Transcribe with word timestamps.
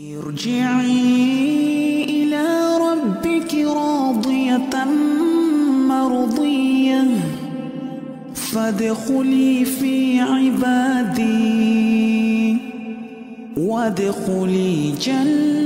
ارجعي 0.00 1.24
إلى 2.04 2.44
ربك 2.76 3.54
راضية 3.54 4.84
مرضية 5.88 7.04
فادخلي 8.34 9.64
في 9.64 10.20
عبادي 10.20 11.36
وادخلي 13.56 14.92
جنتي 15.00 15.56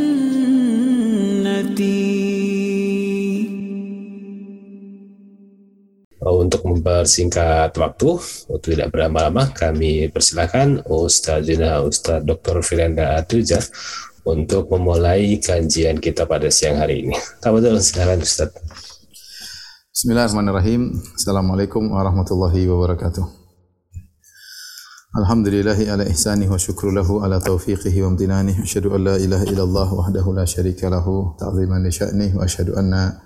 Untuk 6.21 6.62
mempersingkat 6.69 7.74
waktu, 7.81 8.10
untuk 8.53 8.71
tidak 8.71 8.92
berlama-lama, 8.94 9.51
kami 9.56 10.12
persilakan 10.12 10.85
Ustazina 10.87 11.81
Ustaz 11.83 12.22
Dr. 12.22 12.60
Firanda 12.62 13.17
Atuja 13.19 13.58
untuk 14.31 14.71
memulai 14.71 15.42
kajian 15.42 15.99
kita 15.99 16.24
pada 16.30 16.47
siang 16.47 16.79
hari 16.79 17.07
ini. 17.07 17.16
Tafadhol 17.43 17.83
silakan 17.83 18.23
Ustaz. 18.23 18.55
Bismillahirrahmanirrahim. 19.91 20.95
Assalamualaikum 21.19 21.91
warahmatullahi 21.91 22.62
wabarakatuh. 22.70 23.27
Alhamdulillahi 25.11 25.91
ala 25.91 26.06
ihsani 26.06 26.47
wa 26.47 26.55
syukru 26.55 26.95
lahu 26.95 27.27
ala 27.27 27.43
taufiqihi 27.43 28.06
wa 28.06 28.15
amtinani. 28.15 28.55
Asyhadu 28.62 28.95
an 28.95 29.11
la 29.11 29.19
ilaha 29.19 29.43
illallah 29.43 29.89
wahdahu 29.91 30.39
la 30.39 30.47
syarika 30.47 30.87
lahu 30.87 31.34
ta'ziman 31.34 31.83
li 31.83 31.91
sya'ni 31.91 32.39
wa 32.39 32.47
asyhadu 32.47 32.78
anna 32.78 33.19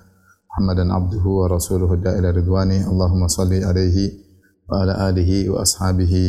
Muhammadan 0.48 0.88
abduhu 0.88 1.44
wa 1.44 1.52
rasuluhu 1.52 2.00
da'ila 2.00 2.32
ridwani. 2.32 2.88
Allahumma 2.88 3.28
salli 3.28 3.60
alaihi 3.60 4.16
wa 4.64 4.80
ala 4.80 5.12
alihi 5.12 5.52
wa 5.52 5.60
ashabihi 5.60 6.24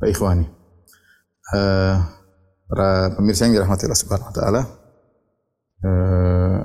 wa 0.00 0.08
ikhwani. 0.08 0.48
Uh, 1.52 2.15
para 2.66 3.14
pemirsa 3.14 3.46
yang 3.46 3.62
dirahmati 3.62 3.86
Allah 3.86 4.00
Subhanahu 4.02 4.28
wa 4.30 4.34
taala. 4.34 4.62
Uh, 5.86 6.58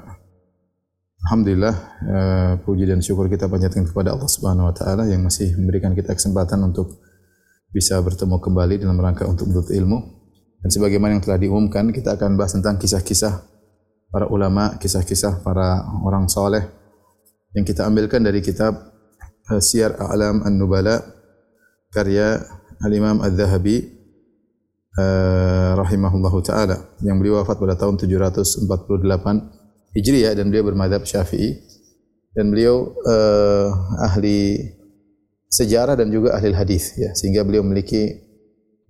Alhamdulillah 1.21 1.75
uh, 2.09 2.53
puji 2.65 2.89
dan 2.89 2.97
syukur 3.05 3.29
kita 3.29 3.45
panjatkan 3.45 3.85
kepada 3.85 4.17
Allah 4.17 4.25
Subhanahu 4.25 4.73
wa 4.73 4.75
taala 4.75 5.05
yang 5.05 5.21
masih 5.21 5.53
memberikan 5.53 5.93
kita 5.93 6.17
kesempatan 6.17 6.57
untuk 6.65 6.97
bisa 7.69 8.01
bertemu 8.01 8.41
kembali 8.41 8.81
dalam 8.81 8.97
rangka 8.97 9.29
untuk 9.29 9.47
menuntut 9.47 9.69
ilmu. 9.71 10.01
Dan 10.61 10.69
sebagaimana 10.69 11.17
yang 11.17 11.23
telah 11.25 11.41
diumumkan, 11.41 11.89
kita 11.89 12.17
akan 12.17 12.37
bahas 12.37 12.53
tentang 12.53 12.77
kisah-kisah 12.77 13.41
para 14.13 14.29
ulama, 14.29 14.77
kisah-kisah 14.77 15.41
para 15.41 15.85
orang 16.05 16.29
soleh 16.29 16.61
yang 17.53 17.65
kita 17.65 17.85
ambilkan 17.85 18.21
dari 18.25 18.41
kitab 18.41 18.73
uh, 19.53 19.61
Siyar 19.61 19.97
A'lam 20.01 20.41
An-Nubala 20.41 21.01
karya 21.93 22.41
Al-Imam 22.81 23.21
Al-Zahabi 23.21 24.00
uh, 24.97 25.71
rahimahullahu 25.79 26.39
taala. 26.43 26.77
Yang 27.05 27.15
beliau 27.21 27.35
wafat 27.43 27.55
pada 27.59 27.75
tahun 27.77 27.95
748 27.99 29.95
Hijriah 29.95 30.33
dan 30.35 30.51
beliau 30.51 30.65
bermadhab 30.67 31.03
Syafi'i. 31.07 31.59
Dan 32.31 32.47
beliau 32.47 32.95
uh, 33.03 33.67
ahli 34.07 34.55
sejarah 35.51 35.99
dan 35.99 36.07
juga 36.11 36.35
ahli 36.35 36.55
hadis 36.55 36.95
ya. 36.95 37.11
Sehingga 37.11 37.43
beliau 37.43 37.63
memiliki 37.63 38.23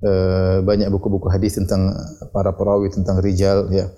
uh, 0.05 0.61
banyak 0.61 0.89
buku-buku 0.93 1.29
hadis 1.33 1.57
tentang 1.57 1.89
para 2.29 2.53
perawi 2.53 2.93
tentang 2.93 3.17
rijal 3.17 3.69
ya. 3.73 3.89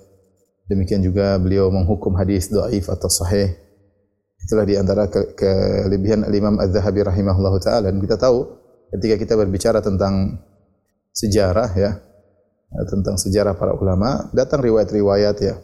Demikian 0.64 1.04
juga 1.04 1.36
beliau 1.36 1.68
menghukum 1.68 2.16
hadis 2.16 2.48
dhaif 2.48 2.88
atau 2.88 3.12
sahih. 3.12 3.52
Itulah 4.44 4.64
di 4.64 4.80
antara 4.80 5.08
ke 5.12 5.36
kelebihan 5.36 6.24
Imam 6.32 6.56
Az-Zahabi 6.56 7.04
rahimahullahu 7.04 7.60
taala. 7.60 7.92
Dan 7.92 8.00
kita 8.00 8.16
tahu 8.16 8.48
ketika 8.96 9.20
kita 9.20 9.34
berbicara 9.36 9.84
tentang 9.84 10.40
sejarah 11.14 11.70
ya. 11.78 12.02
Tentang 12.90 13.14
sejarah 13.14 13.54
para 13.54 13.72
ulama. 13.78 14.28
Datang 14.34 14.60
riwayat-riwayat 14.66 15.36
ya. 15.38 15.54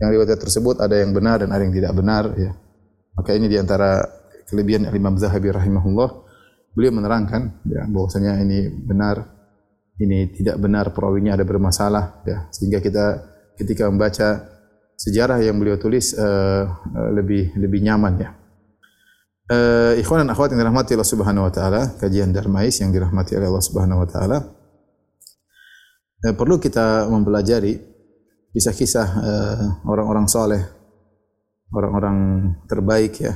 Yang 0.00 0.10
riwayat 0.16 0.38
tersebut 0.40 0.80
ada 0.80 0.96
yang 0.96 1.10
benar 1.12 1.42
dan 1.42 1.50
ada 1.50 1.60
yang 1.60 1.74
tidak 1.74 1.92
benar 1.92 2.32
ya. 2.38 2.54
Maka 3.18 3.36
ini 3.36 3.50
di 3.50 3.58
antara 3.58 4.00
kelebihan 4.48 4.88
Imam 4.94 5.18
Az-Zahabi 5.18 5.52
rahimahullah. 5.52 6.10
Beliau 6.70 6.94
menerangkan 6.94 7.66
ya 7.66 7.82
bahwasanya 7.90 8.38
ini 8.46 8.70
benar 8.70 9.26
ini 9.98 10.30
tidak 10.32 10.56
benar 10.62 10.94
perawinya 10.94 11.34
ada 11.34 11.42
bermasalah 11.42 12.22
ya. 12.24 12.46
Sehingga 12.54 12.78
kita 12.78 13.26
ketika 13.58 13.90
membaca 13.90 14.48
sejarah 15.00 15.40
yang 15.40 15.56
beliau 15.56 15.76
tulis 15.76 16.12
uh, 16.12 16.64
uh, 16.68 17.10
lebih 17.12 17.56
lebih 17.56 17.80
nyaman 17.84 18.14
ya. 18.20 18.30
Uh, 19.50 19.98
ikhwan 19.98 20.22
dan 20.22 20.30
akhwat 20.30 20.54
yang 20.54 20.62
dirahmati 20.62 20.94
Allah 20.94 21.10
Subhanahu 21.10 21.44
wa 21.50 21.52
taala, 21.52 21.82
kajian 21.98 22.30
Darmais 22.30 22.78
yang 22.78 22.94
dirahmati 22.94 23.34
oleh 23.34 23.50
Allah 23.50 23.64
Subhanahu 23.66 23.98
wa 23.98 24.08
taala. 24.08 24.38
Uh, 26.20 26.34
perlu 26.36 26.60
kita 26.60 27.08
mempelajari 27.08 27.80
kisah-kisah 28.52 29.08
uh, 29.20 29.64
orang-orang 29.88 30.26
soleh, 30.28 30.62
orang-orang 31.72 32.16
terbaik 32.68 33.16
ya. 33.20 33.34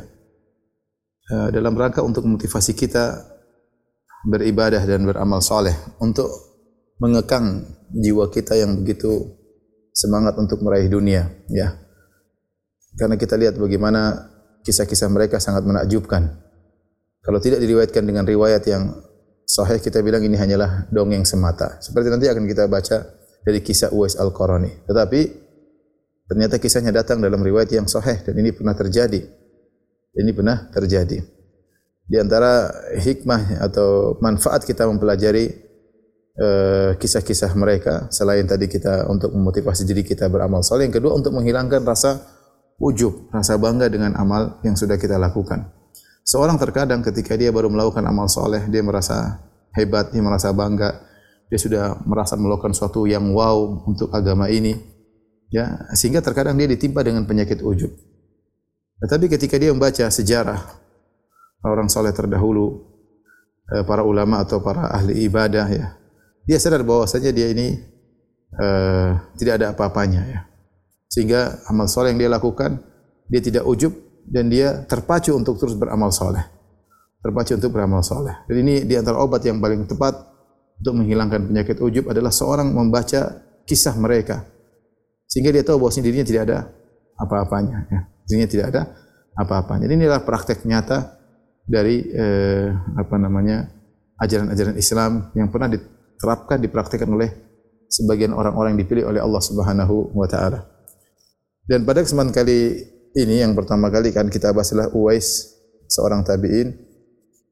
Uh, 1.33 1.49
dalam 1.49 1.73
rangka 1.73 2.05
untuk 2.05 2.29
memotivasi 2.29 2.77
kita 2.77 3.35
beribadah 4.25 4.85
dan 4.85 5.05
beramal 5.05 5.41
soleh 5.41 5.73
untuk 6.01 6.29
mengekang 7.01 7.65
jiwa 7.93 8.33
kita 8.33 8.57
yang 8.57 8.81
begitu 8.81 9.37
semangat 9.95 10.35
untuk 10.41 10.65
meraih 10.65 10.89
dunia 10.89 11.29
ya 11.53 11.77
karena 12.99 13.15
kita 13.21 13.37
lihat 13.37 13.55
bagaimana 13.61 14.33
kisah-kisah 14.65 15.13
mereka 15.13 15.39
sangat 15.39 15.63
menakjubkan 15.69 16.41
kalau 17.21 17.39
tidak 17.39 17.61
diriwayatkan 17.61 18.05
dengan 18.05 18.25
riwayat 18.25 18.65
yang 18.67 18.97
sahih 19.45 19.81
kita 19.81 20.01
bilang 20.01 20.25
ini 20.25 20.37
hanyalah 20.37 20.89
dongeng 20.91 21.25
semata. 21.29 21.81
Seperti 21.81 22.09
nanti 22.11 22.27
akan 22.29 22.45
kita 22.49 22.69
baca 22.69 23.05
dari 23.45 23.61
kisah 23.61 23.93
Uwais 23.93 24.17
Al-Qarani. 24.17 24.89
Tetapi 24.89 25.21
ternyata 26.29 26.57
kisahnya 26.57 26.93
datang 26.93 27.21
dalam 27.21 27.41
riwayat 27.41 27.71
yang 27.73 27.87
sahih 27.89 28.25
dan 28.25 28.35
ini 28.41 28.51
pernah 28.57 28.73
terjadi. 28.73 29.21
Ini 30.15 30.31
pernah 30.33 30.71
terjadi. 30.71 31.19
Di 32.05 32.17
antara 32.21 32.69
hikmah 33.01 33.65
atau 33.65 34.21
manfaat 34.21 34.69
kita 34.69 34.85
mempelajari 34.85 35.65
Eh, 36.35 36.99
kisah-kisah 36.99 37.55
mereka 37.55 38.11
selain 38.11 38.43
tadi 38.43 38.67
kita 38.67 39.07
untuk 39.07 39.31
memotivasi 39.31 39.87
diri 39.87 40.03
kita 40.03 40.27
beramal 40.27 40.67
soleh 40.67 40.91
yang 40.91 40.99
kedua 40.99 41.15
untuk 41.15 41.31
menghilangkan 41.31 41.87
rasa 41.87 42.27
ujub 42.83 43.31
rasa 43.31 43.55
bangga 43.55 43.87
dengan 43.87 44.19
amal 44.19 44.59
yang 44.67 44.75
sudah 44.75 44.99
kita 44.99 45.15
lakukan 45.15 45.71
seorang 46.25 46.57
terkadang 46.57 47.05
ketika 47.05 47.37
dia 47.37 47.53
baru 47.53 47.69
melakukan 47.69 48.03
amal 48.09 48.27
soleh 48.27 48.65
dia 48.67 48.81
merasa 48.81 49.45
hebat 49.77 50.11
dia 50.11 50.25
merasa 50.25 50.51
bangga. 50.51 51.13
Dia 51.53 51.61
sudah 51.61 51.85
merasa 52.09 52.35
melakukan 52.41 52.73
sesuatu 52.73 53.05
yang 53.05 53.31
wow 53.37 53.85
untuk 53.85 54.11
agama 54.11 54.49
ini. 54.49 54.75
Ya 55.53 55.87
sehingga 55.95 56.25
terkadang 56.25 56.59
dia 56.59 56.67
ditimpa 56.67 57.05
dengan 57.05 57.29
penyakit 57.29 57.63
ujub. 57.63 57.93
Tetapi 59.05 59.29
ketika 59.29 59.61
dia 59.61 59.71
membaca 59.71 60.09
sejarah 60.09 60.59
orang 61.63 61.87
soleh 61.93 62.11
terdahulu 62.11 62.83
eh, 63.71 63.85
para 63.85 64.03
ulama 64.03 64.41
atau 64.43 64.59
para 64.65 64.89
ahli 64.91 65.29
ibadah 65.29 65.69
ya 65.69 65.87
dia 66.45 66.61
sadar 66.61 66.85
bahwasanya 66.85 67.33
dia 67.33 67.49
ini 67.53 67.81
uh, 68.61 69.17
tidak 69.41 69.61
ada 69.61 69.67
apa-apanya 69.73 70.23
ya. 70.29 70.41
Sehingga 71.09 71.65
amal 71.71 71.89
soleh 71.89 72.13
yang 72.13 72.21
dia 72.21 72.31
lakukan 72.33 72.81
dia 73.33 73.41
tidak 73.41 73.65
ujub 73.65 73.93
dan 74.29 74.49
dia 74.49 74.85
terpacu 74.89 75.37
untuk 75.37 75.61
terus 75.61 75.77
beramal 75.77 76.11
soleh. 76.11 76.43
Terpacu 77.21 77.57
untuk 77.57 77.73
beramal 77.73 78.05
soleh. 78.05 78.45
Dan 78.49 78.65
ini 78.65 78.85
di 78.85 78.95
antara 78.97 79.21
obat 79.21 79.45
yang 79.45 79.61
paling 79.61 79.89
tepat 79.89 80.13
untuk 80.81 81.01
menghilangkan 81.01 81.49
penyakit 81.49 81.81
ujub 81.81 82.11
adalah 82.13 82.33
seorang 82.35 82.69
membaca 82.73 83.41
kisah 83.65 83.97
mereka. 83.97 84.45
Sehingga 85.25 85.51
dia 85.55 85.65
tahu 85.65 85.81
bahwasanya 85.81 86.05
dirinya 86.05 86.27
tidak 86.27 86.43
ada 86.51 86.59
apa-apanya. 87.17 87.79
Ya. 87.89 88.01
Dirinya 88.29 88.49
tidak 88.51 88.67
ada 88.75 88.83
apa-apanya. 89.35 89.89
Jadi 89.89 89.95
inilah 90.05 90.21
praktek 90.23 90.69
nyata 90.69 91.17
dari 91.65 92.05
eh, 92.13 92.69
apa 92.71 93.17
namanya 93.17 93.65
ajaran-ajaran 94.21 94.77
Islam 94.77 95.33
yang 95.33 95.49
pernah 95.49 95.73
diterapkan 95.73 96.61
dipraktikkan 96.61 97.09
oleh 97.09 97.33
sebagian 97.89 98.37
orang-orang 98.37 98.77
yang 98.77 98.83
dipilih 98.85 99.05
oleh 99.09 99.21
Allah 99.25 99.43
Subhanahu 99.43 100.13
wa 100.13 100.29
taala. 100.29 100.67
Dan 101.65 101.89
pada 101.89 102.05
kesempatan 102.05 102.35
kali 102.35 102.85
ini 103.15 103.43
yang 103.43 103.55
pertama 103.55 103.89
kali 103.89 104.11
kan 104.11 104.27
kita 104.27 104.51
bahas 104.51 104.75
adalah 104.75 104.91
Uwais 104.93 105.55
seorang 105.87 106.27
tabi'in 106.27 106.75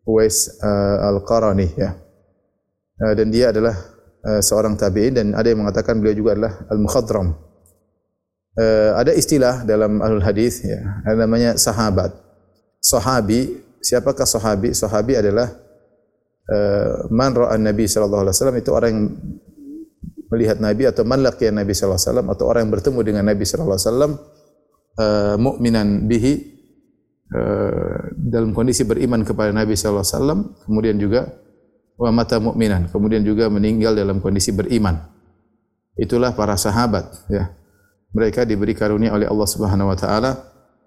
Uwais 0.03 0.59
uh, 0.59 1.09
Al-Qarani 1.15 1.69
ya. 1.79 1.95
Uh, 2.99 3.15
dan 3.15 3.31
dia 3.31 3.55
adalah 3.55 3.75
uh, 4.27 4.43
seorang 4.43 4.75
tabi'in 4.75 5.15
dan 5.15 5.27
ada 5.39 5.47
yang 5.47 5.63
mengatakan 5.63 6.03
beliau 6.03 6.19
juga 6.19 6.31
adalah 6.35 6.53
Al-Mukhadram. 6.71 7.29
Uh, 8.53 8.93
ada 8.99 9.15
istilah 9.15 9.65
dalam 9.65 10.03
Ahlul 10.03 10.27
Hadis 10.27 10.61
ya, 10.67 10.83
namanya 11.15 11.57
sahabat. 11.57 12.13
Sahabi, 12.83 13.63
siapakah 13.79 14.27
sahabi? 14.27 14.75
Sahabi 14.75 15.15
adalah 15.15 15.63
Eh, 16.43 16.93
man 17.15 17.31
ra'a 17.39 17.55
Nabi 17.55 17.87
sallallahu 17.87 18.27
alaihi 18.27 18.35
wasallam 18.35 18.59
itu 18.59 18.71
orang 18.75 18.91
yang 18.91 19.07
melihat 20.27 20.59
Nabi 20.59 20.91
atau 20.91 21.07
man 21.07 21.23
laqiya 21.23 21.55
Nabi 21.55 21.71
sallallahu 21.71 22.03
alaihi 22.03 22.11
wasallam 22.11 22.29
atau 22.35 22.45
orang 22.51 22.61
yang 22.67 22.73
bertemu 22.75 23.01
dengan 23.07 23.25
Nabi 23.31 23.45
sallallahu 23.47 23.79
alaihi 23.79 23.87
wasallam 23.87 24.13
uh, 24.99 25.37
mukminan 25.39 26.09
bihi 26.11 26.33
uh, 27.33 28.13
dalam 28.17 28.53
kondisi 28.57 28.85
beriman 28.85 29.23
kepada 29.23 29.55
Nabi 29.55 29.77
sallallahu 29.77 30.05
alaihi 30.05 30.17
wasallam 30.17 30.41
kemudian 30.67 30.97
juga 31.01 31.21
wa 31.97 32.11
mata 32.11 32.41
mukminan 32.43 32.89
kemudian 32.89 33.23
juga 33.23 33.47
meninggal 33.53 33.95
dalam 33.95 34.19
kondisi 34.19 34.51
beriman 34.51 35.13
itulah 35.97 36.33
para 36.33 36.57
sahabat 36.57 37.09
ya. 37.29 37.53
Mereka 38.13 38.45
diberi 38.45 38.77
karunia 38.77 39.09
oleh 39.17 39.25
Allah 39.25 39.49
Subhanahu 39.49 39.89
wa 39.89 39.97
taala 39.97 40.37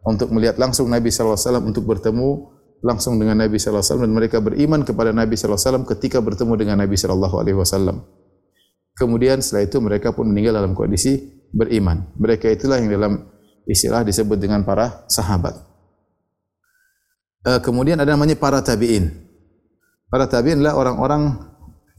untuk 0.06 0.30
melihat 0.30 0.62
langsung 0.62 0.86
Nabi 0.86 1.10
sallallahu 1.10 1.34
alaihi 1.34 1.50
wasallam 1.50 1.66
untuk 1.66 1.84
bertemu 1.90 2.30
langsung 2.86 3.18
dengan 3.18 3.42
Nabi 3.42 3.58
sallallahu 3.58 3.82
alaihi 3.82 3.90
wasallam 3.90 4.06
dan 4.06 4.14
mereka 4.14 4.38
beriman 4.38 4.82
kepada 4.86 5.10
Nabi 5.10 5.34
sallallahu 5.34 5.58
alaihi 5.58 5.66
wasallam 5.74 5.86
ketika 5.90 6.18
bertemu 6.22 6.54
dengan 6.54 6.78
Nabi 6.86 6.96
sallallahu 6.98 7.36
alaihi 7.42 7.58
wasallam. 7.58 8.06
Kemudian 8.96 9.42
setelah 9.42 9.66
itu 9.66 9.78
mereka 9.82 10.14
pun 10.14 10.30
meninggal 10.30 10.62
dalam 10.62 10.78
kondisi 10.78 11.18
beriman. 11.50 12.14
Mereka 12.16 12.46
itulah 12.54 12.78
yang 12.78 12.94
dalam 12.94 13.26
istilah 13.66 14.06
disebut 14.06 14.38
dengan 14.38 14.62
para 14.62 15.06
sahabat. 15.10 15.58
Uh, 17.46 17.62
kemudian 17.62 17.98
ada 18.02 18.18
namanya 18.18 18.38
para 18.38 18.62
tabi'in. 18.62 19.10
Para 20.10 20.26
tabi'in 20.26 20.62
adalah 20.62 20.78
orang-orang 20.78 21.38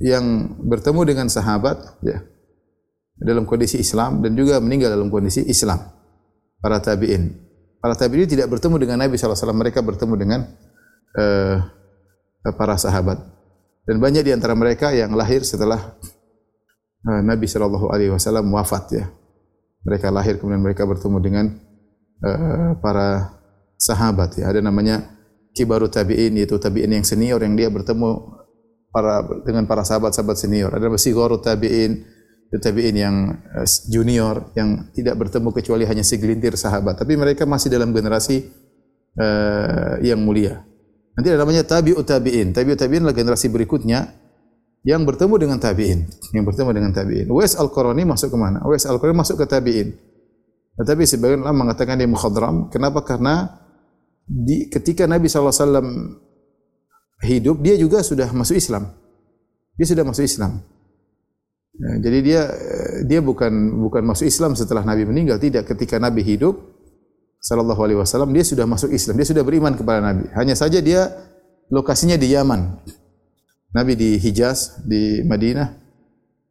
yang 0.03 0.57
bertemu 0.67 1.01
dengan 1.07 1.27
sahabat 1.31 2.03
ya, 2.03 2.23
dalam 3.19 3.47
kondisi 3.49 3.79
Islam 3.79 4.21
dan 4.21 4.35
juga 4.35 4.59
meninggal 4.59 4.95
dalam 4.95 5.11
kondisi 5.11 5.47
Islam. 5.47 5.79
Para 6.59 6.83
tabi'in. 6.83 7.31
Para 7.79 7.95
tabi'in 7.95 8.27
tidak 8.27 8.51
bertemu 8.51 8.75
dengan 8.83 9.07
Nabi 9.07 9.15
SAW. 9.15 9.55
Mereka 9.55 9.83
bertemu 9.87 10.15
dengan 10.19 10.41
uh, 11.15 11.57
para 12.59 12.75
sahabat. 12.75 13.23
Dan 13.87 14.03
banyak 14.03 14.27
di 14.27 14.35
antara 14.35 14.59
mereka 14.59 14.91
yang 14.91 15.15
lahir 15.15 15.47
setelah 15.47 15.95
uh, 17.07 17.21
Nabi 17.23 17.47
SAW 17.47 18.43
wafat 18.51 18.85
ya. 18.99 19.07
Mereka 19.87 20.11
lahir 20.11 20.43
kemudian 20.43 20.61
mereka 20.61 20.83
bertemu 20.83 21.19
dengan 21.23 21.47
uh, 22.27 22.75
para 22.83 23.39
sahabat 23.79 24.43
ya. 24.43 24.51
Ada 24.51 24.59
namanya 24.59 25.07
kibaru 25.55 25.87
tabi'in 25.89 26.35
yaitu 26.37 26.59
tabi'in 26.59 26.91
yang 26.91 27.07
senior 27.07 27.39
yang 27.41 27.55
dia 27.55 27.71
bertemu 27.71 28.37
para 28.91 29.25
dengan 29.47 29.65
para 29.65 29.87
sahabat-sahabat 29.87 30.37
senior. 30.37 30.75
Ada 30.75 30.91
masih 30.91 31.15
gharu 31.15 31.39
tabi'in 31.39 32.03
itu 32.47 32.59
tabi'in 32.63 32.97
yang 32.97 33.17
eh, 33.57 33.67
junior 33.91 34.53
yang 34.55 34.91
tidak 34.95 35.19
bertemu 35.19 35.49
kecuali 35.51 35.85
hanya 35.89 36.07
segelintir 36.07 36.55
sahabat 36.55 36.95
tapi 36.99 37.19
mereka 37.19 37.43
masih 37.43 37.69
dalam 37.69 37.91
generasi 37.91 38.47
uh, 39.19 39.99
yang 40.05 40.21
mulia. 40.23 40.63
Nanti 41.17 41.33
ada 41.33 41.43
namanya 41.43 41.65
tabi'ut 41.65 42.05
tabi'in. 42.05 42.53
Tabi'ut 42.53 42.77
tabi'in 42.77 43.03
adalah 43.03 43.17
generasi 43.17 43.49
berikutnya 43.49 44.13
yang 44.87 45.03
bertemu 45.03 45.35
dengan 45.35 45.59
tabi'in, 45.59 46.07
yang 46.31 46.47
bertemu 46.47 46.71
dengan 46.71 46.95
tabi'in. 46.95 47.27
Uwais 47.27 47.59
Al-Qarani 47.59 48.07
masuk 48.07 48.31
ke 48.31 48.39
mana? 48.39 48.63
Uwais 48.63 48.87
Al-Qarani 48.87 49.19
masuk 49.19 49.43
ke 49.43 49.47
tabi'in. 49.51 49.91
Tetapi 50.79 51.03
sebagian 51.03 51.43
ulama 51.43 51.67
mengatakan 51.67 51.99
dia 51.99 52.07
mukhadram. 52.07 52.71
Kenapa? 52.71 53.03
Karena 53.03 53.51
di, 54.23 54.71
ketika 54.71 55.11
Nabi 55.11 55.27
SAW 55.27 55.75
hidup, 57.27 57.67
dia 57.67 57.75
juga 57.75 58.07
sudah 58.07 58.31
masuk 58.31 58.55
Islam. 58.55 58.87
Dia 59.75 59.87
sudah 59.91 60.07
masuk 60.07 60.23
Islam. 60.23 60.63
Ya, 61.77 61.91
jadi 62.07 62.19
dia 62.23 62.43
dia 63.05 63.21
bukan 63.21 63.53
bukan 63.83 64.07
masuk 64.07 64.31
Islam 64.31 64.55
setelah 64.55 64.87
Nabi 64.87 65.03
meninggal, 65.03 65.43
tidak. 65.43 65.67
Ketika 65.67 65.99
Nabi 65.99 66.23
hidup, 66.23 66.57
Sallallahu 67.43 67.83
Alaihi 67.83 67.99
Wasallam, 67.99 68.31
dia 68.31 68.47
sudah 68.47 68.71
masuk 68.71 68.95
Islam. 68.95 69.19
Dia 69.19 69.29
sudah 69.35 69.43
beriman 69.43 69.75
kepada 69.75 69.99
Nabi. 69.99 70.31
Hanya 70.39 70.55
saja 70.55 70.79
dia 70.79 71.11
lokasinya 71.75 72.15
di 72.15 72.33
Yaman. 72.33 72.87
Nabi 73.77 73.93
di 73.93 74.17
Hijaz, 74.17 74.81
di 74.89 75.21
Madinah. 75.21 75.69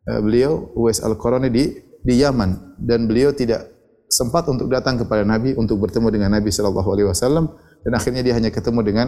Eh, 0.05 0.21
beliau 0.21 0.69
Uwais 0.77 1.01
Al-Qarani 1.01 1.49
di 1.49 1.73
di 2.05 2.13
Yaman. 2.21 2.77
Dan 2.77 3.09
beliau 3.09 3.33
tidak 3.33 3.65
sempat 4.05 4.45
untuk 4.45 4.69
datang 4.69 5.01
kepada 5.01 5.25
Nabi 5.25 5.57
untuk 5.57 5.81
bertemu 5.81 6.13
dengan 6.13 6.29
Nabi 6.37 6.53
sallallahu 6.53 6.85
alaihi 6.93 7.09
wasallam. 7.09 7.49
Dan 7.81 7.97
akhirnya 7.97 8.21
dia 8.21 8.37
hanya 8.37 8.53
ketemu 8.53 8.85
dengan 8.85 9.07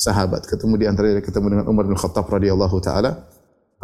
sahabat. 0.00 0.48
Ketemu 0.48 0.80
di 0.80 0.86
antara 0.88 1.12
dia 1.12 1.20
ketemu 1.20 1.52
dengan 1.52 1.64
Umar 1.68 1.84
bin 1.84 2.00
Khattab 2.00 2.24
radhiyallahu 2.24 2.80
taala 2.80 3.28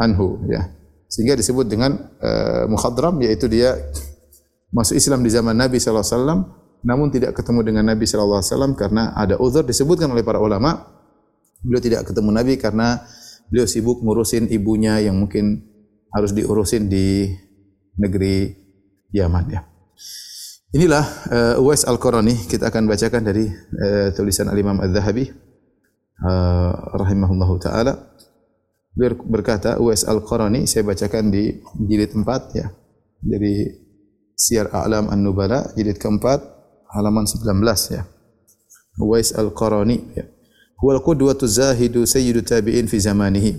anhu 0.00 0.40
ya. 0.48 0.72
Sehingga 1.12 1.36
disebut 1.36 1.68
dengan 1.68 1.94
uh, 2.24 2.64
mukhadram 2.66 3.20
yaitu 3.20 3.46
dia 3.46 3.76
masuk 4.72 4.96
Islam 4.96 5.20
di 5.20 5.30
zaman 5.30 5.54
Nabi 5.54 5.78
sallallahu 5.78 6.02
alaihi 6.02 6.16
wasallam 6.16 6.40
namun 6.84 7.08
tidak 7.08 7.32
ketemu 7.36 7.60
dengan 7.64 7.84
Nabi 7.88 8.04
sallallahu 8.04 8.40
alaihi 8.40 8.50
wasallam 8.52 8.72
karena 8.76 9.02
ada 9.16 9.40
uzur 9.40 9.64
disebutkan 9.64 10.08
oleh 10.12 10.20
para 10.20 10.40
ulama. 10.40 10.84
Beliau 11.64 11.80
tidak 11.80 12.04
ketemu 12.04 12.28
Nabi 12.28 12.60
karena 12.60 13.00
beliau 13.48 13.66
sibuk 13.68 14.00
ngurusin 14.00 14.48
ibunya 14.52 15.00
yang 15.00 15.18
mungkin 15.20 15.64
harus 16.14 16.30
diurusin 16.30 16.86
di 16.86 17.32
negeri 17.98 18.54
Yaman 19.14 19.44
ya. 19.50 19.62
Inilah 20.74 21.06
uh, 21.30 21.62
Uwais 21.62 21.86
Al-Qarani 21.86 22.34
kita 22.50 22.66
akan 22.66 22.90
bacakan 22.90 23.22
dari 23.22 23.46
uh, 23.46 24.10
tulisan 24.10 24.50
Al-Imam 24.50 24.82
Al-Zahabi 24.82 25.30
uh, 26.18 26.72
rahimahullahu 26.98 27.62
taala. 27.62 28.10
Beliau 28.90 29.14
berkata 29.22 29.78
Uwais 29.78 30.02
Al-Qarani 30.02 30.66
saya 30.66 30.82
bacakan 30.82 31.30
di 31.30 31.62
jilid 31.78 32.18
4 32.18 32.58
ya. 32.58 32.66
Dari 33.22 33.70
Syiar 34.34 34.74
A'lam 34.74 35.14
An-Nubala 35.14 35.70
jilid 35.78 35.94
keempat 36.02 36.42
halaman 36.90 37.22
19 37.30 37.54
ya. 37.94 38.02
Uwais 38.98 39.30
Al-Qarani 39.30 39.96
ya. 40.18 40.26
Huwa 40.84 41.00
al-qudwatu 41.00 41.48
zahidu 41.48 42.04
sayyidu 42.04 42.44
tabi'in 42.44 42.84
fi 42.84 43.00
zamanihi. 43.00 43.56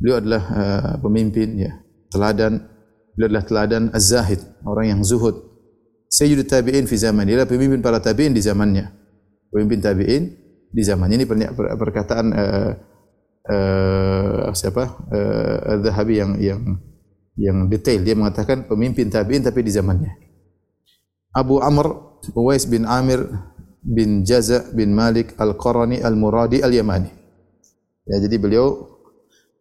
Beliau 0.00 0.16
adalah 0.24 0.42
uh, 0.48 0.92
pemimpin 1.04 1.60
ya, 1.60 1.76
teladan 2.08 2.64
beliau 3.12 3.28
adalah 3.36 3.44
teladan 3.44 3.82
az-zahid, 3.92 4.40
orang 4.64 4.96
yang 4.96 5.00
zuhud 5.04 5.48
Sayyidul 6.08 6.48
Tabi'in 6.48 6.88
fi 6.88 6.96
zaman. 6.96 7.28
Dia 7.28 7.44
pemimpin 7.44 7.84
para 7.84 8.00
tabi'in 8.00 8.32
di 8.32 8.40
zamannya. 8.40 8.88
Pemimpin 9.52 9.84
tabi'in 9.84 10.24
di 10.72 10.82
zamannya. 10.82 11.20
Ini 11.20 11.26
perkataan 11.76 12.26
uh, 12.32 12.72
uh, 13.44 14.48
siapa? 14.56 15.04
Uh, 15.12 15.72
Al-Zahabi 15.76 16.14
yang 16.16 16.32
yang 16.40 16.60
yang 17.36 17.56
detail. 17.68 18.00
Dia 18.00 18.16
mengatakan 18.16 18.64
pemimpin 18.64 19.12
tabi'in 19.12 19.44
tapi 19.44 19.60
di 19.60 19.72
zamannya. 19.72 20.16
Abu 21.36 21.60
Amr 21.60 22.16
Uwais 22.32 22.64
bin 22.64 22.88
Amir 22.88 23.28
bin 23.82 24.22
Jaza 24.26 24.68
bin 24.74 24.94
Malik 24.94 25.34
Al-Qarani 25.38 26.02
Al-Muradi 26.02 26.62
Al-Yamani. 26.62 27.10
Ya, 28.08 28.16
jadi 28.24 28.36
beliau 28.40 28.98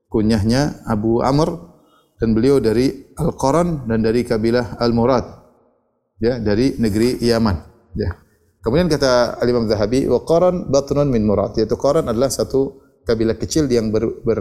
kunyahnya 0.08 0.84
Abu 0.88 1.20
Amr 1.20 1.54
dan 2.18 2.34
beliau 2.34 2.58
dari 2.64 3.12
Al-Qaran 3.20 3.86
dan 3.86 4.02
dari 4.02 4.24
kabilah 4.24 4.80
Al-Murad 4.80 5.38
ya 6.18 6.42
dari 6.42 6.78
negeri 6.78 7.22
Yaman 7.22 7.58
ya. 7.94 8.10
Kemudian 8.62 8.92
kata 8.92 9.40
Al 9.40 9.48
Imam 9.48 9.70
Zahabi 9.70 10.10
wa 10.10 10.28
qaran 10.28 10.68
batnun 10.68 11.08
min 11.08 11.24
murad 11.24 11.56
yaitu 11.56 11.80
qaran 11.80 12.10
adalah 12.10 12.28
satu 12.28 12.84
kabilah 13.08 13.40
kecil 13.40 13.70
yang 13.72 13.96
ber, 13.96 14.20
ber 14.26 14.40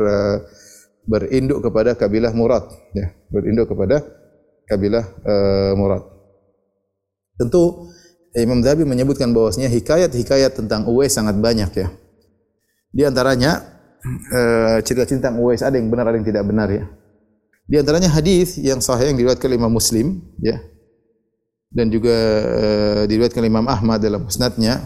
berinduk 1.06 1.62
kepada 1.62 1.94
kabilah 1.94 2.34
murad 2.34 2.66
ya. 2.90 3.14
Berinduk 3.30 3.70
kepada 3.70 4.02
kabilah 4.66 5.04
uh, 5.22 5.72
murad. 5.78 6.02
Tentu 7.38 7.92
Imam 8.36 8.60
Zahabi 8.60 8.84
menyebutkan 8.84 9.32
bahwasanya 9.32 9.72
hikayat-hikayat 9.72 10.52
tentang 10.60 10.84
Uwais 10.84 11.08
sangat 11.16 11.40
banyak 11.40 11.72
ya. 11.72 11.88
Di 12.92 13.02
antaranya 13.08 13.64
uh, 14.36 14.78
cerita 14.84 15.08
tentang 15.08 15.40
Uwais 15.40 15.64
ada 15.64 15.80
yang 15.80 15.88
benar 15.88 16.12
ada 16.12 16.20
yang 16.20 16.28
tidak 16.28 16.44
benar 16.44 16.68
ya. 16.68 16.84
Di 17.66 17.80
antaranya 17.80 18.12
hadis 18.12 18.60
yang 18.60 18.84
sahih 18.84 19.10
yang 19.10 19.18
diriwayatkan 19.18 19.48
oleh 19.48 19.58
Imam 19.58 19.72
Muslim 19.72 20.20
ya. 20.44 20.60
Dan 21.72 21.88
juga 21.88 22.16
uh, 22.44 23.02
diriwayatkan 23.08 23.40
Imam 23.40 23.64
Ahmad 23.72 24.04
dalam 24.04 24.28
musnadnya 24.28 24.84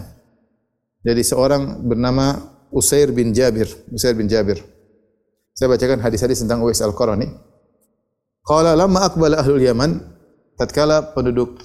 dari 1.03 1.21
seorang 1.21 1.83
bernama 1.83 2.39
Usair 2.71 3.11
bin 3.11 3.35
Jabir 3.35 3.67
Usair 3.91 4.15
bin 4.15 4.31
Jabir. 4.31 4.63
Saya 5.51 5.67
bacakan 5.67 5.99
hadis-hadis 5.99 6.39
tentang 6.39 6.63
Uwais 6.63 6.79
Al-Qarani. 6.79 7.27
Qala 8.47 8.79
lamma 8.79 9.11
aqbala 9.11 9.43
ahlul 9.43 9.59
Yaman 9.59 9.99
tatkala 10.55 11.11
penduduk 11.11 11.59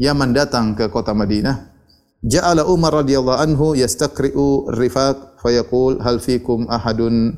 Yaman 0.00 0.32
datang 0.32 0.72
ke 0.72 0.88
kota 0.88 1.12
Madinah 1.12 1.76
ja'ala 2.24 2.64
Umar 2.64 3.04
radhiyallahu 3.04 3.36
anhu 3.36 3.66
yastaqri'u 3.76 4.72
rifaq 4.72 5.44
fayaqul 5.44 6.00
hal 6.00 6.16
fikum 6.24 6.64
ahadun 6.72 7.36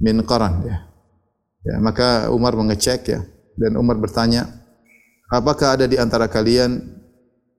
min 0.00 0.16
qaran 0.24 0.64
ya. 0.64 0.88
ya 1.68 1.76
maka 1.84 2.32
Umar 2.32 2.56
mengecek 2.56 3.00
ya 3.04 3.20
dan 3.60 3.76
Umar 3.76 4.00
bertanya 4.00 4.60
Apakah 5.30 5.78
ada 5.78 5.86
di 5.86 5.94
antara 5.94 6.26
kalian 6.26 6.82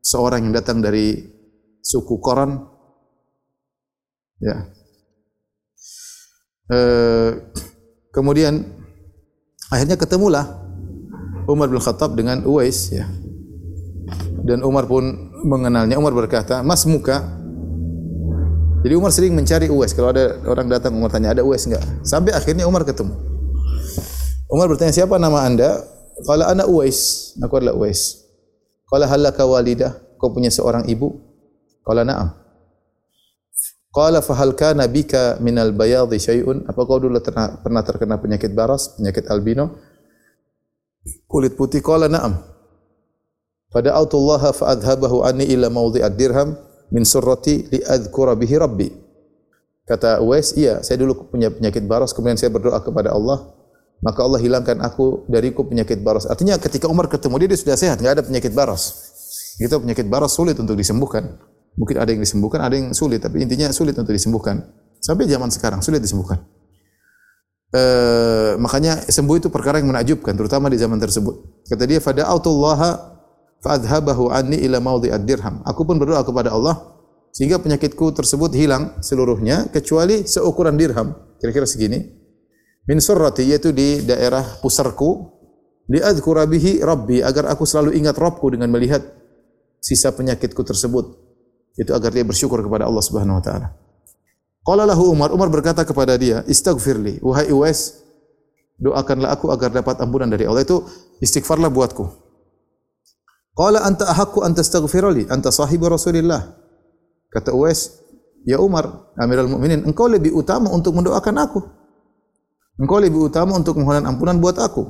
seorang 0.03 0.43
yang 0.43 0.51
datang 0.51 0.83
dari 0.83 1.24
suku 1.79 2.19
Koran? 2.19 2.67
Ya. 4.43 4.67
E, 6.67 6.79
kemudian 8.12 8.60
akhirnya 9.71 9.95
ketemulah 9.95 10.67
Umar 11.48 11.71
bin 11.71 11.79
Khattab 11.79 12.12
dengan 12.19 12.43
Uwais 12.43 12.91
ya. 12.91 13.07
Dan 14.41 14.65
Umar 14.65 14.89
pun 14.89 15.31
mengenalnya. 15.45 15.98
Umar 15.98 16.13
berkata, 16.17 16.65
"Mas 16.65 16.86
muka." 16.89 17.21
Jadi 18.81 18.93
Umar 18.98 19.13
sering 19.13 19.38
mencari 19.38 19.69
Uwais. 19.69 19.93
Kalau 19.93 20.10
ada 20.10 20.41
orang 20.50 20.65
datang 20.65 20.98
Umar 20.98 21.13
tanya, 21.13 21.33
"Ada 21.38 21.45
Uwais 21.45 21.63
enggak?" 21.69 21.86
Sampai 22.01 22.33
akhirnya 22.33 22.65
Umar 22.65 22.81
ketemu. 22.81 23.13
Umar 24.50 24.65
bertanya, 24.67 24.93
"Siapa 24.93 25.21
nama 25.21 25.45
Anda?" 25.45 25.86
Qala 26.25 26.50
ana 26.53 26.65
Uwais. 26.69 27.33
Aku 27.41 27.57
adalah 27.57 27.77
Uwais. 27.77 28.25
Qala 28.89 29.10
halaka 29.10 29.45
walidah? 29.45 29.98
Kau 30.21 30.29
punya 30.33 30.53
seorang 30.53 30.86
ibu? 30.86 31.17
Qala 31.81 32.05
na'am. 32.05 32.29
Qala 33.89 34.21
fa 34.21 34.38
hal 34.38 34.53
kana 34.53 34.86
bika 34.86 35.41
min 35.41 35.57
al 35.57 35.74
bayadhi 35.74 36.21
syai'un? 36.21 36.69
Apa 36.69 36.86
kau 36.86 37.01
dulu 37.01 37.17
pernah 37.65 37.81
terkena 37.81 38.21
penyakit 38.21 38.53
baras, 38.53 38.93
penyakit 39.01 39.25
albino? 39.33 39.81
kulit 41.25 41.57
putih 41.57 41.81
qala 41.81 42.05
na'am 42.05 42.38
pada 43.72 43.96
Allah 43.96 44.44
fa 44.51 44.75
adhabahu 44.75 45.24
anni 45.24 45.48
ila 45.56 45.72
mawdhi'ad 45.72 46.13
dirham 46.20 46.60
min 46.92 47.08
surrati 47.08 47.72
li 47.72 47.80
adhkura 47.80 48.36
bihi 48.36 48.56
rabbi. 48.60 48.92
Kata 49.88 50.20
Uwais 50.20 50.54
iya 50.60 50.84
saya 50.84 51.00
dulu 51.00 51.32
punya 51.32 51.48
penyakit 51.50 51.88
baras 51.88 52.12
kemudian 52.12 52.36
saya 52.36 52.51
berdoa 52.51 52.84
kepada 52.84 53.16
Allah. 53.16 53.48
Maka 54.01 54.25
Allah 54.25 54.42
hilangkan 54.42 54.82
aku 54.82 55.30
dariku 55.30 55.63
penyakit 55.63 56.01
baras. 56.01 56.25
Artinya 56.25 56.58
ketika 56.58 56.90
Umar 56.90 57.08
ketemu 57.08 57.46
dia 57.46 57.48
dia 57.54 57.60
sudah 57.63 57.78
sehat 57.80 57.98
enggak 58.01 58.20
ada 58.20 58.24
penyakit 58.28 58.51
baras. 58.51 59.08
Itu 59.62 59.78
penyakit 59.80 60.10
baras 60.10 60.36
sulit 60.36 60.58
untuk 60.60 60.75
disembuhkan. 60.75 61.40
Mungkin 61.80 61.96
ada 61.96 62.10
yang 62.12 62.20
disembuhkan 62.20 62.60
ada 62.60 62.75
yang 62.75 62.92
sulit 62.92 63.24
tapi 63.24 63.40
intinya 63.40 63.72
sulit 63.72 63.96
untuk 63.96 64.12
disembuhkan. 64.12 64.68
Sampai 65.00 65.32
zaman 65.32 65.48
sekarang 65.48 65.80
sulit 65.80 66.04
disembuhkan. 66.04 66.44
Uh, 67.72 68.60
makanya 68.60 69.00
sembuh 69.08 69.40
itu 69.40 69.48
perkara 69.48 69.80
yang 69.80 69.88
menakjubkan 69.88 70.36
terutama 70.36 70.68
di 70.68 70.75
zaman 70.75 71.00
tersebut. 71.00 71.63
Kata 71.72 71.84
dia 71.88 72.04
fada 72.04 72.28
autullaha 73.62 73.77
fa 73.77 73.77
adhabahu 73.77 74.34
anni 74.34 74.58
ila 74.65 74.82
maudhi'ad 74.82 75.24
dirham. 75.24 75.62
Aku 75.63 75.86
pun 75.86 76.01
berdoa 76.01 76.25
kepada 76.25 76.51
Allah 76.51 76.98
sehingga 77.32 77.62
penyakitku 77.62 78.12
tersebut 78.12 78.51
hilang 78.58 78.98
seluruhnya 79.00 79.70
kecuali 79.70 80.25
seukuran 80.25 80.75
dirham. 80.75 81.13
Kira-kira 81.39 81.70
segini. 81.70 82.01
Min 82.89 82.98
surrati 82.98 83.46
yaitu 83.46 83.70
di 83.70 84.01
daerah 84.01 84.41
pusarku 84.60 85.30
di 85.86 86.01
adzkura 86.01 86.50
bihi 86.50 86.82
rabbi 86.82 87.22
agar 87.22 87.53
aku 87.53 87.65
selalu 87.65 87.94
ingat 87.98 88.18
Rabbku 88.18 88.50
dengan 88.50 88.74
melihat 88.74 89.06
sisa 89.77 90.10
penyakitku 90.10 90.65
tersebut. 90.65 91.13
Itu 91.77 91.94
agar 91.96 92.12
dia 92.12 92.25
bersyukur 92.25 92.60
kepada 92.60 92.89
Allah 92.89 93.03
Subhanahu 93.06 93.39
wa 93.39 93.44
taala. 93.44 93.68
Qala 94.62 94.86
lahu 94.86 95.10
Umar, 95.10 95.34
Umar 95.34 95.50
berkata 95.50 95.82
kepada 95.82 96.13
dia, 96.22 96.46
"Istaghfirli, 96.46 97.24
wahai 97.25 97.50
Uwais, 97.50 98.06
doakanlah 98.77 99.34
aku 99.34 99.50
agar 99.50 99.74
dapat 99.74 99.98
ampunan 99.98 100.30
dari 100.30 100.46
Allah." 100.46 100.62
Itu 100.62 100.86
istighfarlah 101.18 101.72
buatku. 101.74 102.21
Qala 103.51 103.84
anta 103.84 104.08
ahaqqu 104.08 104.39
an 104.41 104.55
tastaghfirli, 104.55 105.27
anta 105.27 105.51
sahibu 105.51 105.91
Rasulillah. 105.91 106.55
Kata 107.31 107.51
Uwais, 107.51 108.00
"Ya 108.48 108.60
Umar, 108.60 109.12
Amirul 109.20 109.51
Mukminin, 109.51 109.84
engkau 109.84 110.08
lebih 110.08 110.31
utama 110.31 110.72
untuk 110.72 110.96
mendoakan 110.96 111.36
aku. 111.39 111.60
Engkau 112.79 112.98
lebih 112.98 113.27
utama 113.27 113.53
untuk 113.60 113.77
memohon 113.77 114.08
ampunan 114.08 114.39
buat 114.39 114.55
aku. 114.58 114.88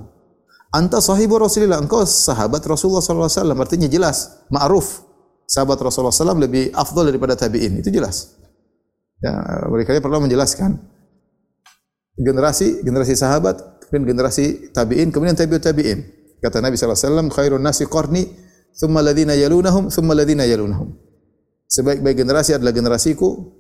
Anta 0.71 1.03
sahibu 1.03 1.35
Rasulillah, 1.35 1.81
engkau 1.83 2.07
sahabat 2.07 2.63
Rasulullah 2.63 3.03
sallallahu 3.03 3.27
alaihi 3.27 3.39
wasallam, 3.43 3.57
artinya 3.59 3.87
jelas, 3.91 4.47
ma'ruf. 4.47 5.03
Sahabat 5.43 5.75
Rasulullah 5.83 6.15
wasallam 6.15 6.39
lebih 6.39 6.71
afdal 6.71 7.11
daripada 7.11 7.35
tabi'in, 7.35 7.83
itu 7.83 7.91
jelas. 7.91 8.39
Ya, 9.19 9.35
mereka 9.67 9.99
perlu 9.99 10.23
menjelaskan 10.23 10.79
generasi 12.15 12.81
generasi 12.87 13.19
sahabat, 13.19 13.83
kemudian 13.91 14.15
generasi 14.15 14.71
tabi'in, 14.71 15.11
kemudian 15.11 15.35
tabi'ut 15.35 15.59
tabi'in. 15.59 15.99
Kata 16.39 16.63
Nabi 16.63 16.79
sallallahu 16.79 16.95
alaihi 16.95 17.09
wasallam, 17.11 17.27
khairun 17.29 17.61
nasi 17.61 17.83
qarni, 17.85 18.31
thumma 18.75 18.99
alladziina 19.03 19.35
yalunahum, 19.35 19.89
thumma 19.91 20.11
alladziina 20.15 20.45
yalunahum. 20.47 20.95
Sebaik-baik 21.71 22.19
generasi 22.19 22.51
adalah 22.55 22.75
generasiku, 22.75 23.55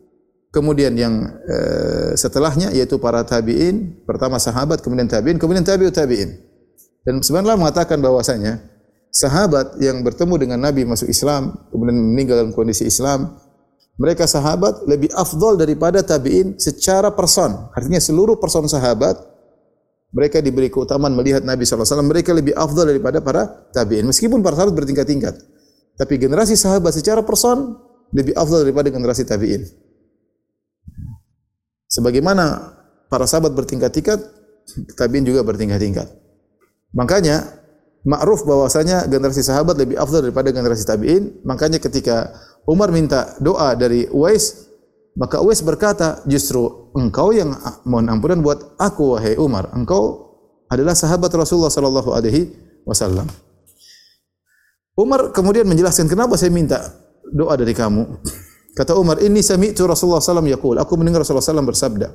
kemudian 0.51 0.91
yang 0.99 1.31
uh, 1.47 2.11
setelahnya 2.13 2.75
yaitu 2.75 2.99
para 2.99 3.23
tabi'in, 3.23 4.03
pertama 4.03 4.35
sahabat, 4.35 4.83
kemudian 4.83 5.07
tabi'in, 5.07 5.39
kemudian 5.39 5.63
tabi'ut 5.63 5.95
tabi'in. 5.95 6.35
Dan 7.07 7.23
sebenarnya 7.23 7.57
mengatakan 7.57 7.97
bahwasanya 8.03 8.59
sahabat 9.09 9.79
yang 9.79 10.03
bertemu 10.03 10.35
dengan 10.37 10.59
Nabi 10.59 10.83
masuk 10.83 11.07
Islam, 11.07 11.55
kemudian 11.71 11.97
meninggal 11.97 12.43
dalam 12.43 12.53
kondisi 12.53 12.83
Islam, 12.85 13.39
mereka 13.95 14.27
sahabat 14.27 14.83
lebih 14.89 15.13
afdol 15.15 15.55
daripada 15.55 16.03
tabi'in 16.03 16.59
secara 16.59 17.15
person. 17.15 17.71
Artinya 17.71 18.03
seluruh 18.03 18.35
person 18.35 18.67
sahabat 18.67 19.30
mereka 20.11 20.43
diberi 20.43 20.67
keutamaan 20.67 21.15
melihat 21.15 21.43
Nabi 21.43 21.63
SAW. 21.63 22.03
Mereka 22.03 22.35
lebih 22.35 22.51
afdol 22.51 22.91
daripada 22.91 23.23
para 23.23 23.47
tabi'in. 23.71 24.03
Meskipun 24.03 24.43
para 24.43 24.59
sahabat 24.59 24.75
bertingkat-tingkat. 24.75 25.39
Tapi 25.95 26.13
generasi 26.19 26.59
sahabat 26.59 26.91
secara 26.91 27.23
person 27.23 27.79
lebih 28.11 28.35
afdol 28.35 28.67
daripada 28.67 28.91
generasi 28.91 29.23
tabi'in. 29.23 29.63
Sebagaimana 31.87 32.75
para 33.07 33.23
sahabat 33.27 33.55
bertingkat-tingkat, 33.55 34.19
tabi'in 34.99 35.23
juga 35.23 35.47
bertingkat-tingkat. 35.47 36.07
Makanya, 36.91 37.47
makruf 38.03 38.43
bahwasanya 38.43 39.07
generasi 39.07 39.43
sahabat 39.43 39.79
lebih 39.79 39.95
afdal 39.95 40.27
daripada 40.27 40.51
generasi 40.51 40.83
tabi'in. 40.83 41.39
Makanya 41.47 41.79
ketika 41.79 42.35
Umar 42.67 42.91
minta 42.91 43.35
doa 43.39 43.75
dari 43.79 44.11
Uwais, 44.11 44.70
maka 45.11 45.43
Uwais 45.43 45.59
berkata, 45.59 46.23
justru 46.23 46.91
engkau 46.95 47.35
yang 47.35 47.51
mohon 47.83 48.07
ampunan 48.07 48.39
buat 48.39 48.79
aku 48.79 49.19
wahai 49.19 49.35
Umar. 49.35 49.67
Engkau 49.75 50.31
adalah 50.71 50.95
sahabat 50.95 51.27
Rasulullah 51.35 51.71
sallallahu 51.71 52.15
alaihi 52.15 52.55
wasallam. 52.87 53.27
Umar 54.95 55.35
kemudian 55.35 55.67
menjelaskan 55.67 56.07
kenapa 56.07 56.39
saya 56.39 56.51
minta 56.51 56.79
doa 57.27 57.55
dari 57.59 57.75
kamu. 57.75 58.23
Kata 58.71 58.95
Umar, 58.95 59.19
"Inni 59.19 59.43
sami'tu 59.43 59.83
Rasulullah 59.83 60.23
sallallahu 60.23 60.23
alaihi 60.23 60.27
wasallam 60.31 60.47
yaqul." 60.47 60.75
Aku 60.79 60.93
mendengar 60.95 61.27
Rasulullah 61.27 61.43
sallallahu 61.43 61.71
bersabda, 61.75 62.07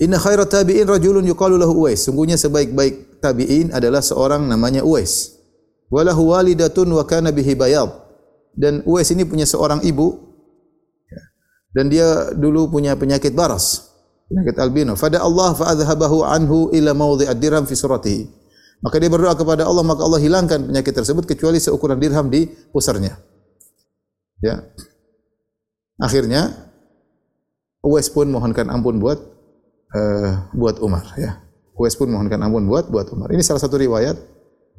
Inna 0.00 0.16
khairat 0.16 0.48
tabi'in 0.48 0.88
rajulun 0.88 1.24
yuqalu 1.28 1.60
lahu 1.60 1.84
Uwais. 1.84 2.00
Sungguhnya 2.00 2.40
sebaik-baik 2.40 3.20
tabi'in 3.20 3.76
adalah 3.76 4.00
seorang 4.00 4.48
namanya 4.48 4.80
Uwais. 4.80 5.36
Walahu 5.92 6.32
walidatun 6.32 6.88
wa 6.88 7.04
kana 7.04 7.28
bihi 7.28 7.52
bayad. 7.52 7.92
Dan 8.56 8.80
Uwais 8.88 9.12
ini 9.12 9.28
punya 9.28 9.44
seorang 9.44 9.84
ibu 9.84 10.31
dan 11.72 11.88
dia 11.88 12.32
dulu 12.36 12.68
punya 12.68 12.92
penyakit 12.96 13.32
baras, 13.32 13.92
penyakit 14.28 14.56
albino. 14.60 14.92
Fada 14.96 15.24
Allah 15.24 15.56
fa 15.56 15.72
adhabahu 15.72 16.24
anhu 16.24 16.68
ila 16.72 16.92
mawdhi'ad 16.92 17.36
dirham 17.40 17.64
fi 17.64 17.74
suratihi. 17.76 18.28
Maka 18.82 18.98
dia 18.98 19.08
berdoa 19.08 19.32
kepada 19.38 19.62
Allah 19.64 19.86
maka 19.86 20.02
Allah 20.02 20.18
hilangkan 20.18 20.68
penyakit 20.68 20.92
tersebut 20.92 21.24
kecuali 21.24 21.62
seukuran 21.62 21.96
dirham 21.96 22.26
di 22.28 22.50
pusarnya. 22.74 23.14
Ya. 24.42 24.68
Akhirnya 26.02 26.50
Uwais 27.82 28.10
pun 28.10 28.30
mohonkan 28.30 28.70
ampun 28.70 28.98
buat 29.02 29.18
uh, 29.94 30.50
buat 30.54 30.78
Umar 30.82 31.02
ya. 31.18 31.42
Uwais 31.78 31.94
pun 31.94 32.10
mohonkan 32.10 32.42
ampun 32.42 32.66
buat 32.66 32.90
buat 32.90 33.10
Umar. 33.14 33.30
Ini 33.34 33.42
salah 33.42 33.62
satu 33.62 33.78
riwayat 33.78 34.18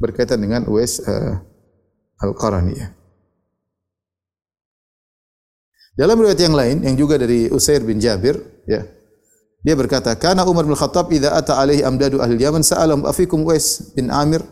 berkaitan 0.03 0.39
dengan 0.39 0.67
Uwais 0.67 0.99
uh, 1.03 1.39
Al-Qarani 2.23 2.75
ya. 2.75 2.91
Dalam 5.93 6.17
riwayat 6.17 6.41
yang 6.41 6.55
lain 6.57 6.77
yang 6.81 6.95
juga 6.97 7.21
dari 7.21 7.49
Usair 7.53 7.85
bin 7.85 8.01
Jabir 8.01 8.37
ya. 8.65 8.81
Dia 9.63 9.79
berkata, 9.79 10.11
"Kana 10.19 10.43
Umar 10.43 10.67
bin 10.67 10.75
Khattab 10.75 11.07
idza 11.13 11.31
ata 11.31 11.55
alaihi 11.55 11.87
amdadu 11.87 12.19
ahli 12.19 12.35
Yaman 12.35 12.65
sa'alam 12.65 13.07
afikum 13.07 13.47
Uwais 13.47 13.95
bin 13.95 14.11
Amir." 14.11 14.43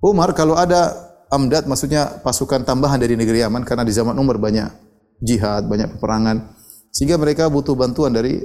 Umar 0.00 0.32
kalau 0.32 0.56
ada 0.56 0.94
amdad 1.28 1.68
maksudnya 1.68 2.22
pasukan 2.24 2.64
tambahan 2.64 2.96
dari 2.96 3.12
negeri 3.12 3.44
Yaman 3.44 3.66
karena 3.68 3.84
di 3.84 3.92
zaman 3.92 4.16
Umar 4.16 4.40
banyak 4.40 4.70
jihad, 5.20 5.68
banyak 5.68 5.98
peperangan 5.98 6.56
sehingga 6.88 7.20
mereka 7.20 7.50
butuh 7.52 7.76
bantuan 7.76 8.14
dari 8.14 8.40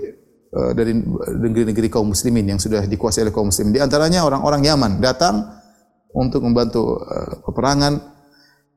Eh, 0.53 0.71
dari 0.77 0.93
negeri-negeri 1.41 1.89
kaum 1.89 2.13
muslimin 2.13 2.45
yang 2.45 2.61
sudah 2.61 2.85
dikuasai 2.85 3.25
oleh 3.25 3.33
kaum 3.33 3.49
muslimin. 3.49 3.73
Di 3.73 3.81
antaranya 3.81 4.21
orang-orang 4.21 4.61
Yaman 4.61 5.01
datang 5.01 5.49
untuk 6.13 6.45
membantu 6.45 7.01
uh, 7.01 7.41
peperangan. 7.41 7.97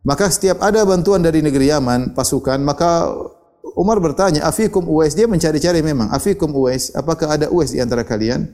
Maka 0.00 0.32
setiap 0.32 0.64
ada 0.64 0.88
bantuan 0.88 1.20
dari 1.20 1.44
negeri 1.44 1.68
Yaman, 1.68 2.16
pasukan, 2.16 2.64
maka 2.64 3.12
Umar 3.76 4.00
bertanya, 4.00 4.48
"Afikum 4.48 4.88
Uwais?" 4.88 5.12
Dia 5.12 5.28
mencari-cari 5.28 5.84
memang, 5.84 6.08
"Afikum 6.08 6.48
Uwais? 6.56 6.88
Apakah 6.96 7.36
ada 7.36 7.52
Uwais 7.52 7.76
di 7.76 7.78
antara 7.78 8.02
kalian?" 8.08 8.48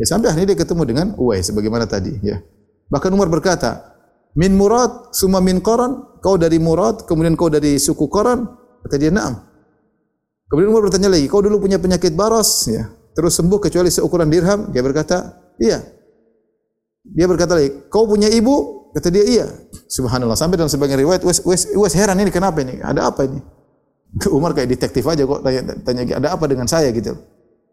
Ya 0.00 0.04
sampai 0.08 0.32
akhirnya 0.32 0.56
dia 0.56 0.58
ketemu 0.64 0.82
dengan 0.88 1.06
Uwais 1.20 1.44
sebagaimana 1.44 1.84
tadi, 1.84 2.16
ya. 2.24 2.40
Bahkan 2.88 3.12
Umar 3.12 3.28
berkata, 3.28 3.92
"Min 4.32 4.56
Murad, 4.56 5.12
summa 5.12 5.44
min 5.44 5.60
Qaran?" 5.60 6.18
Kau 6.24 6.40
dari 6.40 6.56
Murad, 6.56 7.04
kemudian 7.04 7.36
kau 7.36 7.52
dari 7.52 7.76
suku 7.76 8.08
Qaran? 8.08 8.42
Kata 8.88 8.96
dia, 8.96 9.12
"Na'am." 9.12 9.48
Kemudian 10.48 10.72
Umar 10.72 10.88
bertanya 10.88 11.12
lagi, 11.12 11.28
kau 11.28 11.44
dulu 11.44 11.60
punya 11.60 11.76
penyakit 11.76 12.16
baras, 12.16 12.64
ya, 12.72 12.88
terus 13.12 13.36
sembuh 13.36 13.60
kecuali 13.60 13.92
seukuran 13.92 14.32
dirham? 14.32 14.72
Dia 14.72 14.80
berkata, 14.80 15.36
iya. 15.60 15.84
Dia 17.04 17.28
berkata 17.28 17.60
lagi, 17.60 17.84
kau 17.92 18.08
punya 18.08 18.32
ibu? 18.32 18.88
Kata 18.96 19.12
dia, 19.12 19.28
iya. 19.28 19.46
Subhanallah. 19.92 20.40
Sampai 20.40 20.56
dalam 20.56 20.72
sebagian 20.72 21.04
riwayat, 21.04 21.20
wes 21.20 21.92
heran 21.92 22.16
ini 22.24 22.32
kenapa 22.32 22.64
ini? 22.64 22.80
Ada 22.80 23.12
apa 23.12 23.28
ini? 23.28 23.44
Umar 24.36 24.56
kayak 24.56 24.68
detektif 24.72 25.04
aja 25.04 25.22
kok 25.24 25.40
tanya, 25.44 25.60
tanya 25.84 26.02
ada 26.16 26.28
apa 26.34 26.44
dengan 26.48 26.64
saya 26.64 26.88
gitu. 26.92 27.16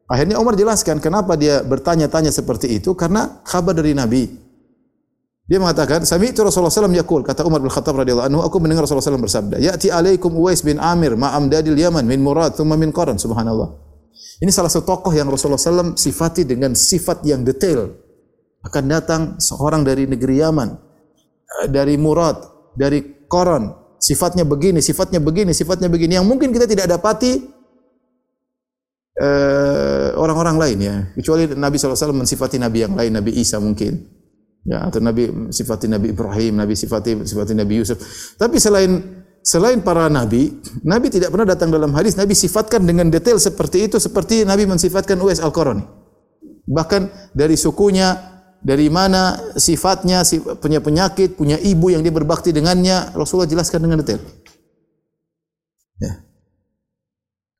Akhirnya 0.06 0.38
Umar 0.38 0.54
jelaskan 0.54 1.02
kenapa 1.02 1.34
dia 1.34 1.66
bertanya-tanya 1.66 2.30
seperti 2.30 2.78
itu 2.78 2.94
karena 2.94 3.42
kabar 3.42 3.74
dari 3.74 3.98
Nabi. 3.98 4.46
Dia 5.46 5.62
mengatakan, 5.62 6.02
"Sami 6.10 6.34
itu 6.34 6.42
Rasulullah 6.42 6.74
SAW 6.74 6.94
yakul." 6.94 7.22
Kata 7.22 7.46
Umar 7.46 7.62
bin 7.62 7.70
Khattab 7.70 8.02
radhiyallahu 8.02 8.30
anhu, 8.34 8.42
"Aku 8.42 8.58
mendengar 8.58 8.86
Rasulullah 8.86 9.06
SAW 9.06 9.22
bersabda, 9.22 9.62
"Ya'ti 9.62 9.94
alaikum 9.94 10.34
Uwais 10.34 10.66
bin 10.66 10.82
Amir 10.82 11.14
ma'am 11.14 11.50
dadil 11.54 11.78
Yaman 11.78 12.02
min 12.06 12.18
Murad 12.22 12.58
thumma 12.58 12.74
min 12.74 12.90
Qaran." 12.90 13.22
Subhanallah. 13.22 13.70
Ini 14.42 14.50
salah 14.50 14.74
satu 14.74 14.90
tokoh 14.90 15.14
yang 15.14 15.30
Rasulullah 15.30 15.62
SAW 15.62 15.94
sifati 15.94 16.50
dengan 16.50 16.74
sifat 16.74 17.22
yang 17.30 17.46
detail. 17.46 17.94
Akan 18.66 18.90
datang 18.90 19.38
seorang 19.38 19.86
dari 19.86 20.10
negeri 20.10 20.42
Yaman, 20.42 20.70
eh, 21.62 21.68
dari 21.70 21.94
Murad, 22.02 22.42
dari 22.74 23.30
Qaran. 23.30 23.85
Sifatnya 24.06 24.46
begini, 24.46 24.86
sifatnya 24.86 25.18
begini, 25.18 25.50
sifatnya 25.50 25.90
begini. 25.90 26.14
Yang 26.22 26.30
mungkin 26.30 26.54
kita 26.54 26.70
tidak 26.70 26.94
dapati 26.94 27.42
uh, 29.18 30.14
orang-orang 30.22 30.62
lain 30.62 30.78
ya. 30.78 30.96
Kecuali 31.18 31.50
Nabi 31.58 31.82
SAW 31.82 32.14
mensifati 32.14 32.62
Nabi 32.62 32.86
yang 32.86 32.94
lain, 32.94 33.18
Nabi 33.18 33.34
Isa 33.34 33.58
mungkin. 33.58 33.98
Ya, 34.66 34.86
atau 34.86 35.02
Nabi 35.02 35.50
sifati 35.50 35.90
Nabi 35.90 36.14
Ibrahim, 36.14 36.58
Nabi 36.58 36.78
sifati 36.78 37.26
sifati 37.26 37.58
Nabi 37.58 37.82
Yusuf. 37.82 37.98
Tapi 38.38 38.62
selain 38.62 38.98
selain 39.46 39.82
para 39.82 40.10
nabi, 40.10 40.58
Nabi 40.82 41.14
tidak 41.14 41.34
pernah 41.34 41.54
datang 41.54 41.70
dalam 41.70 41.94
hadis 41.94 42.18
Nabi 42.18 42.34
sifatkan 42.34 42.82
dengan 42.82 43.10
detail 43.14 43.38
seperti 43.38 43.86
itu 43.90 44.02
seperti 44.02 44.42
Nabi 44.42 44.66
mensifatkan 44.66 45.22
Uwais 45.22 45.38
Al-Qarani. 45.38 45.86
Bahkan 46.66 47.34
dari 47.38 47.54
sukunya, 47.54 48.35
dari 48.66 48.90
mana 48.90 49.38
sifatnya, 49.54 50.26
punya 50.58 50.82
penyakit, 50.82 51.38
punya 51.38 51.62
ibu 51.62 51.94
yang 51.94 52.02
dia 52.02 52.10
berbakti 52.10 52.50
dengannya, 52.50 53.14
Rasulullah 53.14 53.46
jelaskan 53.46 53.86
dengan 53.86 54.02
detail. 54.02 54.18
Ya. 56.02 56.26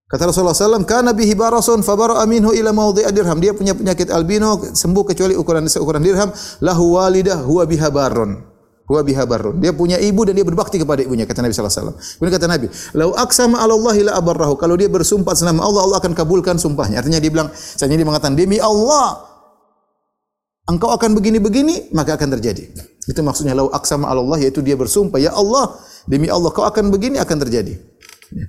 Kata 0.10 0.34
Rasulullah 0.34 0.58
SAW, 0.58 0.82
Kana 0.90 1.14
bihi 1.14 1.38
barasun 1.38 1.86
fabara 1.86 2.18
aminhu 2.26 2.58
ila 2.58 2.74
maudhi'a 2.74 3.14
dirham. 3.14 3.38
Dia 3.38 3.54
punya 3.54 3.78
penyakit 3.78 4.10
albino, 4.10 4.58
sembuh 4.74 5.06
kecuali 5.06 5.38
ukuran 5.38 5.70
seukuran 5.70 6.02
dirham. 6.02 6.34
Lahu 6.66 6.98
walidah 6.98 7.46
huwa 7.46 7.70
biha 7.70 7.94
barun. 7.94 8.42
Huwa 8.90 9.02
biha 9.06 9.30
barun. 9.30 9.62
Dia 9.62 9.78
punya 9.78 10.02
ibu 10.02 10.26
dan 10.26 10.34
dia 10.34 10.46
berbakti 10.46 10.82
kepada 10.82 11.06
ibunya, 11.06 11.30
kata 11.30 11.46
Nabi 11.46 11.54
SAW. 11.54 12.02
Kemudian 12.18 12.34
kata 12.34 12.50
Nabi, 12.50 12.66
Lau 12.98 13.14
aksama 13.14 13.62
ala 13.62 13.78
Allah 13.78 13.94
ila 13.94 14.12
abarrahu. 14.18 14.58
Kalau 14.58 14.74
dia 14.74 14.90
bersumpah 14.90 15.38
senama 15.38 15.62
Allah, 15.62 15.86
Allah 15.86 15.98
akan 16.02 16.18
kabulkan 16.18 16.58
sumpahnya. 16.58 17.06
Artinya 17.06 17.22
dia 17.22 17.30
bilang, 17.30 17.54
saya 17.54 17.94
dia 17.94 18.02
mengatakan, 18.02 18.34
demi 18.34 18.58
Allah, 18.58 19.35
engkau 20.70 20.94
akan 20.94 21.14
begini-begini, 21.18 21.94
maka 21.94 22.18
akan 22.18 22.38
terjadi. 22.40 22.70
Itu 23.06 23.22
maksudnya, 23.22 23.54
lau 23.54 23.70
aksama 23.70 24.10
Allah, 24.10 24.42
yaitu 24.42 24.66
dia 24.66 24.74
bersumpah, 24.74 25.22
ya 25.22 25.34
Allah, 25.34 25.78
demi 26.10 26.30
Allah, 26.30 26.50
kau 26.50 26.66
akan 26.66 26.90
begini, 26.90 27.22
akan 27.22 27.38
terjadi. 27.42 27.78
Ya 28.34 28.46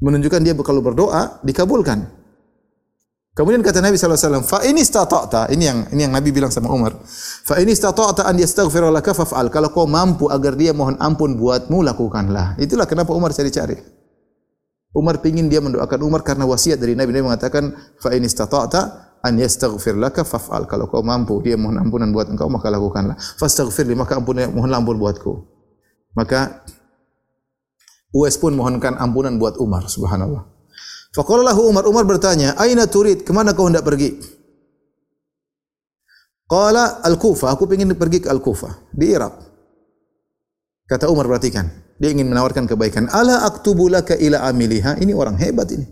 menunjukkan 0.00 0.40
dia 0.42 0.56
kalau 0.56 0.80
berdoa 0.80 1.40
dikabulkan. 1.44 2.18
Kemudian 3.30 3.62
kata 3.62 3.78
Nabi 3.78 3.94
sallallahu 3.94 4.18
alaihi 4.18 4.26
wasallam, 4.26 4.44
"Fa 4.44 4.58
ini 4.66 4.80
istata'ta." 4.82 5.42
Ini 5.54 5.64
yang 5.64 5.78
ini 5.94 6.00
yang 6.02 6.12
Nabi 6.12 6.34
bilang 6.34 6.50
sama 6.50 6.66
Umar. 6.74 6.98
"Fa 7.46 7.62
ini 7.62 7.72
istata'ta 7.72 8.26
an 8.26 8.36
yastaghfira 8.36 8.90
laka 8.90 9.14
faf'al." 9.14 9.48
Kalau 9.54 9.70
kau 9.70 9.86
mampu 9.86 10.26
agar 10.26 10.58
dia 10.58 10.74
mohon 10.74 10.98
ampun 10.98 11.38
buatmu, 11.38 11.78
lakukanlah. 11.86 12.58
Itulah 12.58 12.90
kenapa 12.90 13.14
Umar 13.14 13.30
cari-cari. 13.30 13.78
Umar 14.90 15.22
pingin 15.22 15.46
dia 15.46 15.62
mendoakan 15.62 16.00
Umar 16.02 16.26
karena 16.26 16.42
wasiat 16.42 16.82
dari 16.82 16.98
Nabi. 16.98 17.14
Nabi 17.14 17.30
mengatakan, 17.30 17.70
"Fa 18.02 18.10
ini 18.10 18.26
istata'ta 18.26 19.09
an 19.20 19.38
yastaghfir 19.40 19.96
laka 19.96 20.24
faf'al." 20.26 20.68
Kalau 20.68 20.90
kau 20.90 21.04
mampu 21.04 21.40
dia 21.44 21.56
mohon 21.56 21.76
ampunan 21.80 22.10
buat 22.10 22.28
engkau, 22.28 22.48
maka 22.48 22.68
lakukanlah. 22.68 23.16
Fastaghfir 23.40 23.88
li 23.88 23.96
maka 23.96 24.16
ampun 24.18 24.40
mohon 24.52 24.70
ampun 24.72 24.96
buatku. 24.96 25.32
Maka 26.16 26.66
Uwais 28.10 28.34
pun 28.34 28.50
mohonkan 28.58 28.98
ampunan 28.98 29.38
buat 29.38 29.54
Umar, 29.62 29.86
subhanallah. 29.86 30.42
Faqala 31.14 31.54
Umar, 31.54 31.86
Umar 31.86 32.02
bertanya, 32.02 32.58
"Aina 32.58 32.90
turid? 32.90 33.22
Ke 33.22 33.30
mana 33.30 33.54
kau 33.54 33.70
hendak 33.70 33.86
pergi?" 33.86 34.18
Qala 36.50 36.98
Al-Kufah, 37.06 37.54
aku 37.54 37.70
ingin 37.70 37.94
pergi 37.94 38.18
ke 38.18 38.26
Al-Kufah, 38.26 38.90
di 38.90 39.14
Irak. 39.14 39.38
Kata 40.90 41.06
Umar 41.06 41.30
perhatikan, 41.30 41.70
dia 42.02 42.10
ingin 42.10 42.26
menawarkan 42.26 42.66
kebaikan. 42.66 43.06
Ala 43.14 43.46
aktubu 43.46 43.86
laka 43.86 44.18
ila 44.18 44.42
amiliha? 44.50 44.98
Ini 44.98 45.14
orang 45.14 45.38
hebat 45.38 45.70
ini. 45.70 45.86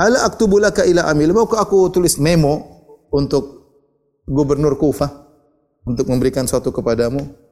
Ala 0.00 0.26
aktubu 0.26 0.58
laka 0.58 0.82
ila 0.82 1.06
amil? 1.06 1.30
Mau 1.30 1.46
aku 1.46 1.90
tulis 1.90 2.18
memo 2.18 2.60
untuk 3.14 3.70
gubernur 4.26 4.74
Kufah 4.74 5.10
untuk 5.86 6.10
memberikan 6.10 6.48
sesuatu 6.48 6.74
kepadamu? 6.74 7.44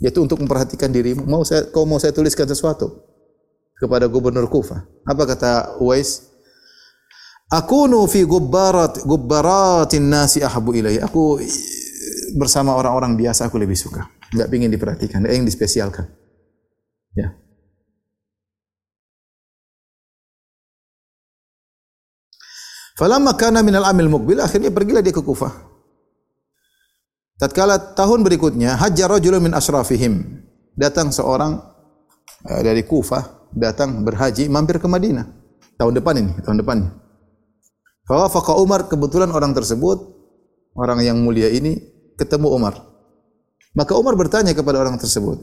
yaitu 0.00 0.24
untuk 0.24 0.40
memperhatikan 0.40 0.88
dirimu. 0.88 1.28
Mau 1.28 1.44
saya 1.44 1.68
kau 1.68 1.84
mau 1.84 2.00
saya 2.00 2.10
tuliskan 2.10 2.48
sesuatu 2.48 3.04
kepada 3.76 4.08
gubernur 4.08 4.48
Kufah. 4.48 4.80
Apa 5.04 5.28
kata 5.28 5.78
Uwais? 5.78 6.26
Aku 7.52 7.86
nu 7.86 8.08
fi 8.08 8.24
gubbarat 8.24 9.04
gubbaratin 9.04 10.08
nasi 10.08 10.40
ahabu 10.40 10.72
ilai. 10.72 10.98
Aku 11.04 11.38
bersama 12.34 12.74
orang-orang 12.74 13.14
biasa 13.14 13.52
aku 13.52 13.60
lebih 13.60 13.76
suka. 13.76 14.08
Enggak 14.32 14.48
ingin 14.56 14.72
diperhatikan, 14.72 15.18
enggak 15.20 15.34
ingin 15.36 15.46
dispesialkan. 15.46 16.06
Ya. 17.12 17.36
Falamma 23.00 23.32
kana 23.32 23.64
minal 23.64 23.88
amil 23.88 24.12
muqbil 24.12 24.44
akhirnya 24.44 24.68
pergilah 24.68 25.00
dia 25.00 25.16
ke 25.16 25.24
Kufah. 25.24 25.48
Tatkala 27.40 27.96
tahun 27.96 28.20
berikutnya 28.20 28.76
hajjar 28.76 29.08
rajulun 29.08 29.40
min 29.40 29.56
asrafihim. 29.56 30.44
Datang 30.76 31.08
seorang 31.08 31.56
uh, 32.44 32.60
dari 32.60 32.84
Kufah 32.84 33.48
datang 33.56 34.04
berhaji 34.04 34.52
mampir 34.52 34.76
ke 34.76 34.84
Madinah. 34.84 35.24
Tahun 35.80 35.96
depan 35.96 36.14
ini, 36.20 36.32
tahun 36.44 36.60
depan. 36.60 36.92
Fa 38.04 38.28
wafaqa 38.28 38.60
Umar 38.60 38.84
kebetulan 38.84 39.32
orang 39.32 39.56
tersebut 39.56 39.96
orang 40.76 41.00
yang 41.00 41.16
mulia 41.24 41.48
ini 41.48 41.80
ketemu 42.20 42.52
Umar. 42.52 42.84
Maka 43.72 43.96
Umar 43.96 44.12
bertanya 44.12 44.52
kepada 44.52 44.76
orang 44.76 45.00
tersebut. 45.00 45.40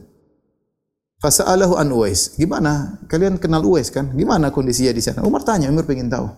Fasa'alahu 1.18 1.74
an 1.74 1.90
Uwais. 1.90 2.38
Gimana? 2.38 3.02
Kalian 3.10 3.42
kenal 3.42 3.66
Uwais 3.66 3.90
kan? 3.90 4.14
Gimana 4.14 4.54
kondisinya 4.54 4.94
di 4.94 5.02
sana? 5.02 5.26
Umar 5.26 5.42
tanya, 5.42 5.74
Umar 5.74 5.90
ingin 5.90 6.06
tahu. 6.06 6.30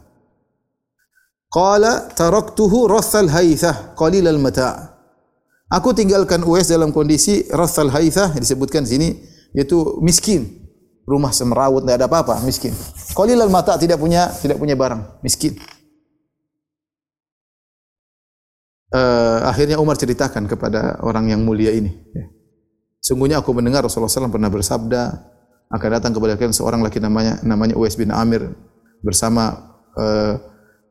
Qala 1.50 2.14
taraktuhu 2.14 2.86
rathal 2.86 3.30
haythah 3.30 3.98
qalilal 3.98 4.38
mata'. 4.38 5.00
Aku 5.70 5.94
tinggalkan 5.94 6.42
Uwais 6.42 6.66
dalam 6.66 6.90
kondisi 6.90 7.46
Rathal 7.46 7.94
Haithah 7.94 8.34
disebutkan 8.34 8.90
di 8.90 8.90
sini 8.90 9.10
yaitu 9.54 10.02
miskin. 10.02 10.66
Rumah 11.06 11.34
semerawut 11.34 11.86
tidak 11.86 12.02
ada 12.02 12.06
apa-apa, 12.06 12.42
miskin. 12.46 12.74
Qalilal 13.18 13.50
mata 13.50 13.78
tidak 13.78 13.98
punya 14.02 14.30
tidak 14.42 14.62
punya 14.62 14.78
barang, 14.78 15.22
miskin. 15.26 15.58
Uh, 18.90 19.46
akhirnya 19.46 19.78
Umar 19.78 19.98
ceritakan 19.98 20.50
kepada 20.50 20.98
orang 21.06 21.30
yang 21.30 21.46
mulia 21.46 21.70
ini. 21.70 21.94
Ya. 22.14 22.26
Sungguhnya 23.02 23.42
aku 23.42 23.54
mendengar 23.54 23.86
Rasulullah 23.86 24.10
SAW 24.10 24.34
pernah 24.34 24.50
bersabda 24.50 25.02
akan 25.70 25.90
datang 25.94 26.14
kepada 26.18 26.34
kalian 26.34 26.54
seorang 26.54 26.82
laki 26.82 26.98
namanya 26.98 27.38
namanya 27.46 27.78
Uwais 27.78 27.94
bin 27.94 28.10
Amir 28.10 28.54
bersama 29.06 29.78
uh, 29.94 30.34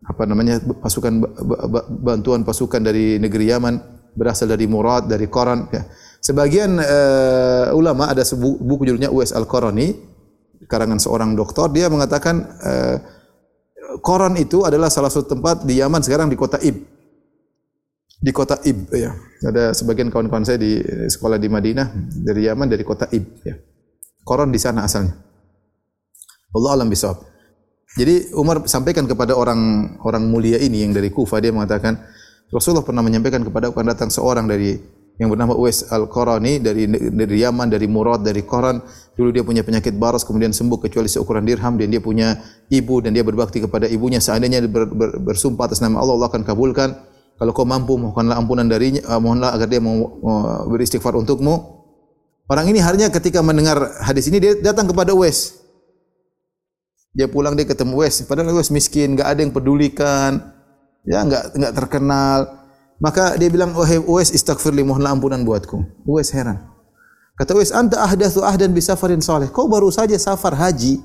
apa 0.07 0.23
namanya 0.25 0.63
pasukan 0.63 1.21
bantuan 2.01 2.47
pasukan 2.47 2.81
dari 2.81 3.19
negeri 3.19 3.51
Yaman 3.51 3.75
berasal 4.15 4.51
dari 4.51 4.67
murad 4.71 5.11
dari 5.11 5.27
Quran 5.27 5.71
ya. 5.71 5.87
Sebagian 6.19 6.83
uh, 6.83 7.71
ulama 7.79 8.11
ada 8.11 8.27
sebuah 8.27 8.59
buku 8.59 8.91
judulnya 8.91 9.11
Uwais 9.15 9.31
Al-Qarani 9.31 9.95
karangan 10.67 10.99
seorang 10.99 11.39
doktor 11.39 11.71
dia 11.71 11.87
mengatakan 11.87 12.43
uh, 12.59 12.97
Quran 14.03 14.37
itu 14.37 14.67
adalah 14.67 14.93
salah 14.93 15.09
satu 15.09 15.39
tempat 15.39 15.65
di 15.65 15.81
Yaman 15.81 16.05
sekarang 16.05 16.29
di 16.29 16.37
kota 16.37 16.61
Ib. 16.61 16.77
Di 18.19 18.35
kota 18.35 18.59
Ib 18.67 18.91
ya. 18.93 19.15
Ada 19.39 19.71
sebagian 19.73 20.11
kawan-kawan 20.11 20.43
saya 20.43 20.59
di 20.59 20.83
sekolah 21.09 21.39
di 21.39 21.49
Madinah 21.49 21.95
dari 22.27 22.51
Yaman 22.51 22.69
dari 22.69 22.85
kota 22.85 23.07
Ib 23.09 23.25
ya. 23.47 23.57
Quran 24.27 24.53
di 24.53 24.61
sana 24.61 24.85
asalnya. 24.85 25.17
Allah 26.53 26.71
alam 26.77 26.89
bisawab. 26.91 27.28
Jadi 27.99 28.31
Umar 28.39 28.63
sampaikan 28.71 29.11
kepada 29.11 29.35
orang 29.35 29.93
orang 30.07 30.23
mulia 30.31 30.55
ini 30.63 30.87
yang 30.87 30.95
dari 30.95 31.11
Kufah 31.11 31.43
dia 31.43 31.51
mengatakan 31.51 31.99
Rasulullah 32.47 32.87
pernah 32.87 33.03
menyampaikan 33.03 33.43
kepada 33.43 33.75
akan 33.75 33.87
datang 33.91 34.07
seorang 34.07 34.47
dari 34.47 34.79
yang 35.19 35.35
bernama 35.35 35.59
Uwais 35.59 35.83
Al-Qarani 35.91 36.63
dari 36.63 36.87
dari 37.11 37.37
Yaman, 37.43 37.67
dari 37.67 37.91
Murad, 37.91 38.23
dari 38.23 38.47
Qaran. 38.47 38.79
Dulu 39.19 39.35
dia 39.35 39.43
punya 39.43 39.67
penyakit 39.67 39.99
baras, 39.99 40.23
kemudian 40.23 40.55
sembuh 40.55 40.79
kecuali 40.79 41.11
seukuran 41.11 41.43
dirham 41.43 41.75
dan 41.75 41.91
dia 41.91 41.99
punya 41.99 42.39
ibu 42.71 43.03
dan 43.03 43.19
dia 43.19 43.27
berbakti 43.27 43.59
kepada 43.59 43.91
ibunya. 43.91 44.23
Seandainya 44.23 44.63
ber, 44.71 44.87
ber, 44.87 45.19
bersumpah 45.19 45.67
atas 45.67 45.83
nama 45.83 45.99
Allah, 45.99 46.23
Allah 46.23 46.31
akan 46.31 46.47
kabulkan. 46.47 46.95
Kalau 47.35 47.51
kau 47.51 47.67
mampu, 47.67 47.99
mohonlah 47.99 48.39
ampunan 48.39 48.71
darinya, 48.71 49.03
uh, 49.11 49.19
mohonlah 49.19 49.59
agar 49.59 49.67
dia 49.67 49.83
mau 49.83 50.23
beristighfar 50.71 51.19
untukmu. 51.19 51.83
Orang 52.47 52.71
ini 52.71 52.79
harinya 52.79 53.11
ketika 53.11 53.43
mendengar 53.43 53.99
hadis 53.99 54.31
ini, 54.31 54.39
dia 54.39 54.55
datang 54.55 54.87
kepada 54.87 55.19
Uwais. 55.19 55.58
Dia 57.17 57.27
pulang, 57.29 57.57
dia 57.57 57.65
ketemu 57.65 57.97
Uwais. 57.99 58.21
Padahal 58.25 58.53
Uwais 58.53 58.73
miskin, 58.73 59.17
enggak 59.17 59.29
ada 59.33 59.41
yang 59.41 59.53
pedulikan 59.53 60.59
ya 61.09 61.25
enggak 61.25 61.57
enggak 61.57 61.73
terkenal. 61.73 62.39
Maka 62.99 63.39
dia 63.39 63.47
bilang, 63.47 63.71
wahai 63.79 64.03
Uwais, 64.03 64.35
istighfirli, 64.35 64.83
mohonlah 64.83 65.15
ampunan 65.15 65.39
buatku. 65.47 66.03
Uwais 66.03 66.35
heran. 66.35 66.67
Kata 67.39 67.55
Uwais, 67.55 67.71
anta 67.71 68.03
ahdathu 68.03 68.43
ahdan 68.43 68.75
bi 68.75 68.83
safarin 68.83 69.23
salih. 69.23 69.55
Kau 69.55 69.71
baru 69.71 69.87
saja 69.95 70.19
safar 70.19 70.59
haji. 70.59 70.99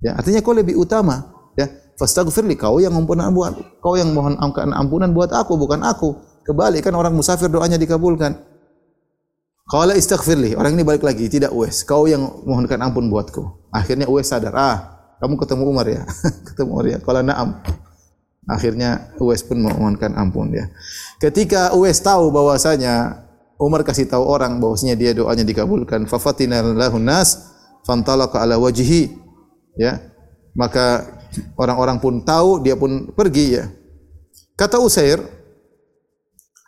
Ya, 0.00 0.16
artinya 0.16 0.40
kau 0.40 0.56
lebih 0.56 0.80
utama. 0.80 1.28
Ya, 1.60 1.68
fastaghfirli, 2.00 2.56
kau 2.56 2.80
yang 2.80 2.96
ampunan 2.96 3.28
buat, 3.36 3.52
kau 3.84 4.00
yang 4.00 4.16
mohon 4.16 4.40
ampunan 4.72 5.12
buat 5.12 5.28
aku, 5.28 5.60
bukan 5.60 5.84
aku. 5.84 6.16
Kebalik 6.40 6.88
kan 6.88 6.96
orang 6.96 7.12
musafir 7.12 7.52
doanya 7.52 7.76
dikabulkan. 7.76 8.40
Qala 9.68 9.92
istighfirli. 9.92 10.56
Orang 10.56 10.72
ini 10.72 10.88
balik 10.88 11.04
lagi, 11.04 11.28
tidak 11.28 11.52
Uwais. 11.52 11.84
Kau 11.84 12.08
yang 12.08 12.24
mohonkan 12.48 12.80
ampun 12.80 13.12
buatku. 13.12 13.68
Akhirnya 13.68 14.08
Uwais 14.08 14.24
sadar, 14.24 14.56
ah, 14.56 14.99
kamu 15.20 15.36
ketemu 15.36 15.62
Umar 15.68 15.86
ya. 15.86 16.02
ketemu 16.48 16.68
Umar 16.74 16.86
ya. 16.88 16.98
Qala 16.98 17.20
na'am. 17.20 17.60
Akhirnya 18.48 19.12
Uwais 19.20 19.44
pun 19.44 19.60
memohonkan 19.60 20.16
ampun 20.16 20.50
ya. 20.50 20.66
Ketika 21.20 21.76
Uwais 21.76 22.00
tahu 22.00 22.32
bahwasanya 22.32 23.22
Umar 23.60 23.84
kasih 23.84 24.08
tahu 24.08 24.24
orang 24.24 24.56
bahwasanya 24.58 24.96
dia 24.96 25.12
doanya 25.12 25.44
dikabulkan, 25.44 26.08
fafatina 26.08 26.64
lahun 26.64 27.04
nas 27.04 27.52
fantalaqa 27.84 28.40
ala 28.40 28.56
wajhi 28.56 29.12
ya. 29.76 30.00
Maka 30.56 31.06
orang-orang 31.54 32.00
pun 32.00 32.24
tahu 32.24 32.64
dia 32.64 32.74
pun 32.74 33.12
pergi 33.12 33.60
ya. 33.60 33.64
Kata 34.56 34.80
Usair 34.80 35.20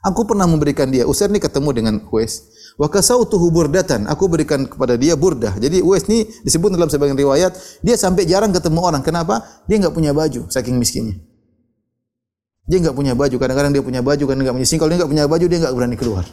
Aku 0.03 0.27
pernah 0.27 0.51
memberikan 0.51 0.91
dia. 0.91 1.07
Usair 1.07 1.31
ni 1.31 1.39
ketemu 1.39 1.71
dengan 1.71 1.95
Uwais. 2.11 2.43
Wa 2.81 2.89
kasautuhu 2.89 3.53
burdatan. 3.53 4.09
Aku 4.09 4.29
berikan 4.33 4.65
kepada 4.65 4.97
dia 4.97 5.13
burdah. 5.13 5.53
Jadi 5.61 5.85
Uwais 5.85 6.09
ni 6.09 6.25
disebut 6.45 6.73
dalam 6.73 6.89
sebagian 6.89 7.17
riwayat, 7.19 7.53
dia 7.85 7.97
sampai 8.01 8.25
jarang 8.25 8.53
ketemu 8.53 8.81
orang. 8.81 9.03
Kenapa? 9.05 9.45
Dia 9.69 9.77
enggak 9.77 9.93
punya 9.93 10.17
baju, 10.17 10.49
saking 10.49 10.81
miskinnya. 10.81 11.21
Dia 12.65 12.81
enggak 12.81 12.97
punya 12.97 13.13
baju. 13.13 13.37
Kadang-kadang 13.37 13.73
dia 13.77 13.85
punya 13.85 14.01
baju, 14.01 14.25
kadang 14.25 14.41
enggak 14.41 14.57
punya. 14.57 14.67
Sehingga 14.67 14.83
kalau 14.87 14.91
dia 14.91 14.99
enggak 15.05 15.13
punya 15.13 15.25
baju, 15.29 15.45
dia 15.45 15.59
enggak 15.61 15.75
berani 15.77 15.97
keluar. 16.01 16.25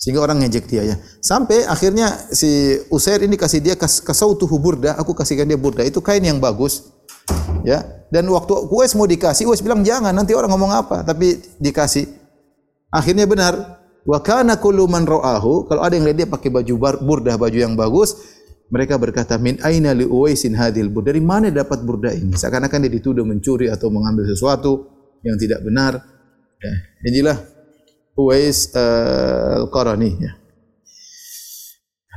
Sehingga 0.00 0.20
orang 0.24 0.40
ngejek 0.44 0.64
dia 0.68 0.82
ya. 0.84 0.96
Sampai 1.20 1.64
akhirnya 1.64 2.08
si 2.32 2.80
Usair 2.88 3.20
ini 3.20 3.36
kasih 3.36 3.60
dia 3.60 3.76
kas, 3.76 4.00
kasautuhu 4.00 4.56
burdah. 4.60 4.96
Aku 5.00 5.16
kasihkan 5.16 5.48
dia 5.48 5.60
burdah. 5.60 5.84
Itu 5.84 6.04
kain 6.04 6.24
yang 6.24 6.40
bagus. 6.40 6.92
Ya. 7.64 7.84
Dan 8.12 8.28
waktu 8.32 8.52
Uwais 8.68 8.92
mau 8.96 9.04
dikasih, 9.08 9.48
Uwais 9.48 9.64
bilang 9.64 9.80
jangan. 9.80 10.12
Nanti 10.12 10.36
orang 10.36 10.52
ngomong 10.52 10.72
apa. 10.72 11.04
Tapi 11.04 11.40
dikasih. 11.56 12.08
Akhirnya 12.92 13.24
benar. 13.24 13.79
Wa 14.04 14.18
kana 14.24 14.56
kullu 14.56 14.88
man 14.88 15.04
ra'ahu, 15.04 15.68
kalau 15.68 15.84
ada 15.84 15.92
yang 15.92 16.08
lihat 16.08 16.18
dia 16.24 16.28
pakai 16.28 16.48
baju 16.48 16.96
burdah, 17.00 17.36
baju 17.36 17.58
yang 17.58 17.76
bagus, 17.76 18.16
mereka 18.70 18.96
berkata 18.96 19.36
min 19.36 19.60
aina 19.60 19.92
li 19.92 20.06
uwaisin 20.06 20.56
hadhil 20.56 20.88
bur 20.88 21.02
dari 21.02 21.18
mana 21.18 21.50
dapat 21.50 21.82
burdah 21.82 22.14
ini 22.14 22.38
seakan-akan 22.38 22.86
dia 22.86 22.92
dituduh 23.02 23.26
mencuri 23.26 23.66
atau 23.66 23.90
mengambil 23.90 24.30
sesuatu 24.30 24.86
yang 25.26 25.34
tidak 25.34 25.58
benar 25.66 25.98
ya 26.62 26.72
inilah 27.10 27.34
Uwais 28.20 28.68
uh, 28.76 29.64
Al-Qarani 29.64 30.10
ya. 30.20 30.32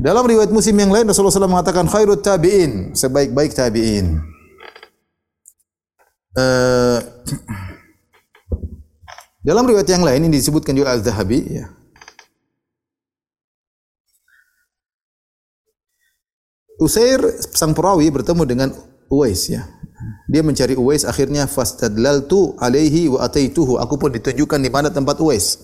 Dalam 0.01 0.25
riwayat 0.25 0.49
Muslim 0.49 0.75
yang 0.75 0.91
lain 0.91 1.05
Rasulullah 1.05 1.31
SAW 1.31 1.53
mengatakan 1.53 1.85
khairut 1.85 2.25
tabi'in 2.25 2.97
sebaik-baik 2.97 3.53
tabi'in. 3.55 4.19
Uh, 6.33 6.97
dalam 9.43 9.67
riwayat 9.67 9.87
yang 9.91 10.07
lain 10.07 10.31
ini 10.31 10.39
disebutkan 10.39 10.73
juga 10.73 10.95
Al-Zahabi 10.95 11.39
ya. 11.51 11.67
Usair 16.79 17.21
sang 17.39 17.71
perawi 17.71 18.09
bertemu 18.09 18.43
dengan 18.43 18.69
Uwais 19.07 19.47
ya. 19.47 19.67
Dia 20.27 20.41
mencari 20.41 20.75
Uwais 20.75 21.05
akhirnya 21.05 21.47
fastadlaltu 21.47 22.57
alaihi 22.59 23.07
wa 23.07 23.23
ataituhu. 23.23 23.77
Aku 23.79 23.95
pun 23.95 24.11
ditunjukkan 24.11 24.59
di 24.59 24.67
mana 24.71 24.89
tempat 24.89 25.19
Uwais. 25.21 25.59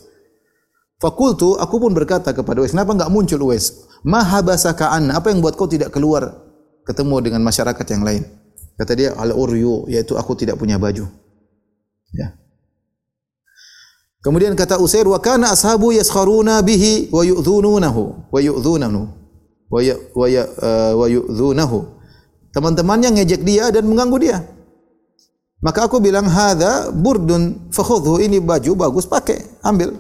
Fakultu 1.00 1.56
aku 1.56 1.80
pun 1.80 1.92
berkata 1.96 2.36
kepada 2.36 2.60
Uwais, 2.64 2.72
"Kenapa 2.76 2.96
enggak 2.96 3.12
muncul 3.12 3.40
Uwais? 3.50 3.88
Ma 4.04 4.24
habasaka 4.24 4.92
an? 4.92 5.12
Apa 5.12 5.32
yang 5.32 5.40
buat 5.40 5.56
kau 5.56 5.68
tidak 5.68 5.96
keluar 5.96 6.30
ketemu 6.84 7.16
dengan 7.24 7.42
masyarakat 7.44 7.86
yang 7.96 8.04
lain?" 8.04 8.24
Kata 8.80 8.96
dia, 8.96 9.12
"Al-uryu, 9.16 9.88
yaitu 9.92 10.16
aku 10.16 10.36
tidak 10.40 10.56
punya 10.56 10.80
baju." 10.80 11.08
Ya. 12.16 12.36
Kemudian 14.20 14.52
kata 14.52 14.76
Usair 14.84 15.08
wa 15.08 15.16
kana 15.24 15.56
ashabu 15.56 15.96
yaskharuna 15.96 16.60
bihi 16.60 17.08
wa 17.08 17.24
yu'dhununahu 17.24 18.28
wa 18.28 18.40
yu'dhunahu 18.44 19.02
wa 19.72 19.80
ya 19.80 19.96
wa 20.12 20.28
ya 20.28 20.44
uh, 20.44 20.94
wa 21.00 21.08
yu'dhunahu. 21.08 21.80
Teman-temannya 22.52 23.16
ngejek 23.16 23.48
dia 23.48 23.72
dan 23.72 23.88
mengganggu 23.88 24.18
dia. 24.20 24.44
Maka 25.64 25.88
aku 25.88 26.04
bilang 26.04 26.28
hadza 26.28 26.92
burdun 26.92 27.72
fakhudhu 27.72 28.20
ini 28.20 28.44
baju 28.44 28.76
bagus 28.76 29.08
pakai 29.08 29.40
ambil. 29.64 29.96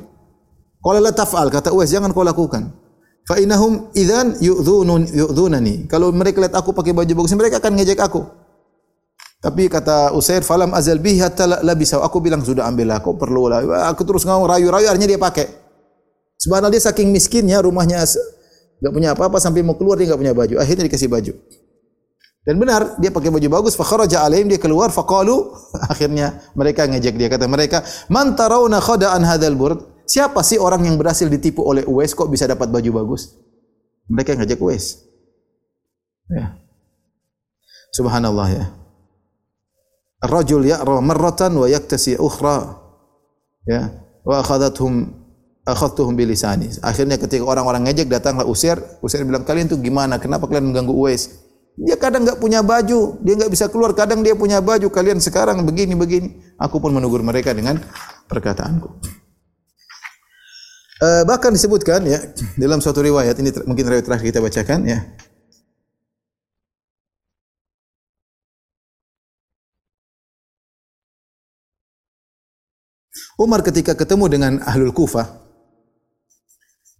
Qala 0.84 0.99
la 0.99 1.12
taf'al 1.15 1.47
kata 1.47 1.71
Uwais 1.71 1.91
jangan 1.91 2.12
kau 2.12 2.23
lakukan. 2.23 2.75
Fa 3.23 3.39
innahum 3.39 3.88
idzan 3.95 4.36
yu'dhunun 4.43 5.15
yu'dhunani. 5.15 5.88
Kalau 5.88 6.12
mereka 6.12 6.43
lihat 6.43 6.60
aku 6.60 6.75
pakai 6.75 6.91
baju 6.91 7.23
bagus 7.23 7.32
mereka 7.39 7.63
akan 7.63 7.79
ngejek 7.79 7.99
aku. 8.03 8.23
Tapi 9.39 9.71
kata 9.71 10.12
Usair, 10.12 10.43
falam 10.43 10.75
azal 10.75 10.99
bihi 10.99 11.23
hatta 11.23 11.47
la 11.47 11.73
bisa. 11.75 11.95
Aku 12.04 12.19
bilang 12.19 12.43
sudah 12.43 12.67
ambillah, 12.67 12.99
kau 12.99 13.15
perlu 13.15 13.47
lah. 13.47 13.63
Aku 13.88 14.04
terus 14.04 14.28
ngomong 14.28 14.52
rayu-rayu, 14.52 14.91
akhirnya 14.91 15.15
dia 15.15 15.19
pakai. 15.19 15.47
Sebenarnya 16.36 16.75
dia 16.75 16.84
saking 16.91 17.08
miskinnya, 17.12 17.63
rumahnya 17.63 18.04
enggak 18.80 18.93
punya 18.95 19.10
apa-apa 19.15 19.39
sampai 19.39 19.63
mau 19.63 19.80
keluar 19.80 19.95
dia 19.95 20.12
enggak 20.12 20.19
punya 20.19 20.34
baju. 20.36 20.56
Akhirnya 20.60 20.91
dikasih 20.91 21.08
baju. 21.08 21.34
Dan 22.43 22.56
benar, 22.60 22.99
dia 22.99 23.12
pakai 23.12 23.32
baju 23.32 23.47
bagus. 23.47 23.80
Fa 23.80 23.88
kharaja 23.88 24.28
alaihim 24.28 24.52
dia 24.52 24.60
keluar. 24.60 24.91
Faqalu 24.91 25.56
akhirnya 25.91 26.43
mereka 26.56 26.84
ngejek 26.88 27.15
dia 27.15 27.32
kata 27.32 27.47
mereka, 27.47 27.84
"Man 28.12 28.36
tarawna 28.36 28.84
khada'an 28.84 29.23
hadzal 29.23 29.56
burd?" 29.56 30.04
Siapa 30.10 30.41
sih 30.41 30.58
orang 30.58 30.84
yang 30.84 30.97
berhasil 30.97 31.30
ditipu 31.30 31.62
oleh 31.62 31.86
Uwais 31.86 32.17
kok 32.17 32.28
bisa 32.34 32.49
dapat 32.49 32.73
baju 32.73 32.89
bagus? 33.04 33.38
Mereka 34.10 34.36
ngejek 34.36 34.58
Uwais. 34.58 35.06
Ya. 36.34 36.58
Subhanallah 37.93 38.47
ya. 38.49 38.65
Rajul 40.19 40.67
ya'ra 40.67 40.99
marratan 40.99 41.55
wa 41.55 41.67
yaktasi 41.71 42.19
ukhra. 42.19 42.75
Ya. 43.63 44.03
Wa 44.27 44.43
akhadathum 44.43 45.15
akhadtuhum 45.63 46.17
bi 46.19 46.27
lisani. 46.27 46.67
Akhirnya 46.84 47.15
ketika 47.15 47.47
orang-orang 47.47 47.88
ngejek 47.88 48.12
datanglah 48.12 48.43
Usair, 48.43 48.79
Usair 48.99 49.23
bilang, 49.23 49.47
"Kalian 49.47 49.71
tu 49.71 49.79
gimana? 49.79 50.19
Kenapa 50.19 50.49
kalian 50.49 50.73
mengganggu 50.73 50.91
Uwais?" 50.91 51.29
Dia 51.79 51.95
kadang 51.95 52.27
enggak 52.27 52.43
punya 52.43 52.60
baju, 52.60 53.15
dia 53.23 53.34
enggak 53.39 53.51
bisa 53.55 53.71
keluar, 53.71 53.95
kadang 53.95 54.19
dia 54.19 54.36
punya 54.36 54.60
baju. 54.60 54.91
Kalian 54.91 55.23
sekarang 55.23 55.63
begini 55.63 55.95
begini. 55.95 56.36
Aku 56.60 56.84
pun 56.84 56.91
menegur 56.91 57.23
mereka 57.23 57.55
dengan 57.55 57.79
perkataanku. 58.27 58.99
Uh, 60.99 61.23
bahkan 61.23 61.55
disebutkan 61.55 62.03
ya 62.03 62.19
dalam 62.60 62.84
suatu 62.84 62.99
riwayat 62.99 63.32
ini 63.39 63.55
mungkin 63.63 63.88
riwayat 63.88 64.03
terakhir 64.03 64.36
kita 64.36 64.43
bacakan 64.43 64.84
ya. 64.84 64.99
Umar 73.39 73.63
ketika 73.63 73.95
ketemu 73.95 74.28
dengan 74.28 74.54
Ahlul 74.67 74.91
Kufah, 74.91 75.39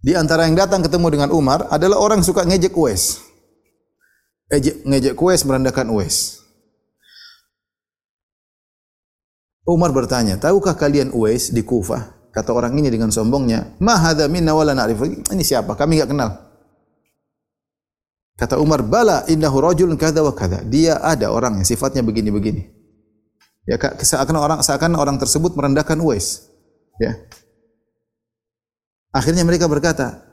di 0.00 0.16
antara 0.16 0.48
yang 0.48 0.56
datang 0.56 0.80
ketemu 0.80 1.12
dengan 1.12 1.28
Umar 1.36 1.68
adalah 1.68 2.00
orang 2.00 2.24
suka 2.24 2.48
ngejek 2.48 2.72
Uwais. 2.72 3.20
Ngejek, 4.48 4.88
ngejek 4.88 5.14
Uwais, 5.20 5.44
merendahkan 5.44 5.84
Uwais. 5.92 6.40
Umar 9.68 9.92
bertanya, 9.92 10.40
tahukah 10.40 10.72
kalian 10.72 11.12
Uwais 11.12 11.52
di 11.52 11.60
Kufah? 11.60 12.32
Kata 12.32 12.56
orang 12.56 12.72
ini 12.80 12.88
dengan 12.88 13.12
sombongnya, 13.12 13.76
Ma 13.76 14.00
hadha 14.00 14.24
minna 14.24 14.56
wala 14.56 14.72
na'rif. 14.72 15.28
Ini 15.28 15.44
siapa? 15.44 15.76
Kami 15.76 16.00
enggak 16.00 16.10
kenal. 16.16 16.30
Kata 18.40 18.56
Umar, 18.56 18.80
bala 18.80 19.28
innahu 19.28 19.60
rajulun 19.60 20.00
kadza 20.00 20.24
wa 20.24 20.32
kadza. 20.32 20.64
Dia 20.64 21.04
ada 21.04 21.28
orang 21.28 21.60
yang 21.60 21.68
sifatnya 21.68 22.00
begini-begini. 22.00 22.79
Ya, 23.68 23.76
seakan 23.76 24.36
orang 24.40 24.60
seakan 24.64 24.96
orang 24.96 25.16
tersebut 25.20 25.52
merendahkan 25.52 26.00
Uwais. 26.00 26.48
Ya. 26.96 27.16
Akhirnya 29.12 29.44
mereka 29.44 29.68
berkata, 29.68 30.24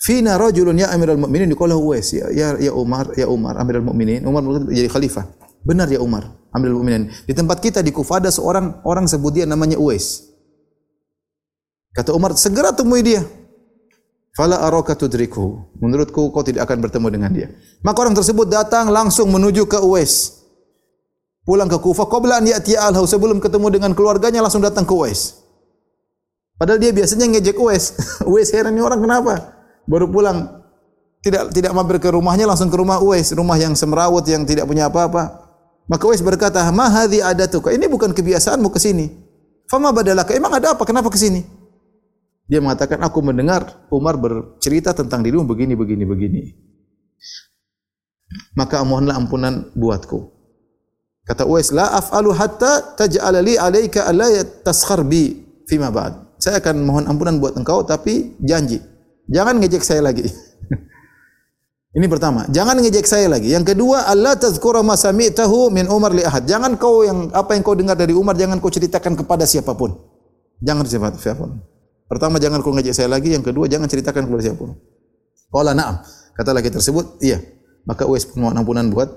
"Fina 0.00 0.40
rajulun 0.40 0.80
ya 0.80 0.88
Amirul 0.88 1.20
Mukminin 1.20 1.52
diqala 1.52 1.76
Uwais." 1.76 2.08
Ya, 2.16 2.32
ya 2.32 2.56
ya 2.56 2.72
Umar, 2.72 3.12
ya 3.18 3.28
Umar 3.28 3.60
Amirul 3.60 3.84
Mukminin. 3.84 4.24
Umar 4.24 4.40
jadi 4.72 4.88
khalifah. 4.88 5.28
Benar 5.60 5.92
ya 5.92 6.00
Umar, 6.00 6.32
Amirul 6.56 6.80
Mukminin. 6.80 7.12
Di 7.28 7.36
tempat 7.36 7.60
kita 7.60 7.84
di 7.84 7.92
Kufah 7.92 8.24
ada 8.24 8.32
seorang 8.32 8.80
orang 8.88 9.04
sebut 9.04 9.36
dia 9.36 9.44
namanya 9.44 9.76
Uwais. 9.76 10.24
Kata 11.92 12.16
Umar, 12.16 12.32
segera 12.38 12.72
temui 12.72 13.04
dia. 13.04 13.20
Fala 14.32 14.62
araka 14.62 14.94
tudriku. 14.96 15.68
Menurutku 15.82 16.32
kau 16.32 16.40
tidak 16.40 16.64
akan 16.64 16.80
bertemu 16.80 17.06
dengan 17.12 17.30
dia. 17.34 17.48
Maka 17.82 18.08
orang 18.08 18.14
tersebut 18.14 18.46
datang 18.48 18.88
langsung 18.88 19.28
menuju 19.28 19.66
ke 19.68 19.76
Uwais 19.82 20.39
pulang 21.50 21.66
ke 21.66 21.82
Kufah 21.82 22.06
qabla 22.06 22.38
an 22.38 22.46
ya'ti 22.46 22.78
al 22.78 22.94
sebelum 22.94 23.42
ketemu 23.42 23.74
dengan 23.74 23.90
keluarganya 23.90 24.38
langsung 24.38 24.62
datang 24.62 24.86
ke 24.86 24.94
Uwais. 24.94 25.42
Padahal 26.54 26.78
dia 26.78 26.94
biasanya 26.94 27.26
ngejek 27.26 27.58
Uwais. 27.58 27.98
Uwais 28.30 28.54
heran 28.54 28.78
ini 28.78 28.86
orang 28.86 29.02
kenapa? 29.02 29.58
Baru 29.82 30.06
pulang 30.06 30.62
tidak 31.26 31.50
tidak 31.50 31.74
mampir 31.74 31.98
ke 31.98 32.06
rumahnya 32.06 32.46
langsung 32.46 32.70
ke 32.70 32.78
rumah 32.78 33.02
Uwais, 33.02 33.34
rumah 33.34 33.58
yang 33.58 33.74
semrawut 33.74 34.22
yang 34.30 34.46
tidak 34.46 34.70
punya 34.70 34.86
apa-apa. 34.86 35.50
Maka 35.90 36.06
Uwais 36.06 36.22
berkata, 36.22 36.62
"Ma 36.70 36.86
hadhi 36.86 37.18
adatuka? 37.18 37.74
Ini 37.74 37.90
bukan 37.90 38.14
kebiasaanmu 38.14 38.70
ke 38.70 38.78
sini." 38.78 39.10
Fama 39.66 39.90
badalaka? 39.90 40.30
Emang 40.38 40.54
ada 40.54 40.78
apa? 40.78 40.86
Kenapa 40.86 41.10
ke 41.10 41.18
sini? 41.18 41.42
Dia 42.46 42.62
mengatakan, 42.62 43.02
"Aku 43.02 43.26
mendengar 43.26 43.90
Umar 43.90 44.14
bercerita 44.14 44.94
tentang 44.94 45.26
dirimu 45.26 45.42
begini 45.42 45.74
begini 45.74 46.06
begini." 46.06 46.42
Maka 48.54 48.86
mohonlah 48.86 49.18
ampunan 49.18 49.74
buatku. 49.74 50.39
Kata 51.28 51.46
Uwais, 51.46 51.70
la 51.70 51.90
af'alu 52.00 52.32
hatta 52.34 52.96
taj'ala 52.96 53.40
li 53.44 53.54
'alaika 53.54 54.08
alla 54.08 54.30
yataskhar 54.32 55.04
bi 55.06 55.36
fima 55.68 55.92
ba'd. 55.92 56.40
Saya 56.40 56.58
akan 56.58 56.76
mohon 56.82 57.04
ampunan 57.04 57.36
buat 57.36 57.54
engkau 57.54 57.84
tapi 57.84 58.32
janji 58.40 58.80
jangan 59.30 59.62
ngejek 59.62 59.86
saya 59.86 60.02
lagi. 60.02 60.26
Ini 61.96 62.06
pertama, 62.10 62.46
jangan 62.50 62.78
ngejek 62.82 63.06
saya 63.06 63.30
lagi. 63.30 63.50
Yang 63.50 63.74
kedua, 63.74 64.10
Allah 64.10 64.34
tazkura 64.34 64.82
ma 64.82 64.98
sami'tahu 64.98 65.70
min 65.70 65.86
Umar 65.86 66.10
li 66.14 66.26
ahad. 66.26 66.46
Jangan 66.46 66.74
kau 66.78 67.06
yang 67.06 67.30
apa 67.30 67.54
yang 67.54 67.62
kau 67.62 67.78
dengar 67.78 67.94
dari 67.94 68.14
Umar 68.14 68.34
jangan 68.34 68.58
kau 68.58 68.70
ceritakan 68.70 69.14
kepada 69.14 69.46
siapapun. 69.46 69.94
Jangan 70.60 70.82
cerita 70.86 71.14
siapapun. 71.18 71.62
Pertama, 72.10 72.42
jangan 72.42 72.62
kau 72.62 72.74
ngejek 72.74 72.94
saya 72.94 73.08
lagi. 73.10 73.34
Yang 73.34 73.54
kedua, 73.54 73.70
jangan 73.70 73.86
ceritakan 73.86 74.26
kepada 74.26 74.42
siapapun. 74.42 74.78
Qala 75.50 75.74
na'am. 75.74 76.02
Kata 76.34 76.50
lagi 76.54 76.70
tersebut, 76.70 77.18
iya. 77.22 77.42
Maka 77.86 78.06
Uwais 78.06 78.28
mohon 78.38 78.54
ampunan 78.54 78.86
buat 78.92 79.10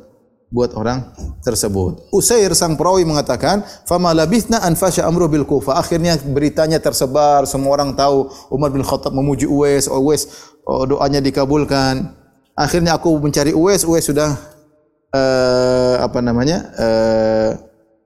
buat 0.53 0.77
orang 0.77 1.01
tersebut. 1.41 2.13
Usair 2.13 2.53
sang 2.53 2.77
perawi 2.77 3.01
mengatakan, 3.01 3.65
"Fama 3.89 4.13
labithna 4.13 4.61
an 4.61 4.77
fasha 4.77 5.01
amru 5.01 5.25
bil 5.25 5.49
Kufah." 5.49 5.81
Akhirnya 5.81 6.13
beritanya 6.21 6.77
tersebar, 6.77 7.49
semua 7.49 7.73
orang 7.73 7.97
tahu 7.97 8.29
Umar 8.53 8.69
bin 8.69 8.85
Khattab 8.85 9.17
memuji 9.17 9.49
Uwais, 9.49 9.89
Uwais 9.89 10.53
oh, 10.69 10.85
doanya 10.85 11.17
dikabulkan. 11.25 12.13
Akhirnya 12.53 12.93
aku 12.93 13.17
mencari 13.17 13.49
Uwais, 13.49 13.81
Uwais 13.81 14.05
sudah 14.05 14.37
uh, 15.09 15.95
apa 16.05 16.21
namanya? 16.21 16.69
Uh, 16.77 17.49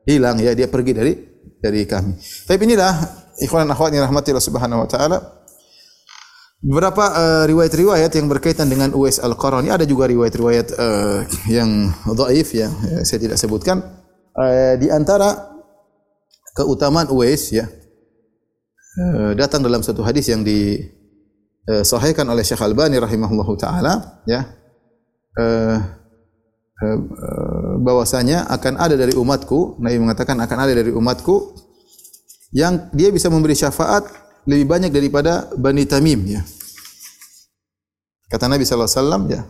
hilang 0.08 0.40
ya, 0.40 0.56
dia 0.56 0.72
pergi 0.72 0.96
dari 0.96 1.14
dari 1.60 1.84
kami. 1.84 2.16
Tapi 2.48 2.62
inilah 2.64 2.96
ikhwan 3.44 3.68
akhwat 3.68 3.92
yang 3.92 4.08
rahmati 4.08 4.32
Allah 4.32 4.48
Subhanahu 4.48 4.88
wa 4.88 4.90
taala. 4.90 5.37
Beberapa 6.58 7.06
uh, 7.14 7.44
riwayat-riwayat 7.46 8.18
yang 8.18 8.26
berkaitan 8.26 8.66
dengan 8.66 8.90
Uwais 8.98 9.22
Al-Qarani 9.22 9.70
ada 9.70 9.86
juga 9.86 10.10
riwayat-riwayat 10.10 10.68
uh, 10.74 11.22
yang 11.54 11.94
dhaif 12.18 12.50
ya, 12.58 12.66
ya 12.74 13.06
saya 13.06 13.22
tidak 13.22 13.38
sebutkan. 13.38 13.78
Uh, 14.34 14.74
di 14.82 14.90
antara 14.90 15.54
keutamaan 16.58 17.14
Uwais 17.14 17.54
ya 17.54 17.70
uh, 18.98 19.38
datang 19.38 19.62
dalam 19.62 19.86
satu 19.86 20.02
hadis 20.02 20.34
yang 20.34 20.42
disahihkan 20.42 22.26
uh, 22.26 22.34
oleh 22.34 22.42
Syekh 22.42 22.66
Al-Albani 22.66 22.98
rahimahullahu 22.98 23.54
taala 23.54 24.22
ya 24.26 24.50
uh, 25.38 25.78
uh, 26.82 26.98
bahwasanya 27.86 28.50
akan 28.50 28.82
ada 28.82 28.98
dari 28.98 29.14
umatku 29.14 29.78
Nabi 29.78 30.02
mengatakan 30.02 30.42
akan 30.42 30.58
ada 30.58 30.74
dari 30.74 30.90
umatku 30.90 31.54
yang 32.50 32.90
dia 32.98 33.14
bisa 33.14 33.30
memberi 33.30 33.54
syafaat 33.54 34.27
lebih 34.48 34.66
banyak 34.66 34.92
daripada 34.96 35.52
Bani 35.60 35.84
Tamim 35.84 36.24
ya. 36.24 36.42
Kata 38.32 38.48
Nabi 38.48 38.64
sallallahu 38.64 38.88
alaihi 38.88 39.04
wasallam 39.04 39.24
ya, 39.28 39.42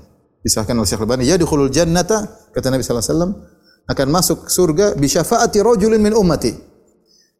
disahkan 0.41 0.73
oleh 0.77 0.89
Syekh 0.89 1.01
Al-Albani, 1.01 1.25
ya 1.29 1.37
dukhulul 1.37 1.69
jannata 1.69 2.49
kata 2.53 2.73
Nabi 2.73 2.81
sallallahu 2.81 3.05
alaihi 3.05 3.13
wasallam 3.13 3.33
akan 3.87 4.07
masuk 4.09 4.39
surga 4.49 4.97
bi 4.97 5.05
syafaati 5.09 5.61
rajulin 5.61 6.01
min 6.01 6.13
ummati. 6.13 6.53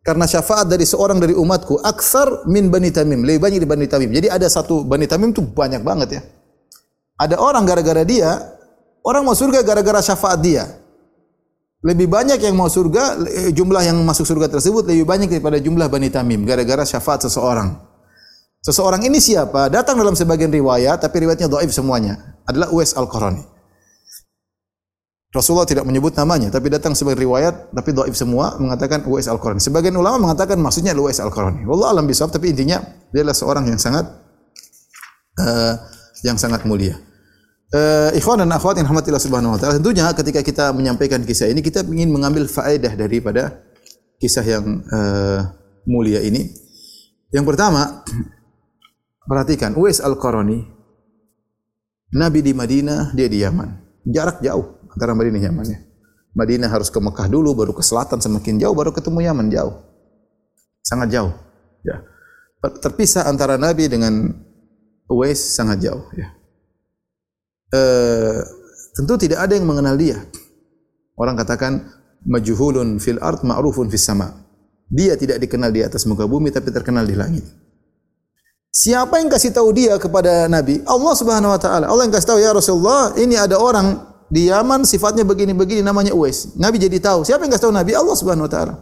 Karena 0.06 0.24
syafaat 0.24 0.72
dari 0.72 0.88
seorang 0.88 1.20
dari 1.20 1.36
umatku 1.36 1.84
aksar 1.84 2.48
min 2.48 2.72
Bani 2.72 2.94
Tamim, 2.96 3.28
lebih 3.28 3.44
banyak 3.44 3.60
dari 3.60 3.70
Bani 3.70 3.86
Tamim. 3.92 4.10
Jadi 4.16 4.32
ada 4.32 4.48
satu 4.48 4.88
Bani 4.88 5.04
Tamim 5.04 5.36
itu 5.36 5.44
banyak 5.44 5.84
banget 5.84 6.10
ya. 6.16 6.22
Ada 7.20 7.42
orang 7.42 7.68
gara-gara 7.68 8.08
dia, 8.08 8.40
orang 9.04 9.28
mau 9.28 9.36
surga 9.36 9.66
gara-gara 9.66 10.00
syafaat 10.00 10.40
dia 10.40 10.64
lebih 11.86 12.10
banyak 12.10 12.42
yang 12.42 12.58
mau 12.58 12.66
surga 12.66 13.22
eh, 13.30 13.52
jumlah 13.54 13.86
yang 13.86 14.02
masuk 14.02 14.26
surga 14.26 14.50
tersebut 14.50 14.90
lebih 14.90 15.06
banyak 15.06 15.30
daripada 15.30 15.62
jumlah 15.62 15.86
Bani 15.86 16.10
Tamim 16.10 16.42
gara-gara 16.42 16.82
syafaat 16.82 17.30
seseorang. 17.30 17.78
Seseorang 18.66 19.06
ini 19.06 19.22
siapa? 19.22 19.70
Datang 19.70 20.02
dalam 20.02 20.18
sebagian 20.18 20.50
riwayat 20.50 20.98
tapi 20.98 21.24
riwayatnya 21.24 21.46
dhaif 21.48 21.70
semuanya. 21.70 22.42
Adalah 22.50 22.74
Uwais 22.74 22.98
Al-Qarani. 22.98 23.46
Rasulullah 25.30 25.70
tidak 25.70 25.86
menyebut 25.86 26.18
namanya 26.18 26.50
tapi 26.50 26.74
datang 26.74 26.98
sebagai 26.98 27.22
riwayat 27.22 27.70
tapi 27.70 27.94
dhaif 27.94 28.18
semua 28.18 28.58
mengatakan 28.58 29.06
Uwais 29.06 29.30
Al-Qarani. 29.30 29.62
Sebagian 29.62 29.94
ulama 29.94 30.18
mengatakan 30.18 30.58
maksudnya 30.58 30.98
Uwais 30.98 31.22
Al-Qarani. 31.22 31.62
Wallah 31.70 31.94
alam 31.94 32.10
bisawab 32.10 32.34
tapi 32.34 32.58
intinya 32.58 32.82
dia 33.14 33.22
adalah 33.22 33.38
seorang 33.38 33.70
yang 33.70 33.78
sangat 33.78 34.04
uh, 35.38 35.74
yang 36.26 36.42
sangat 36.42 36.66
mulia. 36.66 36.98
Uh, 37.68 38.16
ikhwan 38.16 38.40
dan 38.40 38.48
akhwat 38.48 38.80
yang 38.80 38.88
rahmatillah 38.88 39.20
subhanahu 39.20 39.52
wa 39.52 39.60
ta'ala 39.60 39.76
Tentunya 39.84 40.08
ketika 40.16 40.40
kita 40.40 40.72
menyampaikan 40.72 41.20
kisah 41.28 41.52
ini 41.52 41.60
Kita 41.60 41.84
ingin 41.84 42.08
mengambil 42.08 42.48
faedah 42.48 42.96
daripada 42.96 43.60
Kisah 44.24 44.48
yang 44.48 44.88
uh, 44.88 45.52
mulia 45.84 46.24
ini 46.24 46.48
Yang 47.28 47.44
pertama 47.44 48.08
Perhatikan 49.28 49.76
Uwais 49.76 50.00
Al-Qarani 50.00 50.64
Nabi 52.16 52.40
di 52.40 52.56
Madinah 52.56 53.12
Dia 53.12 53.28
di 53.28 53.44
Yaman 53.44 53.68
Jarak 54.08 54.40
jauh 54.40 54.80
antara 54.88 55.12
Madinah 55.12 55.36
dan 55.36 55.52
Yaman 55.52 55.66
ya. 55.68 55.80
Madinah 56.40 56.72
harus 56.72 56.88
ke 56.88 57.04
Mekah 57.04 57.28
dulu 57.28 57.52
Baru 57.52 57.76
ke 57.76 57.84
selatan 57.84 58.24
semakin 58.24 58.64
jauh 58.64 58.72
Baru 58.72 58.96
ketemu 58.96 59.28
Yaman 59.28 59.52
jauh 59.52 59.76
Sangat 60.88 61.12
jauh 61.12 61.36
ya. 61.84 62.00
Terpisah 62.64 63.28
antara 63.28 63.60
Nabi 63.60 63.92
dengan 63.92 64.32
Uwais 65.12 65.40
sangat 65.40 65.84
jauh 65.84 66.08
ya. 66.16 66.37
Eh, 67.68 68.40
tentu 68.96 69.20
tidak 69.20 69.44
ada 69.44 69.54
yang 69.56 69.68
mengenal 69.68 70.00
dia. 70.00 70.24
Orang 71.20 71.36
katakan 71.36 71.84
majhulun 72.24 73.02
fil 73.04 73.20
ard 73.20 73.44
ma'rufun 73.44 73.92
fis 73.92 74.08
sama. 74.08 74.32
Dia 74.88 75.20
tidak 75.20 75.44
dikenal 75.44 75.76
di 75.76 75.84
atas 75.84 76.08
muka 76.08 76.24
bumi 76.24 76.48
tapi 76.48 76.72
terkenal 76.72 77.04
di 77.04 77.16
langit. 77.18 77.44
Siapa 78.72 79.20
yang 79.20 79.28
kasih 79.28 79.52
tahu 79.52 79.74
dia 79.74 79.98
kepada 80.00 80.48
Nabi? 80.48 80.80
Allah 80.88 81.14
Subhanahu 81.18 81.52
wa 81.52 81.60
taala. 81.60 81.86
Allah 81.92 82.08
yang 82.08 82.14
kasih 82.14 82.30
tahu 82.30 82.40
ya 82.40 82.54
Rasulullah, 82.54 83.12
ini 83.20 83.36
ada 83.36 83.58
orang 83.60 84.00
di 84.32 84.48
Yaman 84.48 84.86
sifatnya 84.86 85.28
begini-begini 85.28 85.82
namanya 85.84 86.14
Uwais. 86.14 86.56
Nabi 86.56 86.80
jadi 86.80 87.02
tahu. 87.02 87.26
Siapa 87.28 87.44
yang 87.44 87.52
kasih 87.52 87.68
tahu 87.68 87.76
Nabi? 87.76 87.92
Allah 87.98 88.16
Subhanahu 88.16 88.48
wa 88.48 88.52
taala. 88.52 88.76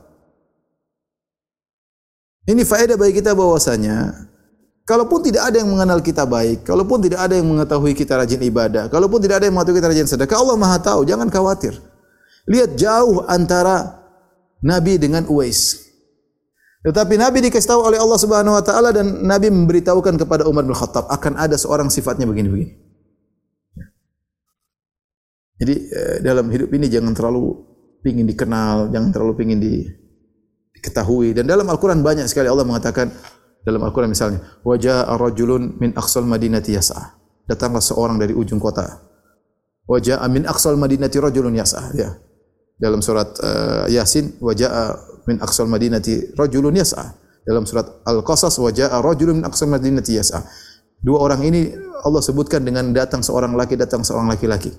Ini 2.45 2.61
faedah 2.61 2.99
bagi 2.99 3.17
kita 3.17 3.33
bahwasanya 3.33 4.29
Kalaupun 4.85 5.25
tidak 5.25 5.49
ada 5.49 5.57
yang 5.57 5.73
mengenal 5.73 5.97
kita 5.97 6.29
baik, 6.29 6.61
kalaupun 6.61 7.01
tidak 7.01 7.25
ada 7.25 7.33
yang 7.33 7.49
mengetahui 7.49 7.97
kita 7.97 8.21
rajin 8.21 8.37
ibadah, 8.45 8.85
kalaupun 8.85 9.17
tidak 9.17 9.41
ada 9.41 9.49
yang 9.49 9.57
mengetahui 9.57 9.81
kita 9.81 9.89
rajin 9.89 10.05
sedekah, 10.05 10.37
Allah 10.37 10.57
Maha 10.61 10.77
tahu, 10.77 11.01
jangan 11.09 11.25
khawatir. 11.25 11.73
Lihat 12.45 12.77
jauh 12.77 13.25
antara 13.25 14.05
Nabi 14.61 15.01
dengan 15.01 15.25
Uwais. 15.25 15.89
Tetapi 16.85 17.17
Nabi 17.17 17.49
dikasih 17.49 17.65
tahu 17.65 17.81
oleh 17.81 17.97
Allah 17.97 18.19
Subhanahu 18.21 18.53
wa 18.53 18.61
taala 18.61 18.93
dan 18.93 19.25
Nabi 19.25 19.49
memberitahukan 19.49 20.21
kepada 20.21 20.45
Umar 20.45 20.61
bin 20.61 20.77
Khattab 20.77 21.09
akan 21.09 21.33
ada 21.33 21.57
seorang 21.57 21.89
sifatnya 21.89 22.29
begini-begini. 22.29 22.77
Jadi 25.57 25.75
eh, 25.89 26.17
dalam 26.21 26.45
hidup 26.53 26.69
ini 26.77 26.85
jangan 26.93 27.17
terlalu 27.17 27.57
ingin 28.05 28.29
dikenal, 28.29 28.93
jangan 28.93 29.09
terlalu 29.09 29.33
ingin 29.49 29.59
diketahui 29.65 31.33
dan 31.33 31.49
dalam 31.49 31.65
Al-Qur'an 31.65 32.05
banyak 32.05 32.29
sekali 32.29 32.45
Allah 32.45 32.69
mengatakan 32.69 33.09
dalam 33.65 33.82
Al-Quran 33.82 34.13
misalnya 34.13 34.39
wajah 34.62 35.10
rajulun 35.17 35.82
min 35.82 35.91
aqsal 35.97 36.21
madinati 36.23 36.78
yas'a. 36.78 37.17
Datanglah 37.49 37.82
seorang 37.82 38.21
dari 38.21 38.38
ujung 38.38 38.62
kota. 38.62 38.86
Wajah 39.89 40.21
min 40.30 40.45
aqsal 40.45 40.78
madinati 40.78 41.17
rajulun 41.17 41.58
yas'a. 41.58 41.89
Ya. 41.97 42.13
Dalam 42.78 43.01
surat 43.01 43.34
uh, 43.41 43.89
Yasin 43.89 44.38
wajah 44.38 44.69
min 45.25 45.41
aqsal 45.41 45.65
madinati 45.65 46.38
rajulun 46.38 46.78
yas'a. 46.78 47.17
Dalam 47.41 47.65
surat 47.65 48.06
Al-Qasas 48.06 48.54
wajah 48.62 48.93
rajulun 49.01 49.41
min 49.41 49.45
aqsal 49.49 49.65
madinati 49.65 50.13
yas'a. 50.13 50.45
Dua 51.01 51.25
orang 51.25 51.41
ini 51.41 51.73
Allah 52.06 52.21
sebutkan 52.21 52.62
dengan 52.62 52.93
datang 52.93 53.25
seorang 53.25 53.58
laki 53.58 53.78
datang 53.78 54.06
seorang 54.06 54.30
laki-laki 54.30 54.73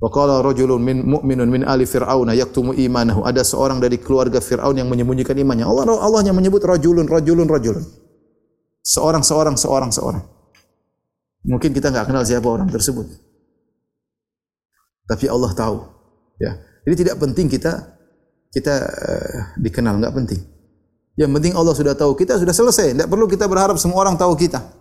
Wa 0.00 0.08
qala 0.08 0.40
rajulun 0.40 0.80
min 0.80 1.04
mu'minun 1.04 1.48
min 1.52 1.62
ali 1.68 1.84
fir'aun 1.84 2.32
yaktumu 2.32 2.72
imanahu. 2.72 3.20
Ada 3.20 3.44
seorang 3.44 3.84
dari 3.84 4.00
keluarga 4.00 4.40
Firaun 4.40 4.72
yang 4.80 4.88
menyembunyikan 4.88 5.36
imannya. 5.36 5.68
Allah 5.68 5.84
Allah 6.00 6.24
yang 6.24 6.40
menyebut 6.40 6.64
rajulun 6.64 7.04
rajulun 7.04 7.44
rajulun. 7.44 7.84
Seorang 8.80 9.20
seorang 9.20 9.60
seorang 9.60 9.92
seorang. 9.92 10.24
Mungkin 11.44 11.76
kita 11.76 11.92
enggak 11.92 12.08
kenal 12.08 12.24
siapa 12.24 12.48
orang 12.48 12.72
tersebut. 12.72 13.04
Tapi 15.04 15.28
Allah 15.28 15.52
tahu. 15.52 15.84
Ya. 16.40 16.56
Jadi 16.88 16.94
tidak 17.04 17.20
penting 17.20 17.52
kita 17.52 18.00
kita 18.56 18.74
uh, 18.80 19.36
dikenal 19.60 20.00
enggak 20.00 20.16
penting. 20.16 20.40
Yang 21.20 21.30
penting 21.36 21.52
Allah 21.52 21.76
sudah 21.76 21.92
tahu 21.92 22.16
kita 22.16 22.40
sudah 22.40 22.56
selesai. 22.56 22.96
Tidak 22.96 23.08
perlu 23.12 23.28
kita 23.28 23.44
berharap 23.44 23.76
semua 23.76 24.00
orang 24.00 24.16
tahu 24.16 24.32
kita. 24.32 24.79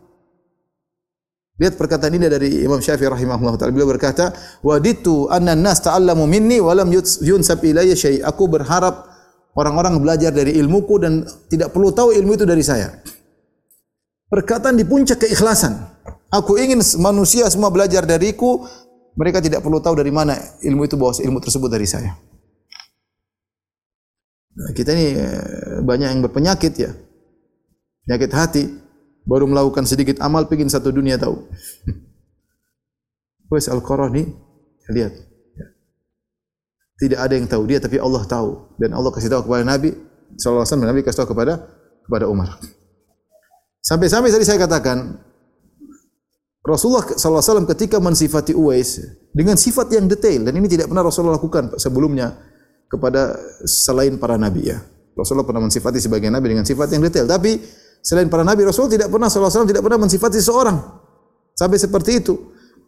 Lihat 1.60 1.76
perkataan 1.76 2.16
ini 2.16 2.32
dari 2.32 2.64
Imam 2.64 2.80
Syafi'i 2.80 3.12
rahimahullah 3.12 3.60
taala. 3.60 3.76
Beliau 3.76 3.92
berkata, 3.92 4.32
"Waditu 4.64 5.28
anna 5.28 5.60
an-nas 5.60 5.84
ta'allamu 5.84 6.24
minni 6.24 6.64
wa 6.64 6.72
lam 6.72 6.88
yunsab 7.20 7.60
ilayya 7.68 8.00
syai'." 8.00 8.24
Aku 8.24 8.48
berharap 8.48 9.04
orang-orang 9.60 10.00
belajar 10.00 10.32
dari 10.32 10.56
ilmuku 10.56 10.96
dan 11.04 11.28
tidak 11.52 11.76
perlu 11.76 11.92
tahu 11.92 12.16
ilmu 12.16 12.32
itu 12.40 12.48
dari 12.48 12.64
saya. 12.64 13.04
Perkataan 14.32 14.80
di 14.80 14.88
puncak 14.88 15.28
keikhlasan. 15.28 15.76
Aku 16.32 16.56
ingin 16.56 16.80
manusia 17.04 17.44
semua 17.52 17.68
belajar 17.68 18.08
dariku, 18.08 18.64
mereka 19.20 19.44
tidak 19.44 19.60
perlu 19.60 19.84
tahu 19.84 20.00
dari 20.00 20.16
mana 20.16 20.40
ilmu 20.64 20.88
itu 20.88 20.96
bahwa 20.96 21.12
ilmu 21.12 21.44
tersebut 21.44 21.68
dari 21.68 21.84
saya. 21.90 22.16
Nah, 24.56 24.72
kita 24.72 24.96
ini 24.96 25.08
eh, 25.12 25.80
banyak 25.84 26.08
yang 26.08 26.22
berpenyakit 26.24 26.74
ya. 26.80 26.92
Penyakit 28.08 28.32
hati 28.32 28.64
baru 29.30 29.46
melakukan 29.46 29.86
sedikit 29.86 30.18
amal 30.26 30.50
pengin 30.50 30.66
satu 30.66 30.90
dunia 30.90 31.22
tahu. 31.22 31.38
Wes 33.54 33.70
Al-Qarani 33.70 34.26
lihat. 34.90 35.14
Tidak 37.00 37.16
ada 37.16 37.32
yang 37.38 37.48
tahu 37.48 37.64
dia 37.70 37.80
tapi 37.80 37.96
Allah 38.02 38.26
tahu 38.28 38.76
dan 38.76 38.92
Allah 38.92 39.14
kasih 39.14 39.32
tahu 39.32 39.48
kepada 39.48 39.64
Nabi 39.64 39.96
sallallahu 40.36 40.68
alaihi 40.68 40.68
wasallam 40.68 40.90
Nabi 40.92 41.00
kasih 41.06 41.18
tahu 41.24 41.30
kepada 41.32 41.54
kepada 42.04 42.26
Umar. 42.28 42.60
Sampai-sampai 43.80 44.34
tadi 44.34 44.44
saya 44.44 44.60
katakan 44.60 45.16
Rasulullah 46.60 47.08
sallallahu 47.08 47.40
alaihi 47.40 47.48
wasallam 47.48 47.70
ketika 47.72 47.98
mensifati 48.04 48.52
Uwais 48.52 49.00
dengan 49.32 49.56
sifat 49.56 49.96
yang 49.96 50.12
detail 50.12 50.44
dan 50.44 50.54
ini 50.60 50.68
tidak 50.68 50.92
pernah 50.92 51.08
Rasulullah 51.08 51.40
lakukan 51.40 51.80
sebelumnya 51.80 52.36
kepada 52.92 53.38
selain 53.64 54.20
para 54.20 54.36
nabi 54.36 54.68
ya. 54.68 54.84
Rasulullah 55.16 55.48
pernah 55.48 55.64
mensifati 55.64 56.04
sebagian 56.04 56.36
nabi 56.36 56.52
dengan 56.52 56.68
sifat 56.68 56.92
yang 56.92 57.08
detail 57.08 57.32
tapi 57.32 57.64
selain 58.02 58.32
para 58.32 58.48
nabi 58.48 58.64
Rasul 58.66 58.88
tidak 58.88 59.12
pernah 59.12 59.28
sallallahu 59.28 59.70
tidak 59.70 59.84
pernah 59.84 60.00
mensifati 60.00 60.40
seseorang 60.40 60.78
sampai 61.54 61.78
seperti 61.78 62.24
itu 62.24 62.36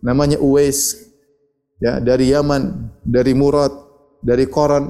namanya 0.02 0.42
Uwais 0.42 1.12
ya 1.82 1.98
dari 1.98 2.30
Yaman, 2.30 2.94
dari 3.02 3.34
Murad, 3.34 3.74
dari 4.22 4.46
Koran, 4.46 4.86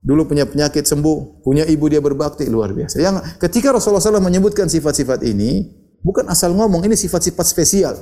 dulu 0.00 0.30
punya 0.30 0.46
penyakit 0.46 0.86
sembuh, 0.86 1.42
punya 1.42 1.66
ibu 1.66 1.90
dia 1.90 1.98
berbakti 1.98 2.46
luar 2.46 2.70
biasa. 2.70 3.02
Yang 3.02 3.16
ketika 3.42 3.74
Rasulullah 3.74 4.00
SAW 4.00 4.22
menyebutkan 4.22 4.70
sifat-sifat 4.70 5.26
ini, 5.26 5.66
bukan 6.00 6.30
asal 6.30 6.54
ngomong, 6.54 6.86
ini 6.86 6.94
sifat-sifat 6.94 7.46
spesial. 7.46 7.94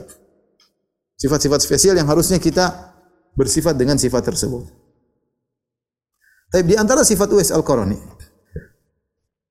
Sifat-sifat 1.19 1.65
spesial 1.65 1.99
yang 1.99 2.07
harusnya 2.07 2.39
kita 2.39 2.95
bersifat 3.35 3.75
dengan 3.75 3.99
sifat 3.99 4.23
tersebut. 4.23 4.71
Tapi 6.49 6.65
di 6.65 6.77
antara 6.79 7.03
sifat 7.03 7.29
Uwais 7.29 7.51
Al-Qarani 7.51 7.99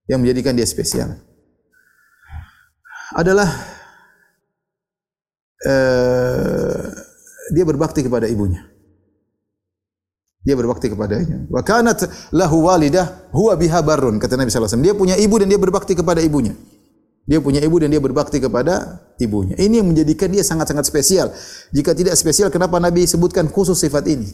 yang 0.08 0.24
menjadikan 0.24 0.56
dia 0.56 0.66
spesial 0.66 1.20
adalah 3.18 3.50
uh, 5.66 6.86
dia 7.50 7.66
berbakti 7.66 8.06
kepada 8.06 8.30
ibunya. 8.30 8.62
Dia 10.46 10.56
berbakti 10.56 10.88
kepadanya. 10.88 11.50
Wa 11.52 11.60
kanat 11.66 12.08
lahu 12.32 12.72
walidah 12.72 13.28
huwa 13.36 13.58
biha 13.60 13.84
barrun 13.84 14.16
kata 14.22 14.40
Nabi 14.40 14.48
sallallahu 14.54 14.80
alaihi. 14.80 14.88
Dia 14.88 14.96
punya 14.96 15.16
ibu 15.20 15.36
dan 15.42 15.48
dia 15.52 15.60
berbakti 15.60 15.92
kepada 15.98 16.24
ibunya. 16.24 16.56
Dia 17.28 17.44
punya 17.44 17.60
ibu 17.60 17.76
dan 17.84 17.92
dia 17.92 18.00
berbakti 18.00 18.40
kepada 18.40 19.04
ibunya. 19.20 19.60
Ini 19.60 19.84
yang 19.84 19.92
menjadikan 19.92 20.32
dia 20.32 20.48
sangat-sangat 20.48 20.88
spesial. 20.88 21.28
Jika 21.76 21.92
tidak 21.92 22.16
spesial, 22.16 22.48
kenapa 22.48 22.80
Nabi 22.80 23.04
sebutkan 23.04 23.52
khusus 23.52 23.76
sifat 23.76 24.08
ini? 24.08 24.32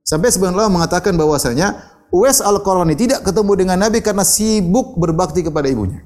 Sampai 0.00 0.32
sebenarnya 0.32 0.72
mengatakan 0.72 1.12
bahwasanya 1.12 1.76
Uwais 2.08 2.40
Al-Qarani 2.40 2.96
tidak 2.96 3.20
ketemu 3.20 3.52
dengan 3.60 3.76
Nabi 3.76 4.00
karena 4.00 4.24
sibuk 4.24 4.96
berbakti 4.96 5.44
kepada 5.44 5.68
ibunya. 5.68 6.00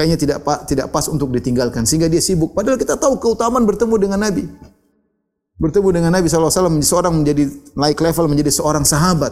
Kayaknya 0.00 0.16
tidak 0.16 0.38
tidak 0.64 0.88
pas 0.88 1.04
untuk 1.12 1.28
ditinggalkan. 1.28 1.84
Sehingga 1.84 2.08
dia 2.08 2.24
sibuk. 2.24 2.56
Padahal 2.56 2.80
kita 2.80 2.96
tahu 2.96 3.20
keutamaan 3.20 3.68
bertemu 3.68 4.00
dengan 4.00 4.16
Nabi. 4.24 4.48
Bertemu 5.60 5.92
dengan 5.92 6.16
Nabi 6.16 6.24
SAW 6.24 6.80
seorang 6.80 7.20
menjadi 7.20 7.52
naik 7.76 8.00
level 8.00 8.32
menjadi 8.32 8.48
seorang 8.48 8.88
sahabat. 8.88 9.28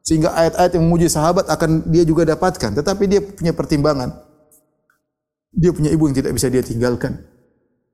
Sehingga 0.00 0.32
ayat-ayat 0.32 0.80
yang 0.80 0.88
memuji 0.88 1.12
sahabat 1.12 1.44
akan 1.44 1.92
dia 1.92 2.08
juga 2.08 2.24
dapatkan. 2.24 2.72
Tetapi 2.72 3.04
dia 3.04 3.20
punya 3.20 3.52
pertimbangan. 3.52 4.16
Dia 5.52 5.76
punya 5.76 5.92
ibu 5.92 6.08
yang 6.08 6.16
tidak 6.16 6.40
bisa 6.40 6.48
dia 6.48 6.64
tinggalkan. 6.64 7.28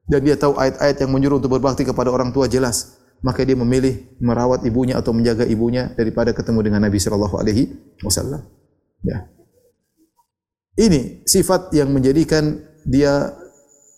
Dan 0.07 0.23
dia 0.23 0.39
tahu 0.39 0.55
ayat-ayat 0.55 1.03
yang 1.03 1.11
menyuruh 1.11 1.43
untuk 1.43 1.51
berbakti 1.51 1.83
kepada 1.83 2.15
orang 2.15 2.31
tua 2.31 2.47
jelas. 2.47 2.95
Maka 3.27 3.43
dia 3.43 3.59
memilih 3.59 4.07
merawat 4.23 4.63
ibunya 4.63 4.95
atau 5.03 5.11
menjaga 5.11 5.43
ibunya 5.51 5.91
daripada 5.99 6.31
ketemu 6.31 6.63
dengan 6.63 6.87
Nabi 6.87 7.03
sallallahu 7.03 7.43
alaihi 7.43 7.75
wasallam. 8.07 8.47
Ya 9.03 9.35
ini 10.79 11.27
sifat 11.27 11.75
yang 11.75 11.91
menjadikan 11.91 12.63
dia 12.87 13.35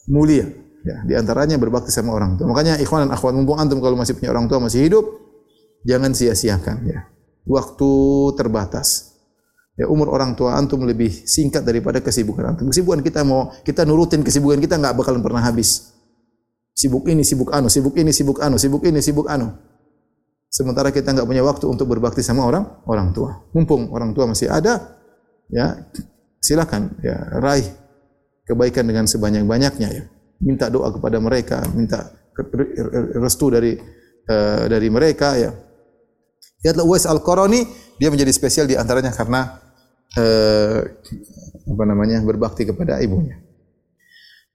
mulia 0.09 0.61
Ya, 0.81 0.97
di 1.05 1.13
antaranya 1.13 1.61
berbakti 1.61 1.93
sama 1.93 2.17
orang 2.17 2.41
tua. 2.41 2.49
Makanya 2.49 2.81
ikhwan 2.81 3.05
dan 3.05 3.13
akhwat 3.13 3.37
mumpung 3.37 3.61
antum 3.61 3.85
kalau 3.85 4.01
masih 4.01 4.17
punya 4.17 4.33
orang 4.33 4.49
tua 4.49 4.65
masih 4.65 4.89
hidup, 4.89 5.05
jangan 5.85 6.17
sia-siakan 6.17 6.77
ya. 6.89 7.05
Waktu 7.45 7.91
terbatas. 8.41 9.13
Ya, 9.77 9.89
umur 9.89 10.13
orang 10.13 10.37
tua 10.37 10.57
antum 10.57 10.85
lebih 10.85 11.09
singkat 11.29 11.65
daripada 11.65 12.01
kesibukan 12.01 12.57
antum. 12.57 12.69
Kesibukan 12.73 13.05
kita 13.05 13.25
mau 13.29 13.53
kita 13.61 13.85
nurutin 13.85 14.25
kesibukan 14.25 14.57
kita 14.61 14.81
enggak 14.81 14.97
bakalan 14.97 15.21
pernah 15.21 15.45
habis. 15.45 15.93
Sibuk 16.73 17.05
ini, 17.13 17.29
sibuk 17.29 17.53
anu, 17.53 17.69
sibuk 17.69 17.93
ini, 18.01 18.13
sibuk 18.13 18.41
anu, 18.41 18.57
sibuk 18.57 18.81
ini, 18.89 19.05
sibuk 19.05 19.29
anu. 19.29 19.53
Sementara 20.49 20.89
kita 20.89 21.13
enggak 21.13 21.29
punya 21.29 21.45
waktu 21.45 21.69
untuk 21.69 21.93
berbakti 21.93 22.25
sama 22.25 22.49
orang 22.49 22.65
orang 22.89 23.13
tua. 23.13 23.37
Mumpung 23.53 23.93
orang 23.93 24.17
tua 24.17 24.25
masih 24.25 24.49
ada, 24.49 24.97
ya 25.53 25.77
silakan 26.41 26.97
ya 27.05 27.17
raih 27.39 27.69
kebaikan 28.49 28.89
dengan 28.89 29.05
sebanyak-banyaknya 29.07 29.89
ya 29.93 30.05
minta 30.41 30.73
doa 30.73 30.89
kepada 30.91 31.21
mereka, 31.21 31.61
minta 31.77 32.11
restu 33.21 33.53
dari 33.53 33.77
uh, 34.27 34.65
dari 34.67 34.89
mereka 34.89 35.37
ya. 35.37 35.53
Lihatlah 36.61 36.85
Uwais 36.85 37.09
Al-Qarani, 37.09 37.65
dia 37.97 38.13
menjadi 38.13 38.33
spesial 38.33 38.69
di 38.69 38.77
antaranya 38.77 39.13
karena 39.13 39.61
uh, 40.17 40.81
apa 41.71 41.85
namanya? 41.89 42.21
berbakti 42.25 42.69
kepada 42.69 43.01
ibunya. 43.01 43.41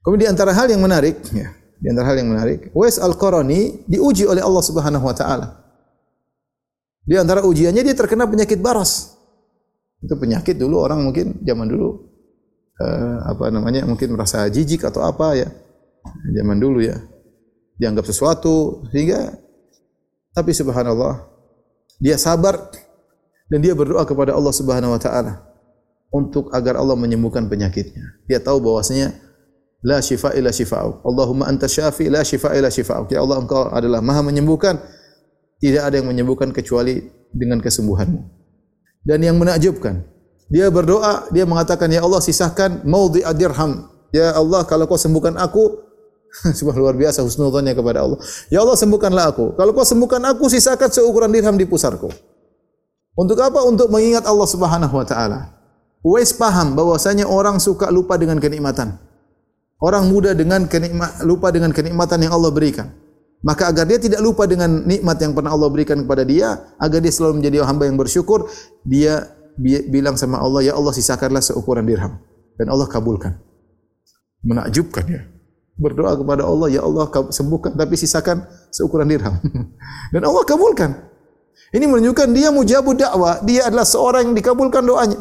Kemudian 0.02 0.30
di 0.30 0.38
antara 0.38 0.54
hal 0.54 0.70
yang 0.70 0.82
menarik 0.82 1.18
ya, 1.34 1.50
di 1.82 1.86
antara 1.90 2.14
hal 2.14 2.16
yang 2.22 2.30
menarik, 2.30 2.70
Uwais 2.74 2.98
Al-Qarani 2.98 3.86
diuji 3.90 4.26
oleh 4.26 4.42
Allah 4.42 4.62
Subhanahu 4.62 5.02
wa 5.06 5.14
taala. 5.14 5.46
Di 7.06 7.14
antara 7.14 7.46
ujiannya 7.46 7.86
dia 7.86 7.94
terkena 7.94 8.26
penyakit 8.26 8.58
baras. 8.58 9.15
Itu 10.04 10.14
penyakit 10.20 10.60
dulu 10.60 10.82
orang 10.82 11.04
mungkin 11.04 11.40
zaman 11.44 11.66
dulu 11.68 11.88
uh, 12.80 13.16
apa 13.32 13.48
namanya? 13.48 13.88
mungkin 13.88 14.12
merasa 14.12 14.44
jijik 14.48 14.84
atau 14.84 15.04
apa 15.04 15.34
ya 15.36 15.48
zaman 16.36 16.60
dulu 16.62 16.84
ya 16.84 16.96
dianggap 17.76 18.06
sesuatu 18.06 18.86
sehingga 18.94 19.34
tapi 20.36 20.54
subhanallah 20.54 21.26
dia 21.98 22.20
sabar 22.20 22.70
dan 23.48 23.58
dia 23.62 23.72
berdoa 23.72 24.04
kepada 24.04 24.34
Allah 24.34 24.52
Subhanahu 24.52 24.94
wa 24.94 25.00
taala 25.00 25.46
untuk 26.12 26.50
agar 26.54 26.78
Allah 26.78 26.98
menyembuhkan 26.98 27.46
penyakitnya. 27.46 28.24
Dia 28.26 28.42
tahu 28.42 28.62
bahwasanya 28.62 29.16
la 29.86 30.02
syifa 30.02 30.34
illa 30.34 30.50
syifa'u. 30.50 31.02
Allahumma 31.06 31.46
anta 31.50 31.70
syafi 31.70 32.10
la 32.10 32.22
syifa 32.26 32.54
illa 32.54 32.70
syifa'u. 32.70 33.08
Ya 33.10 33.22
Allah 33.22 33.38
engkau 33.42 33.70
adalah 33.70 34.02
Maha 34.02 34.22
menyembuhkan. 34.26 34.80
Tidak 35.56 35.80
ada 35.80 35.96
yang 35.96 36.08
menyembuhkan 36.12 36.52
kecuali 36.52 37.00
dengan 37.32 37.64
kesembuhanmu. 37.64 38.20
Dan 39.06 39.22
yang 39.22 39.38
menakjubkan, 39.38 40.02
dia 40.50 40.66
berdoa, 40.66 41.30
dia 41.30 41.46
mengatakan 41.46 41.86
ya 41.94 42.02
Allah 42.02 42.18
sisahkan 42.18 42.82
maudhi 42.82 43.22
dirham. 43.38 43.86
Ya 44.10 44.34
Allah 44.34 44.66
kalau 44.66 44.90
kau 44.90 44.98
sembuhkan 44.98 45.38
aku 45.38 45.86
Sebuah 46.56 46.76
luar 46.76 46.94
biasa 46.96 47.24
husnudzonnya 47.24 47.72
kepada 47.72 48.04
Allah. 48.04 48.18
Ya 48.52 48.60
Allah 48.60 48.76
sembuhkanlah 48.76 49.24
aku. 49.32 49.56
Kalau 49.56 49.72
kau 49.72 49.86
sembuhkan 49.86 50.22
aku, 50.24 50.52
sisakan 50.52 50.88
seukuran 50.92 51.30
dirham 51.32 51.56
di 51.56 51.64
pusarku. 51.64 52.12
Untuk 53.16 53.40
apa? 53.40 53.64
Untuk 53.64 53.88
mengingat 53.88 54.28
Allah 54.28 54.48
Subhanahu 54.48 54.92
wa 54.92 55.06
taala. 55.06 55.56
Uwais 56.04 56.36
paham 56.36 56.76
bahwasanya 56.76 57.24
orang 57.26 57.56
suka 57.58 57.88
lupa 57.88 58.20
dengan 58.20 58.36
kenikmatan. 58.36 59.00
Orang 59.80 60.08
muda 60.12 60.32
dengan 60.36 60.68
kenikmat 60.68 61.24
lupa 61.24 61.52
dengan 61.52 61.72
kenikmatan 61.72 62.28
yang 62.28 62.32
Allah 62.36 62.52
berikan. 62.52 62.92
Maka 63.46 63.70
agar 63.70 63.86
dia 63.86 64.02
tidak 64.02 64.18
lupa 64.18 64.42
dengan 64.50 64.82
nikmat 64.82 65.22
yang 65.22 65.30
pernah 65.30 65.54
Allah 65.54 65.70
berikan 65.70 66.02
kepada 66.02 66.26
dia, 66.26 66.74
agar 66.82 66.98
dia 66.98 67.14
selalu 67.14 67.38
menjadi 67.38 67.62
hamba 67.62 67.86
yang 67.86 67.94
bersyukur, 67.94 68.50
dia 68.82 69.30
bilang 69.86 70.18
sama 70.18 70.42
Allah, 70.42 70.66
"Ya 70.66 70.74
Allah, 70.74 70.90
sisakanlah 70.90 71.38
seukuran 71.38 71.86
dirham." 71.86 72.18
Dan 72.58 72.66
Allah 72.74 72.90
kabulkan. 72.90 73.38
Menakjubkan 74.42 75.04
ya 75.06 75.22
berdoa 75.76 76.16
kepada 76.16 76.42
Allah, 76.42 76.72
ya 76.72 76.82
Allah 76.82 77.06
sembuhkan 77.28 77.76
tapi 77.76 77.94
sisakan 78.00 78.48
seukuran 78.72 79.06
dirham. 79.06 79.36
Dan 80.12 80.24
Allah 80.24 80.42
kabulkan. 80.42 80.90
Ini 81.70 81.84
menunjukkan 81.84 82.32
dia 82.32 82.48
mujabud 82.48 82.96
dakwah, 82.96 83.44
dia 83.44 83.68
adalah 83.68 83.84
seorang 83.84 84.32
yang 84.32 84.36
dikabulkan 84.36 84.82
doanya. 84.86 85.20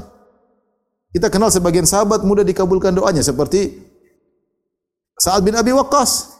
Kita 1.11 1.31
kenal 1.31 1.51
sebagian 1.51 1.87
sahabat 1.87 2.23
mudah 2.27 2.43
dikabulkan 2.43 2.91
doanya 2.91 3.23
seperti 3.23 3.71
Sa'ad 5.15 5.47
bin 5.47 5.55
Abi 5.55 5.71
Waqqas. 5.71 6.34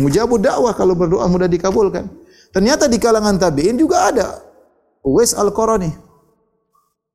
Mujabud 0.00 0.40
dakwah 0.40 0.72
kalau 0.72 0.96
berdoa 0.96 1.28
mudah 1.28 1.44
dikabulkan. 1.44 2.08
Ternyata 2.50 2.88
di 2.88 2.96
kalangan 2.96 3.36
tabi'in 3.36 3.76
juga 3.76 4.08
ada 4.08 4.40
Uwais 5.04 5.36
Al-Qarani. 5.36 5.92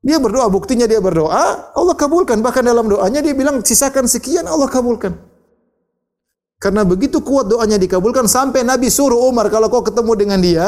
Dia 0.06 0.22
berdoa, 0.22 0.46
buktinya 0.54 0.86
dia 0.86 1.02
berdoa, 1.02 1.74
Allah 1.74 1.96
kabulkan. 1.98 2.38
Bahkan 2.46 2.62
dalam 2.62 2.86
doanya 2.86 3.26
dia 3.26 3.34
bilang 3.34 3.66
sisakan 3.66 4.06
sekian, 4.06 4.46
Allah 4.46 4.70
kabulkan. 4.70 5.18
Karena 6.62 6.86
begitu 6.86 7.26
kuat 7.26 7.50
doanya 7.50 7.82
dikabulkan 7.82 8.30
sampai 8.30 8.62
Nabi 8.62 8.94
suruh 8.94 9.28
Umar 9.28 9.50
kalau 9.50 9.68
kau 9.68 9.82
ketemu 9.82 10.12
dengan 10.14 10.40
dia 10.40 10.66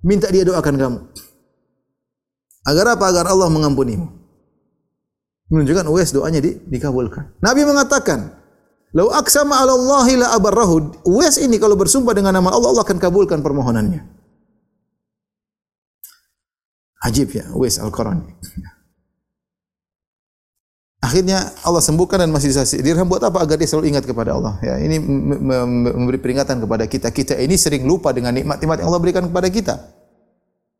minta 0.00 0.32
dia 0.32 0.48
doakan 0.48 0.74
kamu. 0.80 0.98
Agar 2.66 2.96
apa? 2.96 3.04
Agar 3.12 3.28
Allah 3.30 3.52
mengampunimu. 3.52 4.08
Menunjukkan 5.52 5.86
Uwais 5.92 6.10
doanya 6.10 6.40
di, 6.40 6.56
dikabulkan. 6.56 7.36
Nabi 7.44 7.68
mengatakan, 7.68 8.41
"Lau 8.92 9.08
aqsama 9.12 9.56
'ala 9.58 9.72
Allah 9.74 10.06
la 10.20 10.26
abarrahu." 10.36 11.04
Uwais 11.08 11.36
ini 11.40 11.56
kalau 11.56 11.76
bersumpah 11.76 12.12
dengan 12.12 12.36
nama 12.36 12.52
Allah, 12.52 12.72
Allah 12.72 12.84
akan 12.84 12.98
kabulkan 13.00 13.40
permohonannya. 13.40 14.04
Ajib 17.02 17.34
ya, 17.34 17.50
Uwais 17.56 17.82
Al-Qarani. 17.82 18.30
Akhirnya 21.02 21.50
Allah 21.66 21.82
sembuhkan 21.82 22.22
dan 22.22 22.30
masih 22.30 22.54
sisa 22.54 22.78
dirham 22.78 23.10
buat 23.10 23.18
apa 23.26 23.42
agar 23.42 23.58
dia 23.58 23.66
selalu 23.66 23.90
ingat 23.90 24.06
kepada 24.06 24.38
Allah. 24.38 24.54
Ya, 24.62 24.78
ini 24.78 25.02
memberi 25.02 26.22
peringatan 26.22 26.62
kepada 26.62 26.86
kita. 26.86 27.10
Kita 27.10 27.34
ini 27.42 27.58
sering 27.58 27.82
lupa 27.82 28.14
dengan 28.14 28.30
nikmat-nikmat 28.30 28.78
yang 28.78 28.86
Allah 28.86 29.02
berikan 29.02 29.26
kepada 29.26 29.50
kita. 29.50 29.82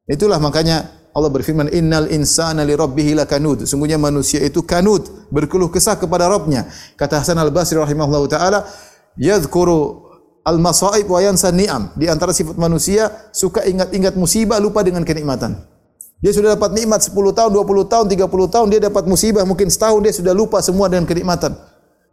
Itulah 0.06 0.38
makanya 0.38 1.01
Allah 1.12 1.28
berfirman 1.28 1.68
innal 1.68 2.08
insana 2.08 2.64
li 2.64 2.72
rabbih 2.72 3.12
lakanud. 3.12 3.68
Sungguhnya 3.68 4.00
manusia 4.00 4.40
itu 4.40 4.64
kanud, 4.64 5.28
berkeluh 5.28 5.68
kesah 5.68 6.00
kepada 6.00 6.24
Rabbnya. 6.24 6.72
Kata 6.96 7.20
Hasan 7.20 7.36
Al-Basri 7.36 7.76
rahimahullahu 7.76 8.32
taala, 8.32 8.64
yadhkuru 9.20 10.08
al-masaib 10.40 11.04
wa 11.12 11.20
yansa 11.20 11.52
ni'am. 11.52 11.92
Di 12.00 12.08
antara 12.08 12.32
sifat 12.32 12.56
manusia 12.56 13.12
suka 13.36 13.60
ingat-ingat 13.68 14.16
musibah 14.16 14.56
lupa 14.56 14.80
dengan 14.80 15.04
kenikmatan. 15.04 15.68
Dia 16.22 16.32
sudah 16.32 16.54
dapat 16.54 16.72
nikmat 16.78 17.02
10 17.02 17.12
tahun, 17.34 17.50
20 17.50 17.92
tahun, 17.92 18.06
30 18.06 18.46
tahun, 18.46 18.66
dia 18.70 18.80
dapat 18.80 19.04
musibah 19.10 19.42
mungkin 19.42 19.66
setahun 19.68 20.00
dia 20.06 20.14
sudah 20.14 20.32
lupa 20.32 20.62
semua 20.62 20.86
dengan 20.86 21.04
kenikmatan. 21.04 21.52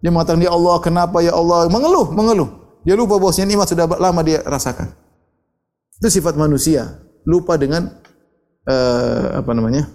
Dia 0.01 0.09
mengatakan, 0.09 0.41
"Ya 0.41 0.51
Allah, 0.51 0.75
kenapa 0.81 1.21
ya 1.21 1.31
Allah?" 1.37 1.69
Mengeluh, 1.69 2.09
mengeluh. 2.11 2.49
Dia 2.83 2.97
lupa 2.97 3.21
bahwasanya 3.21 3.53
nikmat 3.53 3.69
sudah 3.69 3.85
lama 3.85 4.21
dia 4.25 4.41
rasakan. 4.43 4.91
Itu 6.01 6.09
sifat 6.09 6.39
manusia, 6.39 7.05
lupa 7.27 7.53
dengan 7.59 8.01
uh, 8.69 9.41
apa 9.41 9.51
namanya? 9.57 9.89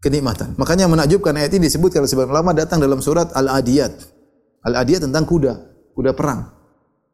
kenikmatan. 0.00 0.56
Makanya 0.56 0.88
menakjubkan 0.88 1.36
ayat 1.36 1.52
ini 1.54 1.68
disebutkan 1.68 2.00
oleh 2.02 2.10
sebagian 2.10 2.32
ulama 2.32 2.56
datang 2.56 2.80
dalam 2.80 3.04
surat 3.04 3.28
Al-Adiyat. 3.36 3.92
Al-Adiyat 4.64 5.04
tentang 5.04 5.28
kuda, 5.28 5.52
kuda 5.92 6.16
perang. 6.16 6.48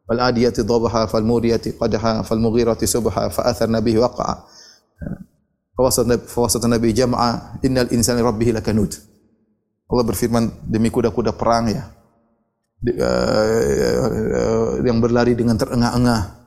Al-Adiyati 0.07 0.63
dhabaha 0.63 1.11
fal 1.11 1.27
muriyati 1.27 1.75
qadaha 1.75 2.23
fal 2.23 2.39
mughirati 2.39 2.87
subha 2.87 3.27
fa 3.27 3.43
athar 3.43 3.67
nabihi 3.67 3.99
waqa'a. 3.99 4.35
Fawasat 5.77 6.65
Nabi 6.73 6.97
jama'a 6.97 7.61
innal 7.61 7.91
insani 7.93 8.25
rabbihi 8.25 8.55
lakanud. 8.57 8.97
Allah 9.93 10.05
berfirman 10.09 10.65
demi 10.65 10.89
kuda-kuda 10.89 11.37
perang 11.37 11.69
ya. 11.69 11.85
Uh, 12.87 13.03
uh, 13.03 14.71
yang 14.87 15.03
berlari 15.03 15.37
dengan 15.37 15.59
terengah-engah. 15.59 16.46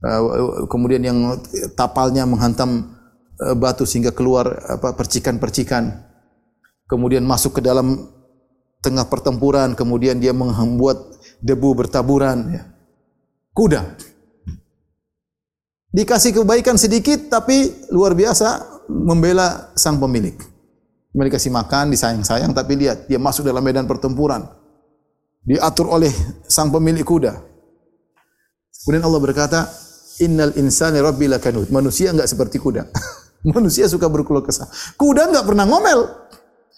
Uh, 0.00 0.64
kemudian 0.64 1.04
yang 1.04 1.36
tapalnya 1.76 2.24
menghantam 2.24 3.00
Eh, 3.40 3.56
batu 3.56 3.88
sehingga 3.88 4.12
keluar 4.12 4.52
apa 4.68 4.92
percikan-percikan. 4.92 5.88
Kemudian 6.84 7.24
masuk 7.24 7.56
ke 7.56 7.60
dalam 7.64 8.12
tengah 8.84 9.08
pertempuran, 9.08 9.72
kemudian 9.72 10.20
dia 10.20 10.36
membuat 10.36 11.00
debu 11.40 11.72
bertaburan 11.72 12.38
ya. 12.52 12.62
Kuda. 13.56 13.80
Dikasih 15.90 16.42
kebaikan 16.42 16.76
sedikit 16.76 17.32
tapi 17.32 17.88
luar 17.88 18.12
biasa 18.12 18.60
membela 18.92 19.72
sang 19.72 19.96
pemilik. 19.96 20.36
Mereka 21.16 21.40
kasih 21.40 21.50
makan, 21.50 21.90
disayang-sayang 21.90 22.52
tapi 22.52 22.76
lihat 22.76 23.08
dia 23.08 23.18
masuk 23.18 23.48
dalam 23.48 23.64
medan 23.64 23.88
pertempuran. 23.88 24.46
Diatur 25.42 25.88
oleh 25.88 26.12
sang 26.46 26.68
pemilik 26.68 27.02
kuda. 27.02 27.40
Kemudian 28.84 29.02
Allah 29.02 29.22
berkata, 29.24 29.60
"Innal 30.20 30.54
insani 30.60 31.00
rabbi 31.00 31.26
lakanut." 31.26 31.72
Manusia 31.72 32.12
enggak 32.12 32.28
seperti 32.28 32.60
kuda. 32.60 32.86
Manusia 33.56 33.88
suka 33.88 34.06
berkeluh 34.06 34.44
kesah. 34.44 34.68
Kuda 35.00 35.32
enggak 35.32 35.44
pernah 35.48 35.64
ngomel. 35.64 36.28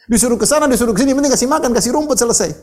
Disuruh 0.07 0.38
ke 0.38 0.47
sana, 0.47 0.66
disuruh 0.66 0.95
ke 0.95 1.03
sini, 1.03 1.14
penting 1.14 1.30
kasih 1.30 1.47
makan, 1.47 1.70
kasih 1.70 1.95
rumput 1.95 2.18
selesai. 2.18 2.55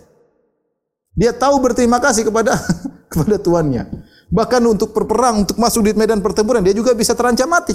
Dia 1.16 1.32
tahu 1.32 1.60
berterima 1.64 2.00
kasih 2.00 2.28
kepada 2.28 2.60
kepada 3.12 3.36
tuannya. 3.40 3.88
Bahkan 4.30 4.62
untuk 4.68 4.94
berperang, 4.94 5.48
untuk 5.48 5.58
masuk 5.58 5.84
di 5.88 5.92
medan 5.96 6.22
pertempuran, 6.24 6.62
dia 6.62 6.76
juga 6.76 6.94
bisa 6.94 7.18
terancam 7.18 7.50
mati. 7.50 7.74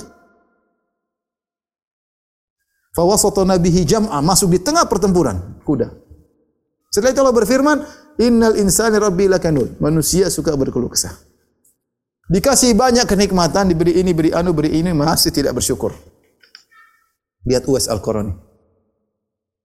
Fawasata 2.95 3.43
nabihi 3.43 3.83
jam'a, 3.83 4.23
masuk 4.23 4.55
di 4.55 4.63
tengah 4.63 4.87
pertempuran, 4.87 5.59
kuda. 5.67 5.91
Setelah 6.95 7.11
itu 7.11 7.21
Allah 7.27 7.35
berfirman, 7.35 7.79
Innal 8.23 8.55
insani 8.63 9.03
rabbi 9.03 9.27
lakanud. 9.27 9.83
Manusia 9.83 10.31
suka 10.31 10.55
berkeluh 10.55 10.87
kesah. 10.87 11.34
Dikasih 12.25 12.73
banyak 12.73 13.05
kenikmatan, 13.05 13.69
diberi 13.69 14.01
ini, 14.01 14.17
beri 14.17 14.33
anu, 14.33 14.57
beri 14.57 14.81
ini, 14.81 14.97
masih 14.97 15.29
tidak 15.29 15.61
bersyukur. 15.61 15.93
Lihat 17.45 17.69
Uwais 17.69 17.85
Al-Qarani. 17.85 18.33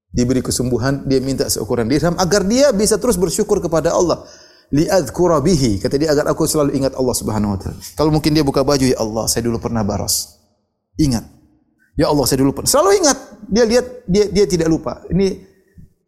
Diberi 0.09 0.43
kesembuhan, 0.43 1.05
dia 1.05 1.21
minta 1.21 1.45
seukuran 1.47 1.85
dirham 1.85 2.17
agar 2.17 2.41
dia 2.41 2.73
bisa 2.73 2.97
terus 2.97 3.15
bersyukur 3.15 3.61
kepada 3.61 3.93
Allah. 3.93 4.25
Li'adhkura 4.73 5.39
bihi. 5.39 5.79
Kata 5.79 5.95
dia, 5.95 6.11
agar 6.11 6.27
aku 6.33 6.49
selalu 6.49 6.75
ingat 6.75 6.97
Allah 6.97 7.15
subhanahu 7.15 7.55
wa 7.55 7.59
ta'ala. 7.61 7.79
Kalau 7.95 8.11
mungkin 8.11 8.33
dia 8.33 8.43
buka 8.43 8.65
baju, 8.65 8.85
ya 8.89 8.97
Allah, 8.97 9.29
saya 9.29 9.45
dulu 9.45 9.61
pernah 9.61 9.85
baros. 9.85 10.35
Ingat. 10.97 11.23
Ya 11.95 12.09
Allah, 12.09 12.25
saya 12.25 12.41
dulu 12.41 12.57
pernah. 12.57 12.69
Selalu 12.69 12.89
ingat. 13.05 13.17
Dia 13.49 13.63
lihat, 13.65 13.85
dia 14.09 14.25
dia 14.33 14.45
tidak 14.49 14.67
lupa. 14.67 15.05
Ini 15.13 15.45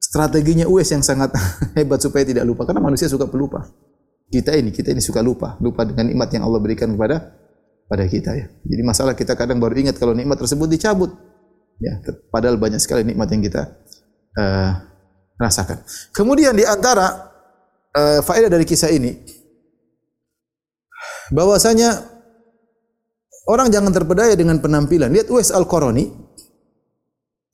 strateginya 0.02 0.66
Uwais 0.66 0.90
yang 0.90 1.06
sangat 1.06 1.32
hebat 1.78 2.02
supaya 2.02 2.26
tidak 2.26 2.44
lupa. 2.44 2.66
Karena 2.66 2.82
manusia 2.82 3.06
suka 3.06 3.30
pelupa. 3.30 3.70
Kita 4.32 4.56
ini, 4.56 4.72
kita 4.72 4.96
ini 4.96 5.04
suka 5.04 5.20
lupa. 5.20 5.60
Lupa 5.60 5.84
dengan 5.84 6.08
nikmat 6.08 6.32
yang 6.32 6.48
Allah 6.48 6.64
berikan 6.64 6.96
kepada 6.96 7.36
pada 7.92 8.08
kita 8.08 8.32
ya. 8.32 8.48
Jadi 8.64 8.82
masalah 8.88 9.12
kita 9.12 9.36
kadang 9.36 9.60
baru 9.60 9.76
ingat 9.76 10.00
kalau 10.00 10.16
nikmat 10.16 10.40
tersebut 10.40 10.72
dicabut. 10.72 11.12
Ya, 11.84 12.00
padahal 12.32 12.56
banyak 12.56 12.80
sekali 12.80 13.04
nikmat 13.04 13.28
yang 13.36 13.44
kita 13.44 13.76
uh, 14.40 14.72
rasakan. 15.36 15.84
Kemudian 16.16 16.56
di 16.56 16.64
antara 16.64 17.32
uh, 17.92 18.24
faedah 18.24 18.48
dari 18.48 18.64
kisah 18.64 18.94
ini 18.94 19.18
bahwasanya 21.34 22.06
orang 23.50 23.68
jangan 23.68 23.92
terpedaya 23.92 24.38
dengan 24.38 24.64
penampilan. 24.64 25.12
Lihat 25.12 25.28
Uwais 25.28 25.52
Al-Qarani 25.52 26.08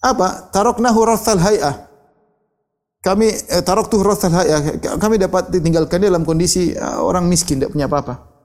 apa? 0.03 0.53
Taroknahu 0.53 0.99
rathal 1.07 1.41
hay'ah. 1.41 1.86
Kami 3.07 3.27
eh, 3.31 3.63
tarok 3.63 3.87
tuh 3.87 4.03
rathal 4.03 4.35
hay'ah. 4.35 4.83
Kami 4.99 5.15
dapat 5.15 5.47
ditinggalkan 5.47 6.03
dalam 6.03 6.27
kondisi 6.27 6.75
uh, 6.75 6.99
orang 6.99 7.23
miskin, 7.31 7.55
tidak 7.55 7.71
punya 7.71 7.87
apa-apa. 7.87 8.35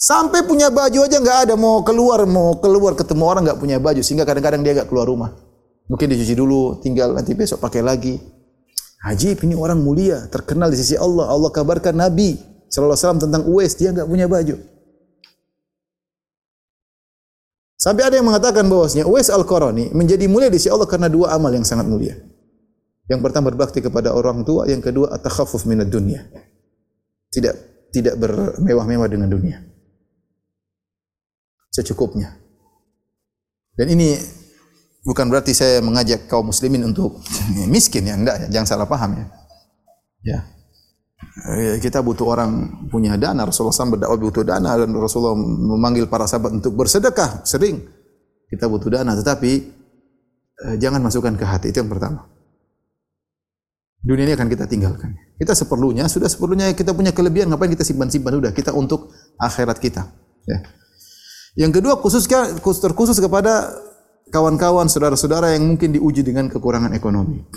Sampai 0.00 0.48
punya 0.48 0.72
baju 0.72 1.04
aja 1.04 1.20
enggak 1.20 1.38
ada 1.48 1.54
mau 1.56 1.84
keluar 1.84 2.24
mau 2.24 2.56
keluar 2.56 2.96
ketemu 2.96 3.24
orang 3.28 3.42
enggak 3.44 3.60
punya 3.60 3.76
baju 3.76 4.00
sehingga 4.00 4.24
kadang-kadang 4.24 4.64
dia 4.64 4.72
enggak 4.72 4.88
keluar 4.88 5.04
rumah. 5.04 5.36
Mungkin 5.92 6.08
dicuci 6.08 6.32
dulu, 6.32 6.80
tinggal 6.80 7.12
nanti 7.12 7.36
besok 7.36 7.60
pakai 7.60 7.84
lagi. 7.84 8.16
Haji 9.04 9.36
ini 9.36 9.52
orang 9.52 9.76
mulia, 9.84 10.24
terkenal 10.32 10.72
di 10.72 10.80
sisi 10.80 10.96
Allah. 10.96 11.28
Allah 11.28 11.52
kabarkan 11.52 11.92
Nabi 12.00 12.40
sallallahu 12.72 12.96
alaihi 12.96 13.04
wasallam 13.04 13.20
tentang 13.20 13.42
Uwais, 13.44 13.76
dia 13.76 13.92
enggak 13.92 14.08
punya 14.08 14.24
baju. 14.24 14.56
Sampai 17.76 18.08
ada 18.08 18.16
yang 18.16 18.24
mengatakan 18.24 18.64
bahwasanya 18.64 19.04
Uwais 19.04 19.28
Al-Qarani 19.28 19.92
menjadi 19.92 20.24
mulia 20.32 20.48
di 20.48 20.56
sisi 20.56 20.72
Allah 20.72 20.88
karena 20.88 21.12
dua 21.12 21.36
amal 21.36 21.52
yang 21.52 21.68
sangat 21.68 21.84
mulia. 21.84 22.16
Yang 23.04 23.20
pertama 23.20 23.52
berbakti 23.52 23.84
kepada 23.84 24.16
orang 24.16 24.42
tua, 24.48 24.64
yang 24.64 24.80
kedua 24.80 25.12
at-takhaffuf 25.12 25.68
minad 25.68 25.92
dunya. 25.92 26.24
Tidak 27.28 27.54
tidak 27.92 28.14
bermewah-mewah 28.18 29.06
dengan 29.06 29.28
dunia 29.30 29.74
secukupnya. 31.74 32.38
Dan 33.74 33.90
ini 33.90 34.14
bukan 35.02 35.26
berarti 35.26 35.50
saya 35.50 35.82
mengajak 35.82 36.30
kaum 36.30 36.54
muslimin 36.54 36.86
untuk 36.86 37.18
miskin 37.74 38.06
ya, 38.06 38.14
enggak 38.14 38.46
ya, 38.46 38.60
jangan 38.60 38.68
salah 38.70 38.86
paham 38.86 39.18
ya. 39.18 39.26
Ya. 40.24 40.38
Eh, 41.50 41.82
kita 41.82 41.98
butuh 41.98 42.30
orang 42.30 42.50
punya 42.88 43.18
dana, 43.18 43.42
Rasulullah 43.42 43.74
SAW 43.74 43.98
berdakwah 43.98 44.20
butuh 44.22 44.44
dana 44.46 44.78
dan 44.78 44.94
Rasulullah 44.94 45.34
memanggil 45.34 46.06
para 46.06 46.30
sahabat 46.30 46.54
untuk 46.54 46.78
bersedekah, 46.78 47.42
sering. 47.42 47.82
Kita 48.46 48.70
butuh 48.70 48.92
dana, 48.92 49.18
tetapi 49.18 49.52
eh, 50.62 50.76
jangan 50.78 51.02
masukkan 51.02 51.34
ke 51.34 51.42
hati, 51.42 51.74
itu 51.74 51.82
yang 51.82 51.90
pertama. 51.90 52.30
Dunia 54.04 54.28
ini 54.28 54.34
akan 54.36 54.52
kita 54.52 54.68
tinggalkan. 54.68 55.16
Kita 55.40 55.56
seperlunya, 55.56 56.04
sudah 56.12 56.28
seperlunya 56.28 56.76
kita 56.76 56.92
punya 56.92 57.16
kelebihan, 57.16 57.48
ngapain 57.48 57.72
kita 57.72 57.88
simpan-simpan? 57.88 58.36
Sudah, 58.36 58.52
kita 58.52 58.70
untuk 58.76 59.16
akhirat 59.40 59.80
kita. 59.80 60.12
Ya. 60.44 60.60
Yang 61.56 61.80
kedua 61.80 61.96
khusus 61.96 62.28
terkhusus 62.84 63.16
kepada 63.16 63.72
kawan-kawan 64.28 64.92
saudara-saudara 64.92 65.56
yang 65.56 65.64
mungkin 65.64 65.96
diuji 65.96 66.20
dengan 66.20 66.52
kekurangan 66.52 66.92
ekonomi. 66.92 67.48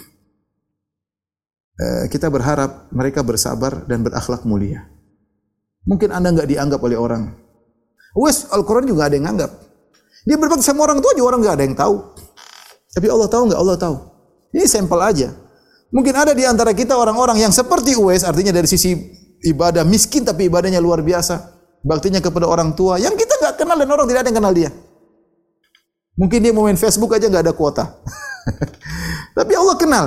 Eh, 1.78 2.06
kita 2.10 2.32
berharap 2.32 2.90
mereka 2.96 3.22
bersabar 3.28 3.84
dan 3.84 4.08
berakhlak 4.08 4.48
mulia. 4.48 4.88
Mungkin 5.84 6.16
anda 6.16 6.32
enggak 6.32 6.48
dianggap 6.48 6.80
oleh 6.80 6.96
orang. 6.96 7.36
Wes 8.18 8.48
Al-Quran 8.50 8.88
juga 8.88 9.12
ada 9.12 9.20
yang 9.20 9.30
anggap. 9.36 9.52
Dia 10.24 10.40
berbakti 10.40 10.64
sama 10.64 10.88
orang 10.88 11.04
tua 11.04 11.12
juga 11.12 11.36
orang 11.36 11.42
enggak 11.44 11.56
ada 11.60 11.64
yang 11.68 11.78
tahu. 11.78 11.96
Tapi 12.96 13.08
Allah 13.12 13.28
tahu 13.30 13.44
enggak? 13.52 13.60
Allah 13.62 13.78
tahu. 13.78 13.96
Ini 14.56 14.66
sampel 14.66 15.00
aja. 15.04 15.30
Mungkin 15.88 16.14
ada 16.14 16.36
di 16.36 16.44
antara 16.44 16.76
kita 16.76 17.00
orang-orang 17.00 17.40
yang 17.40 17.54
seperti 17.56 17.96
Uwais, 17.96 18.28
artinya 18.28 18.52
dari 18.52 18.68
sisi 18.68 18.92
ibadah 19.48 19.88
miskin 19.88 20.28
tapi 20.28 20.52
ibadahnya 20.52 20.82
luar 20.84 21.00
biasa 21.00 21.58
baktinya 21.86 22.20
kepada 22.20 22.50
orang 22.50 22.74
tua 22.74 22.98
yang 22.98 23.14
kita 23.14 23.38
enggak 23.40 23.56
kenal 23.62 23.78
dan 23.78 23.90
orang 23.90 24.06
tidak 24.10 24.22
ada 24.26 24.30
yang 24.30 24.40
kenal 24.44 24.54
dia. 24.54 24.70
Mungkin 26.18 26.40
dia 26.42 26.52
mau 26.52 26.66
main 26.66 26.76
Facebook 26.76 27.14
aja 27.14 27.30
enggak 27.30 27.46
ada 27.48 27.54
kuota. 27.54 27.86
Tapi 29.38 29.54
Allah 29.54 29.78
kenal. 29.78 30.06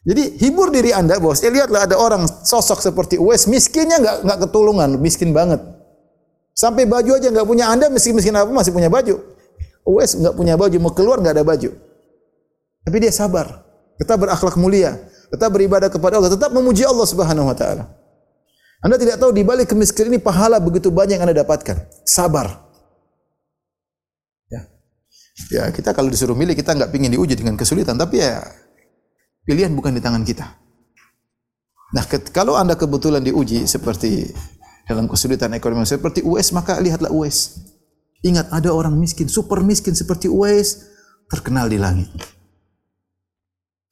Jadi 0.00 0.40
hibur 0.42 0.72
diri 0.74 0.90
anda 0.90 1.20
bos. 1.20 1.40
Eh, 1.44 1.52
lihatlah 1.52 1.86
ada 1.86 1.96
orang 1.96 2.26
sosok 2.26 2.82
seperti 2.82 3.16
Uwais 3.16 3.46
miskinnya 3.46 4.02
enggak 4.02 4.16
enggak 4.26 4.38
ketulungan, 4.48 4.90
miskin 5.00 5.30
banget. 5.30 5.62
Sampai 6.52 6.84
baju 6.84 7.16
aja 7.16 7.32
enggak 7.32 7.46
punya 7.46 7.70
anda 7.70 7.86
miskin 7.88 8.12
miskin 8.12 8.34
apa 8.36 8.50
masih 8.50 8.74
punya 8.74 8.90
baju. 8.90 9.16
Uwais 9.86 10.12
enggak 10.18 10.34
punya 10.36 10.54
baju 10.58 10.76
mau 10.82 10.92
keluar 10.92 11.22
enggak 11.22 11.38
ada 11.38 11.46
baju. 11.46 11.70
Tapi 12.80 12.96
dia 12.96 13.12
sabar, 13.12 13.69
tetap 14.00 14.16
berakhlak 14.16 14.56
mulia, 14.56 14.96
tetap 15.28 15.52
beribadah 15.52 15.92
kepada 15.92 16.16
Allah, 16.16 16.32
tetap 16.32 16.48
memuji 16.56 16.88
Allah 16.88 17.04
Subhanahu 17.04 17.52
wa 17.52 17.56
taala. 17.56 17.84
Anda 18.80 18.96
tidak 18.96 19.20
tahu 19.20 19.36
di 19.36 19.44
balik 19.44 19.68
kemiskinan 19.68 20.16
ini 20.16 20.20
pahala 20.24 20.56
begitu 20.56 20.88
banyak 20.88 21.20
yang 21.20 21.28
Anda 21.28 21.44
dapatkan. 21.44 21.76
Sabar. 22.08 22.64
Ya. 24.48 24.64
Ya, 25.52 25.64
kita 25.68 25.92
kalau 25.92 26.08
disuruh 26.08 26.32
milih 26.32 26.56
kita 26.56 26.72
enggak 26.72 26.88
ingin 26.96 27.12
diuji 27.12 27.36
dengan 27.36 27.60
kesulitan, 27.60 28.00
tapi 28.00 28.24
ya 28.24 28.40
pilihan 29.44 29.76
bukan 29.76 29.92
di 29.92 30.00
tangan 30.00 30.24
kita. 30.24 30.48
Nah, 31.92 32.04
kalau 32.32 32.56
Anda 32.56 32.72
kebetulan 32.80 33.20
diuji 33.20 33.68
seperti 33.68 34.32
dalam 34.88 35.12
kesulitan 35.12 35.52
ekonomi 35.52 35.84
seperti 35.84 36.24
US, 36.24 36.48
maka 36.56 36.80
lihatlah 36.80 37.12
US. 37.12 37.60
Ingat 38.24 38.48
ada 38.48 38.72
orang 38.72 38.96
miskin, 38.96 39.28
super 39.28 39.60
miskin 39.60 39.92
seperti 39.92 40.32
US 40.32 40.88
terkenal 41.28 41.68
di 41.68 41.76
langit. 41.76 42.08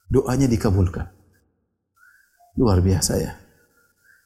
Doanya 0.09 0.49
dikabulkan. 0.49 1.07
Luar 2.57 2.81
biasa 2.81 3.13
ya. 3.21 3.33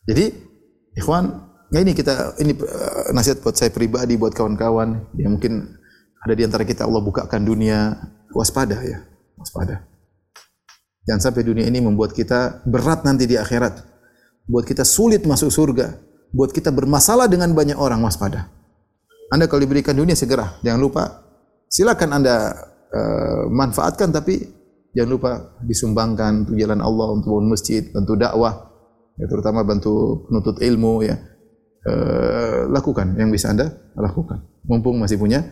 Jadi 0.08 0.50
Ikhwan, 0.96 1.52
Nah 1.72 1.80
ini 1.80 1.96
kita 1.96 2.36
ini 2.36 2.52
uh, 2.52 3.16
nasihat 3.16 3.40
buat 3.40 3.56
saya 3.56 3.72
pribadi, 3.72 4.20
buat 4.20 4.36
kawan-kawan 4.36 5.08
yang 5.16 5.40
mungkin 5.40 5.80
ada 6.20 6.36
di 6.36 6.44
antara 6.44 6.68
kita 6.68 6.84
Allah 6.84 7.00
bukakan 7.00 7.48
dunia 7.48 7.96
waspada 8.36 8.76
ya, 8.84 9.00
waspada. 9.40 9.80
Jangan 11.08 11.32
sampai 11.32 11.42
dunia 11.48 11.64
ini 11.64 11.80
membuat 11.80 12.12
kita 12.12 12.60
berat 12.68 13.08
nanti 13.08 13.24
di 13.24 13.40
akhirat, 13.40 13.88
buat 14.44 14.68
kita 14.68 14.84
sulit 14.84 15.24
masuk 15.24 15.48
surga, 15.48 15.96
buat 16.36 16.52
kita 16.52 16.68
bermasalah 16.68 17.24
dengan 17.26 17.56
banyak 17.56 17.74
orang 17.80 18.04
waspada. 18.04 18.52
Anda 19.32 19.48
kalau 19.48 19.64
diberikan 19.64 19.96
dunia 19.96 20.12
segera, 20.12 20.60
jangan 20.60 20.76
lupa 20.76 21.24
silakan 21.72 22.20
Anda 22.20 22.52
uh, 22.92 23.48
manfaatkan 23.48 24.12
tapi 24.12 24.44
jangan 24.92 25.10
lupa 25.10 25.30
disumbangkan 25.64 26.46
untuk 26.46 26.56
jalan 26.56 26.80
Allah, 26.80 27.08
untuk 27.16 27.28
bangun 27.36 27.48
masjid, 27.52 27.82
untuk 27.96 28.16
dakwah, 28.20 28.72
ya, 29.16 29.24
terutama 29.28 29.64
bantu 29.64 30.24
penuntut 30.28 30.60
ilmu 30.60 31.04
ya. 31.04 31.16
Uh, 31.82 32.70
lakukan 32.70 33.18
yang 33.18 33.34
bisa 33.34 33.50
anda 33.50 33.74
lakukan. 33.98 34.38
Mumpung 34.62 35.02
masih 35.02 35.18
punya 35.18 35.42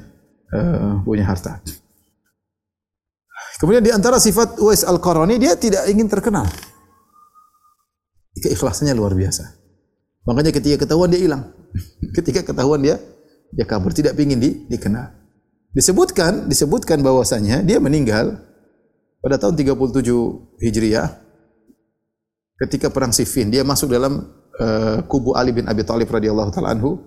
uh, 0.55 1.03
punya 1.03 1.26
harta. 1.26 1.59
Kemudian 3.59 3.82
di 3.82 3.91
antara 3.91 4.16
sifat 4.22 4.62
Uwais 4.62 4.86
Al-Qarani 4.86 5.43
dia 5.43 5.59
tidak 5.59 5.91
ingin 5.91 6.07
terkenal. 6.07 6.47
Keikhlasannya 8.38 8.95
luar 8.95 9.18
biasa. 9.18 9.43
Makanya 10.22 10.55
ketika 10.55 10.86
ketahuan 10.86 11.11
dia 11.11 11.18
hilang. 11.18 11.51
ketika 12.16 12.47
ketahuan 12.47 12.78
dia 12.78 12.97
dia 13.51 13.66
kabur 13.66 13.91
tidak 13.91 14.14
ingin 14.14 14.38
di, 14.38 14.51
dikenal. 14.70 15.11
Disebutkan 15.74 16.47
disebutkan 16.47 17.03
bahwasanya 17.03 17.66
dia 17.66 17.82
meninggal 17.82 18.38
pada 19.21 19.37
tahun 19.37 19.55
37 19.57 20.64
Hijriah 20.64 21.09
ketika 22.66 22.89
perang 22.93 23.12
Siffin 23.12 23.49
dia 23.53 23.64
masuk 23.64 23.93
dalam 23.93 24.25
uh, 24.61 25.05
kubu 25.09 25.37
Ali 25.37 25.53
bin 25.53 25.68
Abi 25.68 25.85
Thalib 25.85 26.09
radhiyallahu 26.09 26.53
taala 26.53 26.77
anhu 26.77 27.01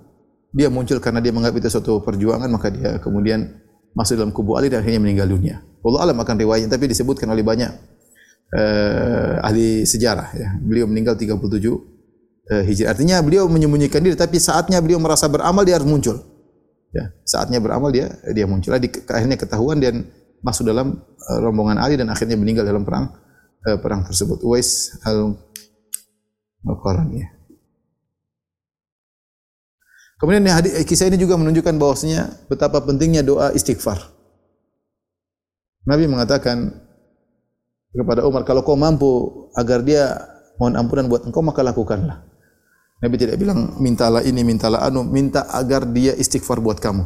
dia 0.54 0.70
muncul 0.70 1.02
karena 1.02 1.18
dia 1.22 1.34
menganggap 1.34 1.66
itu 1.66 1.70
suatu 1.74 2.02
perjuangan 2.06 2.50
maka 2.50 2.70
dia 2.70 3.02
kemudian 3.02 3.50
masuk 3.98 4.18
dalam 4.18 4.34
kubu 4.34 4.58
Ali 4.58 4.70
dan 4.70 4.82
akhirnya 4.82 5.02
meninggal 5.02 5.30
dunia. 5.30 5.62
Allah 5.84 6.10
alam 6.10 6.18
akan 6.18 6.36
riwayat 6.38 6.70
tapi 6.70 6.90
disebutkan 6.90 7.30
oleh 7.30 7.46
banyak 7.46 7.70
uh, 8.54 9.46
ahli 9.46 9.86
sejarah 9.86 10.30
ya. 10.34 10.50
Beliau 10.62 10.86
meninggal 10.90 11.18
37 11.18 11.34
uh, 11.34 11.38
eh, 12.54 12.64
Hijri. 12.66 12.86
Artinya 12.90 13.22
beliau 13.22 13.46
menyembunyikan 13.50 14.02
diri 14.02 14.18
tapi 14.18 14.38
saatnya 14.42 14.82
beliau 14.82 15.02
merasa 15.02 15.30
beramal 15.30 15.66
dia 15.66 15.78
harus 15.78 15.90
muncul. 15.90 16.22
Ya, 16.94 17.10
saatnya 17.26 17.58
beramal 17.58 17.90
dia 17.90 18.14
dia 18.34 18.46
muncul. 18.46 18.74
Akhirnya 18.78 19.38
ketahuan 19.38 19.82
dan 19.82 20.06
masuk 20.44 20.68
dalam 20.68 21.00
uh, 21.00 21.40
rombongan 21.40 21.80
Ali 21.80 21.96
dan 21.96 22.12
akhirnya 22.12 22.36
meninggal 22.36 22.68
dalam 22.68 22.84
perang 22.84 23.16
uh, 23.66 23.78
perang 23.80 24.04
tersebut. 24.04 24.44
Uwais 24.44 25.00
al. 25.08 25.40
Ya. 27.12 27.28
Kemudian 30.16 30.48
hadis 30.48 30.80
kisah 30.88 31.12
ini 31.12 31.20
juga 31.20 31.36
menunjukkan 31.36 31.76
bahwasanya 31.76 32.48
betapa 32.48 32.80
pentingnya 32.80 33.20
doa 33.20 33.52
istighfar. 33.52 34.00
Nabi 35.84 36.08
mengatakan 36.08 36.80
kepada 37.92 38.24
Umar, 38.24 38.48
kalau 38.48 38.64
kau 38.64 38.80
mampu 38.80 39.52
agar 39.52 39.84
dia 39.84 40.16
mohon 40.56 40.80
ampunan 40.80 41.12
buat 41.12 41.28
engkau 41.28 41.44
maka 41.44 41.60
lakukanlah. 41.60 42.24
Nabi 43.04 43.16
tidak 43.20 43.36
bilang 43.36 43.76
mintalah 43.84 44.24
ini, 44.24 44.48
mintalah 44.48 44.88
anu, 44.88 45.04
minta 45.04 45.44
agar 45.52 45.84
dia 45.92 46.16
istighfar 46.16 46.64
buat 46.64 46.80
kamu. 46.80 47.04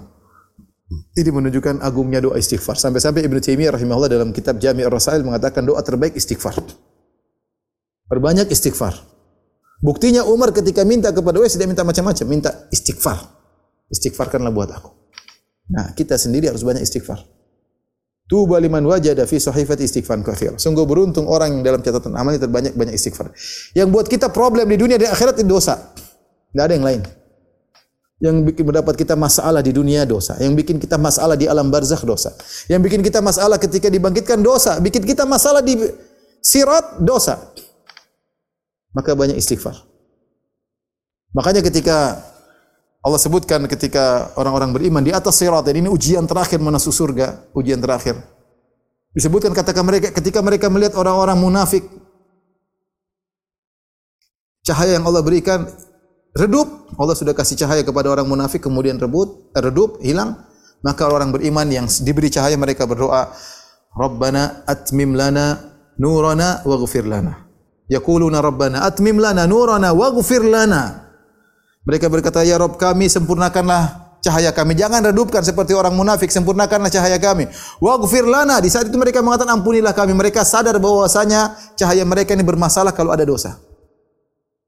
Ini 0.87 1.29
menunjukkan 1.35 1.83
agungnya 1.83 2.23
doa 2.23 2.39
istighfar. 2.39 2.79
Sampai-sampai 2.79 3.27
Ibn 3.27 3.43
Taimiyah 3.43 3.75
rahimahullah 3.75 4.07
dalam 4.07 4.31
kitab 4.31 4.55
Jami' 4.55 4.87
ar-Rasail 4.87 5.19
mengatakan 5.19 5.67
doa 5.67 5.83
terbaik 5.83 6.15
istighfar. 6.15 6.63
Perbanyak 8.07 8.47
istighfar. 8.47 8.95
Buktinya 9.83 10.23
Umar 10.23 10.55
ketika 10.55 10.87
minta 10.87 11.11
kepada 11.11 11.43
Uwais 11.43 11.53
tidak 11.53 11.75
minta 11.75 11.83
macam-macam, 11.83 12.25
minta 12.25 12.49
istighfar. 12.71 13.19
Istighfarkanlah 13.91 14.49
buat 14.55 14.71
aku. 14.71 14.89
Nah, 15.67 15.91
kita 15.91 16.15
sendiri 16.15 16.47
harus 16.47 16.63
banyak 16.63 16.79
istighfar. 16.79 17.19
Tuba 18.27 18.59
liman 18.59 18.83
wajada 18.83 19.23
fi 19.27 19.39
sahifati 19.39 19.87
istighfar 19.87 20.19
kathir. 20.23 20.55
Sungguh 20.55 20.83
beruntung 20.87 21.27
orang 21.27 21.59
yang 21.59 21.63
dalam 21.63 21.79
catatan 21.83 22.15
amalnya 22.15 22.47
terbanyak 22.47 22.75
banyak 22.75 22.95
istighfar. 22.95 23.31
Yang 23.75 23.87
buat 23.91 24.07
kita 24.07 24.31
problem 24.31 24.67
di 24.71 24.79
dunia 24.79 24.95
dan 24.95 25.11
akhirat 25.11 25.39
itu 25.39 25.47
dosa. 25.47 25.95
Tidak 26.51 26.63
ada 26.63 26.73
yang 26.75 26.87
lain. 26.87 27.01
Yang 28.17 28.49
bikin 28.49 28.63
mendapat 28.65 28.97
kita 28.97 29.13
masalah 29.13 29.61
di 29.61 29.69
dunia 29.69 30.01
dosa. 30.01 30.33
Yang 30.41 30.65
bikin 30.65 30.77
kita 30.81 30.97
masalah 30.97 31.37
di 31.37 31.45
alam 31.45 31.69
barzakh 31.69 32.01
dosa. 32.01 32.33
Yang 32.65 32.81
bikin 32.89 33.01
kita 33.05 33.21
masalah 33.21 33.61
ketika 33.61 33.93
dibangkitkan 33.93 34.41
dosa. 34.41 34.81
Bikin 34.81 35.05
kita 35.05 35.23
masalah 35.29 35.61
di 35.61 35.77
sirat 36.41 36.97
dosa 37.03 37.53
maka 38.97 39.13
banyak 39.13 39.37
istighfar. 39.37 39.77
Makanya 41.37 41.61
ketika 41.61 42.17
Allah 43.05 43.21
sebutkan 43.21 43.69
ketika 43.69 44.33
orang-orang 44.33 44.73
beriman 44.73 45.05
di 45.05 45.13
atas 45.13 45.37
sirat 45.37 45.61
dan 45.69 45.77
ini 45.77 45.85
ujian 45.85 46.25
terakhir 46.25 46.57
masuk 46.57 46.89
surga, 46.89 47.45
ujian 47.53 47.77
terakhir. 47.77 48.17
Disebutkan 49.13 49.53
katakan 49.53 49.85
mereka 49.85 50.09
ketika 50.09 50.41
mereka 50.41 50.65
melihat 50.73 50.97
orang-orang 50.97 51.37
munafik 51.37 51.85
cahaya 54.65 54.97
yang 54.97 55.05
Allah 55.05 55.21
berikan 55.21 55.69
redup, 56.35 56.91
Allah 56.99 57.15
sudah 57.15 57.31
kasih 57.31 57.55
cahaya 57.59 57.85
kepada 57.85 58.11
orang 58.11 58.27
munafik 58.27 58.65
kemudian 58.65 58.99
rebut, 58.99 59.51
redup, 59.55 60.01
hilang, 60.03 60.35
maka 60.81 61.07
orang 61.07 61.31
beriman 61.31 61.67
yang 61.69 61.85
diberi 61.87 62.27
cahaya 62.27 62.57
mereka 62.59 62.83
berdoa, 62.83 63.31
Rabbana 63.97 64.67
atmim 64.69 65.17
lana 65.17 65.57
nurana 65.97 66.61
waghfir 66.67 67.07
lana. 67.07 67.49
Yaquluna 67.89 68.43
Rabbana 68.43 68.85
atmim 68.85 69.17
lana 69.17 69.49
nurana 69.49 69.95
waghfir 69.95 70.45
lana. 70.45 71.07
Mereka 71.87 72.11
berkata, 72.11 72.43
Ya 72.43 72.59
Rabb 72.59 72.75
kami, 72.75 73.07
sempurnakanlah 73.07 74.11
cahaya 74.19 74.51
kami. 74.51 74.75
Jangan 74.75 75.07
redupkan 75.07 75.39
seperti 75.39 75.71
orang 75.71 75.95
munafik, 75.95 76.27
sempurnakanlah 76.27 76.91
cahaya 76.91 77.15
kami. 77.15 77.47
Waghfir 77.79 78.27
lana. 78.27 78.59
Di 78.59 78.67
saat 78.67 78.91
itu 78.91 78.99
mereka 78.99 79.23
mengatakan, 79.23 79.55
ampunilah 79.55 79.95
kami. 79.95 80.11
Mereka 80.11 80.43
sadar 80.43 80.75
bahwasanya 80.83 81.55
cahaya 81.79 82.03
mereka 82.03 82.35
ini 82.35 82.43
bermasalah 82.43 82.91
kalau 82.91 83.15
ada 83.15 83.23
dosa. 83.23 83.55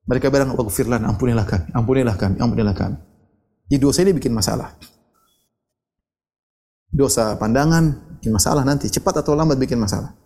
Mereka 0.09 0.33
bilang, 0.33 0.57
waghfir 0.57 0.89
lana, 0.89 1.13
ampunilah 1.13 1.45
kami, 1.45 1.69
ampunilah 1.69 2.15
kami, 2.17 2.35
ampunilah 2.41 2.73
kami. 2.73 2.97
Di 3.69 3.77
dosa 3.77 4.01
ini 4.01 4.17
bikin 4.17 4.33
masalah. 4.33 4.73
Dosa 6.89 7.37
pandangan 7.37 8.17
bikin 8.17 8.33
masalah 8.33 8.65
nanti. 8.65 8.89
Cepat 8.89 9.21
atau 9.21 9.37
lambat 9.37 9.61
bikin 9.61 9.77
masalah. 9.77 10.17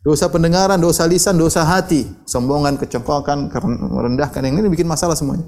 Dosa 0.00 0.32
pendengaran, 0.32 0.80
dosa 0.80 1.04
lisan, 1.04 1.36
dosa 1.36 1.60
hati, 1.60 2.08
sombongan, 2.24 2.80
kecongkokan, 2.80 3.52
merendahkan 3.92 4.40
yang 4.40 4.64
ini 4.64 4.72
bikin 4.72 4.88
masalah 4.88 5.12
semuanya. 5.12 5.44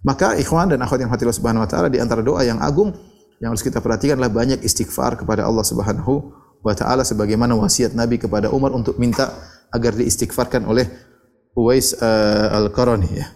Maka 0.00 0.32
ikhwan 0.40 0.72
dan 0.72 0.80
akhwat 0.80 1.04
yang 1.04 1.12
hati 1.12 1.28
Allah 1.28 1.36
Subhanahu 1.36 1.62
wa 1.62 1.68
taala 1.68 1.92
di 1.92 2.00
antara 2.00 2.24
doa 2.24 2.40
yang 2.40 2.56
agung 2.58 2.90
yang 3.38 3.52
harus 3.52 3.60
kita 3.60 3.84
perhatikan 3.84 4.16
adalah 4.16 4.32
banyak 4.32 4.64
istighfar 4.64 5.20
kepada 5.20 5.44
Allah 5.44 5.60
Subhanahu 5.62 6.32
wa 6.64 6.72
taala 6.72 7.04
sebagaimana 7.04 7.52
wasiat 7.54 7.92
Nabi 7.92 8.16
kepada 8.16 8.48
Umar 8.48 8.72
untuk 8.72 8.96
minta 8.96 9.28
agar 9.70 9.92
diistighfarkan 9.92 10.64
oleh 10.64 10.88
Uwais 11.52 11.92
uh, 12.00 12.56
Al-Qarani 12.56 13.10
ya. 13.12 13.26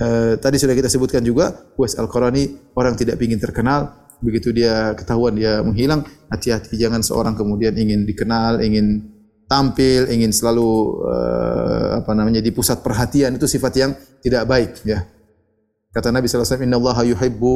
Uh, 0.00 0.34
tadi 0.40 0.56
sudah 0.56 0.72
kita 0.72 0.88
sebutkan 0.88 1.20
juga 1.20 1.72
Uwais 1.76 1.94
Al-Qarani 1.96 2.72
orang 2.76 2.96
tidak 2.96 3.20
ingin 3.20 3.38
terkenal 3.38 4.08
begitu 4.22 4.54
dia 4.54 4.94
ketahuan 4.94 5.34
dia 5.34 5.60
menghilang 5.66 6.06
hati-hati 6.30 6.78
jangan 6.78 7.02
seorang 7.02 7.34
kemudian 7.34 7.74
ingin 7.74 8.06
dikenal 8.06 8.62
ingin 8.62 9.12
tampil, 9.52 10.08
ingin 10.08 10.32
selalu 10.32 11.04
uh, 11.04 12.00
apa 12.00 12.16
namanya 12.16 12.40
di 12.40 12.48
pusat 12.56 12.80
perhatian 12.80 13.36
itu 13.36 13.44
sifat 13.44 13.72
yang 13.76 13.92
tidak 14.24 14.48
baik 14.48 14.80
ya. 14.88 15.04
Kata 15.92 16.08
Nabi 16.08 16.24
sallallahu 16.24 16.48
alaihi 16.48 16.56
wasallam 16.56 16.68
innallaha 16.72 17.02
yuhibbu 17.04 17.54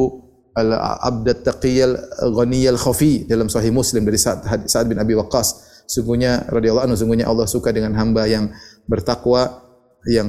al-'abda 0.53 1.31
at-taqiyyal 1.41 1.93
ghaniyal 2.37 2.77
khafi 2.77 3.25
dalam 3.25 3.49
sahih 3.49 3.73
Muslim 3.73 4.05
dari 4.05 4.21
Sa'ad 4.21 4.85
bin 4.85 5.01
Abi 5.01 5.17
Waqqas. 5.17 5.65
Sungguhnya 5.89 6.45
radhiyallahu 6.45 6.85
anhu 6.85 6.97
sungguhnya 6.99 7.25
Allah 7.25 7.49
suka 7.49 7.73
dengan 7.73 7.97
hamba 7.97 8.29
yang 8.29 8.53
bertakwa 8.85 9.66
yang 10.07 10.27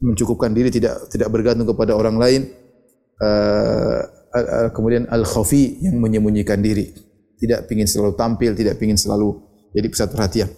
mencukupkan 0.00 0.52
diri 0.52 0.72
tidak 0.72 1.08
tidak 1.12 1.28
bergantung 1.28 1.68
kepada 1.68 1.96
orang 1.96 2.16
lain. 2.16 2.42
Uh, 3.14 4.02
kemudian 4.74 5.06
al-khafi 5.06 5.78
yang 5.78 6.02
menyembunyikan 6.02 6.58
diri. 6.58 6.90
Tidak 7.38 7.70
ingin 7.70 7.86
selalu 7.86 8.18
tampil, 8.18 8.50
tidak 8.58 8.82
ingin 8.82 8.98
selalu 8.98 9.38
jadi 9.70 9.86
pusat 9.86 10.08
perhatian. 10.10 10.50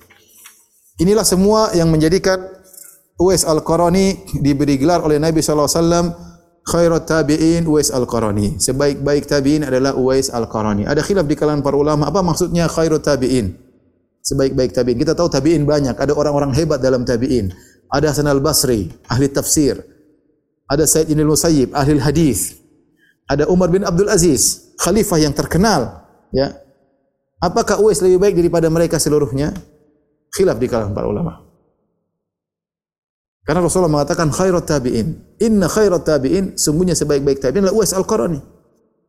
Inilah 0.96 1.28
semua 1.28 1.76
yang 1.76 1.92
menjadikan 1.92 2.40
Uwais 3.20 3.44
Al-Qarani 3.44 4.40
diberi 4.40 4.80
gelar 4.80 5.04
oleh 5.04 5.20
Nabi 5.20 5.44
sallallahu 5.44 5.68
alaihi 5.68 5.80
wasallam 5.80 6.06
khairat 6.66 7.04
tabi'in 7.04 7.62
Uwais 7.68 7.92
Al-Qarani. 7.92 8.56
Sebaik-baik 8.60 9.28
tabi'in 9.28 9.68
adalah 9.68 9.92
Uwais 9.92 10.32
Al-Qarani. 10.32 10.88
Ada 10.88 11.04
khilaf 11.04 11.28
di 11.28 11.36
kalangan 11.36 11.60
para 11.60 11.76
ulama 11.76 12.08
apa 12.08 12.20
maksudnya 12.24 12.68
khairat 12.68 13.04
tabi'in? 13.04 13.56
Sebaik-baik 14.24 14.72
tabi'in. 14.72 14.98
Kita 15.00 15.12
tahu 15.12 15.28
tabi'in 15.28 15.68
banyak, 15.68 15.96
ada 15.96 16.12
orang-orang 16.16 16.56
hebat 16.56 16.80
dalam 16.80 17.04
tabi'in. 17.04 17.52
Ada 17.92 18.12
Hasan 18.12 18.26
Al-Basri, 18.26 18.90
ahli 19.06 19.26
tafsir. 19.30 19.78
Ada 20.66 20.84
Said 20.86 21.06
Ibn 21.10 21.22
Musayyib, 21.22 21.70
ahli 21.74 21.98
hadis. 22.02 22.58
Ada 23.26 23.46
Umar 23.50 23.70
bin 23.70 23.86
Abdul 23.86 24.10
Aziz, 24.10 24.74
khalifah 24.78 25.18
yang 25.22 25.34
terkenal, 25.34 26.06
ya. 26.34 26.54
Apakah 27.38 27.78
Uwais 27.78 28.02
lebih 28.02 28.18
baik 28.18 28.34
daripada 28.38 28.66
mereka 28.70 28.98
seluruhnya? 28.98 29.54
khilaf 30.36 30.60
di 30.60 30.68
kalangan 30.68 30.92
para 30.92 31.08
ulama. 31.08 31.40
Karena 33.46 33.62
Rasulullah 33.62 34.02
mengatakan 34.02 34.28
khairat 34.28 34.66
tabi'in. 34.68 35.38
Inna 35.40 35.70
khairat 35.70 36.02
tabi'in, 36.04 36.58
sungguhnya 36.58 36.92
sebaik-baik 36.92 37.40
tabi'in 37.40 37.64
adalah 37.64 37.78
Uwais 37.78 37.94
Al-Qarani. 37.96 38.42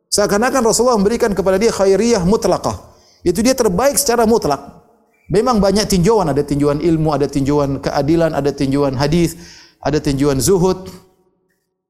Seakan-akan 0.07 0.61
Rasulullah 0.63 0.95
memberikan 0.95 1.33
kepada 1.35 1.59
dia 1.59 1.73
khairiyah 1.73 2.23
mutlaqah. 2.23 2.95
Itu 3.25 3.43
dia 3.43 3.57
terbaik 3.57 3.99
secara 3.99 4.23
mutlak. 4.29 4.86
Memang 5.27 5.59
banyak 5.59 5.87
tinjauan, 5.91 6.31
ada 6.31 6.39
tinjauan 6.43 6.79
ilmu, 6.79 7.11
ada 7.11 7.27
tinjauan 7.27 7.83
keadilan, 7.83 8.31
ada 8.31 8.51
tinjauan 8.55 8.95
hadis, 8.95 9.35
ada 9.83 9.99
tinjauan 9.99 10.39
zuhud. 10.39 10.87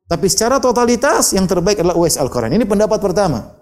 Tapi 0.08 0.26
secara 0.32 0.58
totalitas 0.58 1.36
yang 1.38 1.46
terbaik 1.46 1.78
adalah 1.84 1.94
Uwais 2.00 2.18
Al-Qarani. 2.18 2.58
Ini 2.58 2.66
pendapat 2.66 2.98
pertama. 2.98 3.54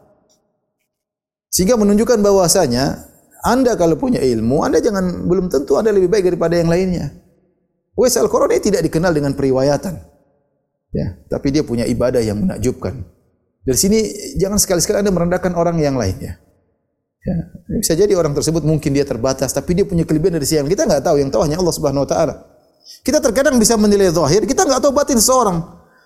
Sehingga 1.51 1.75
menunjukkan 1.75 2.21
bahwasanya 2.23 3.15
anda 3.45 3.77
kalau 3.77 3.93
punya 3.93 4.17
ilmu, 4.25 4.65
Anda 4.65 4.81
jangan 4.81 5.29
belum 5.29 5.53
tentu 5.53 5.77
Anda 5.77 5.93
lebih 5.93 6.09
baik 6.09 6.33
daripada 6.33 6.57
yang 6.57 6.65
lainnya. 6.65 7.13
Uwais 7.93 8.17
Al-Qarani 8.17 8.57
tidak 8.57 8.81
dikenal 8.89 9.13
dengan 9.13 9.37
periwayatan. 9.37 10.01
Ya, 10.89 11.13
tapi 11.29 11.53
dia 11.53 11.61
punya 11.61 11.85
ibadah 11.85 12.25
yang 12.25 12.41
menakjubkan. 12.41 13.05
Dari 13.61 13.77
sini 13.77 13.99
jangan 14.41 14.57
sekali-sekali 14.57 15.05
Anda 15.05 15.13
merendahkan 15.13 15.53
orang 15.53 15.77
yang 15.77 15.93
lain 15.93 16.17
ya. 17.25 17.35
Ya, 17.65 17.77
bisa 17.81 17.93
jadi 17.97 18.13
orang 18.13 18.37
tersebut 18.37 18.61
mungkin 18.61 18.93
dia 18.93 19.01
terbatas 19.01 19.49
tapi 19.49 19.73
dia 19.73 19.85
punya 19.85 20.05
kelebihan 20.05 20.37
dari 20.37 20.45
siang. 20.45 20.69
Kita 20.69 20.85
enggak 20.85 21.01
tahu, 21.01 21.17
yang 21.17 21.33
tahu 21.33 21.41
hanya 21.49 21.57
Allah 21.57 21.73
Subhanahu 21.73 22.05
wa 22.05 22.09
taala. 22.09 22.33
Kita 23.01 23.17
terkadang 23.17 23.57
bisa 23.57 23.73
menilai 23.75 24.13
zahir, 24.13 24.45
kita 24.45 24.61
enggak 24.63 24.81
tahu 24.85 24.93
batin 24.93 25.17
seorang. 25.17 25.57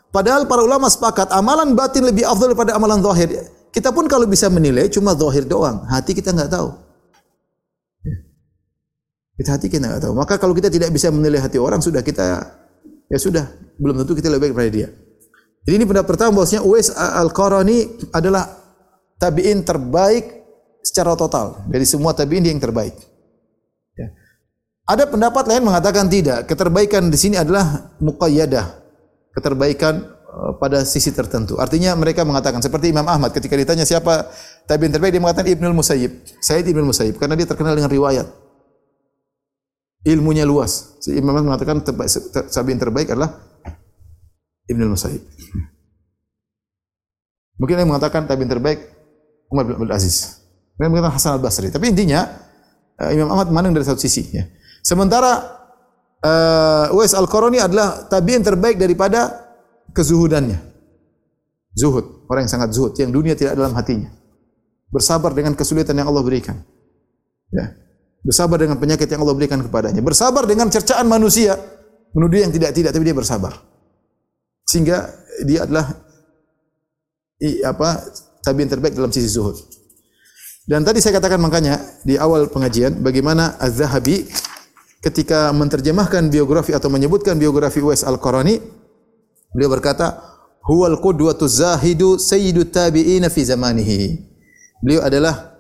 Padahal 0.10 0.48
para 0.48 0.64
ulama 0.64 0.88
sepakat 0.88 1.30
amalan 1.36 1.76
batin 1.76 2.08
lebih 2.08 2.24
afdal 2.24 2.56
daripada 2.56 2.74
amalan 2.80 3.04
zahir. 3.04 3.52
Kita 3.70 3.94
pun 3.94 4.08
kalau 4.10 4.26
bisa 4.26 4.48
menilai 4.50 4.88
cuma 4.90 5.14
zahir 5.14 5.46
doang, 5.46 5.86
hati 5.92 6.16
kita 6.16 6.32
enggak 6.32 6.56
tahu. 6.56 6.72
Kita 9.40 9.56
hati 9.56 9.72
kita 9.72 9.88
tidak 9.88 10.04
tahu. 10.04 10.14
Maka 10.20 10.36
kalau 10.36 10.52
kita 10.52 10.68
tidak 10.68 10.92
bisa 10.92 11.08
menilai 11.16 11.40
hati 11.40 11.56
orang, 11.56 11.80
sudah 11.80 12.04
kita, 12.04 12.44
ya 13.08 13.16
sudah, 13.16 13.48
belum 13.80 14.04
tentu 14.04 14.12
kita 14.20 14.28
lebih 14.28 14.52
baik 14.52 14.52
daripada 14.52 14.72
dia. 14.76 14.88
Jadi 15.64 15.74
ini 15.80 15.86
pendapat 15.88 16.08
pertama 16.12 16.32
bahwasanya 16.40 16.64
Uwais 16.68 16.92
Al-Qarani 16.92 18.12
adalah 18.12 18.52
tabi'in 19.16 19.64
terbaik 19.64 20.39
secara 20.84 21.16
total. 21.16 21.64
Dari 21.68 21.86
semua 21.86 22.16
tabi'in 22.16 22.44
dia 22.44 22.52
yang 22.52 22.64
terbaik. 22.64 22.96
Ya. 23.96 24.08
Ada 24.90 25.08
pendapat 25.10 25.46
lain 25.48 25.64
mengatakan 25.66 26.10
tidak. 26.10 26.50
Keterbaikan 26.50 27.08
di 27.12 27.18
sini 27.20 27.36
adalah 27.38 27.94
muqayyadah. 28.02 28.66
Keterbaikan 29.36 30.02
uh, 30.30 30.52
pada 30.58 30.82
sisi 30.84 31.14
tertentu. 31.14 31.60
Artinya 31.62 31.94
mereka 31.94 32.26
mengatakan 32.26 32.60
seperti 32.64 32.90
Imam 32.90 33.06
Ahmad 33.06 33.36
ketika 33.36 33.54
ditanya 33.54 33.86
siapa 33.86 34.28
tabi'in 34.66 34.92
terbaik 34.92 35.16
dia 35.16 35.22
mengatakan 35.22 35.50
Ibnul 35.54 35.78
Musayyib. 35.78 36.12
Sayyid 36.42 36.66
Ibnul 36.72 36.90
Musayyib 36.90 37.16
karena 37.22 37.38
dia 37.38 37.46
terkenal 37.46 37.78
dengan 37.78 37.92
riwayat 37.92 38.50
ilmunya 40.08 40.48
luas. 40.48 40.96
Si 41.04 41.12
Imam 41.16 41.36
Ahmad 41.36 41.56
mengatakan 41.56 41.84
terbaik, 41.84 42.80
terbaik 42.80 43.08
adalah 43.12 43.36
Ibn 44.70 44.82
al-Musayyib. 44.86 45.24
Mungkin 47.60 47.76
yang 47.76 47.90
mengatakan 47.92 48.24
tabi'in 48.24 48.48
terbaik 48.48 48.80
Umar 49.52 49.68
bin 49.68 49.76
Abdul 49.76 49.92
Aziz. 49.92 50.39
Mungkin 50.80 50.96
mengatakan 50.96 51.16
Hasan 51.20 51.32
al-Basri. 51.36 51.68
Tapi 51.76 51.92
intinya 51.92 52.24
uh, 53.04 53.12
Imam 53.12 53.28
Ahmad 53.36 53.52
memandang 53.52 53.76
dari 53.76 53.84
satu 53.84 54.00
sisi. 54.00 54.32
Ya. 54.32 54.48
Sementara 54.80 55.44
uh, 56.24 56.96
Uwais 56.96 57.12
al-Qarani 57.12 57.60
adalah 57.60 58.08
tabi'in 58.08 58.40
terbaik 58.40 58.80
daripada 58.80 59.52
kezuhudannya. 59.92 60.56
Zuhud. 61.76 62.32
Orang 62.32 62.48
yang 62.48 62.54
sangat 62.56 62.72
zuhud. 62.72 62.96
Yang 62.96 63.12
dunia 63.12 63.36
tidak 63.36 63.60
dalam 63.60 63.76
hatinya. 63.76 64.08
Bersabar 64.88 65.36
dengan 65.36 65.52
kesulitan 65.52 66.00
yang 66.00 66.08
Allah 66.08 66.24
berikan. 66.24 66.64
Ya. 67.52 67.76
Bersabar 68.24 68.56
dengan 68.56 68.80
penyakit 68.80 69.12
yang 69.12 69.20
Allah 69.28 69.36
berikan 69.36 69.60
kepadanya. 69.60 70.00
Bersabar 70.00 70.48
dengan 70.48 70.72
cercaan 70.72 71.12
manusia. 71.12 71.60
Menuduh 72.16 72.40
yang 72.40 72.56
tidak-tidak, 72.56 72.96
tapi 72.96 73.04
dia 73.04 73.14
bersabar. 73.14 73.54
Sehingga 74.64 75.12
dia 75.44 75.68
adalah 75.68 75.92
i, 77.38 77.62
apa 77.68 78.02
tabi 78.42 78.66
yang 78.66 78.72
terbaik 78.72 78.98
dalam 78.98 79.12
sisi 79.14 79.30
zuhud. 79.30 79.60
Dan 80.70 80.86
tadi 80.86 81.02
saya 81.02 81.18
katakan 81.18 81.42
makanya 81.42 81.82
di 82.06 82.14
awal 82.14 82.46
pengajian 82.46 83.02
bagaimana 83.02 83.58
Az-Zahabi 83.58 84.30
ketika 85.02 85.50
menerjemahkan 85.50 86.30
biografi 86.30 86.78
atau 86.78 86.94
menyebutkan 86.94 87.42
biografi 87.42 87.82
Uwais 87.82 88.06
Al-Qarani 88.06 88.62
beliau 89.50 89.74
berkata 89.74 90.22
huwal 90.70 91.02
qudwatu 91.02 91.50
zahidu 91.50 92.22
sayyidu 92.22 92.70
tabi'in 92.70 93.26
fi 93.34 93.42
zamanihi. 93.50 94.22
Beliau 94.86 95.02
adalah 95.02 95.58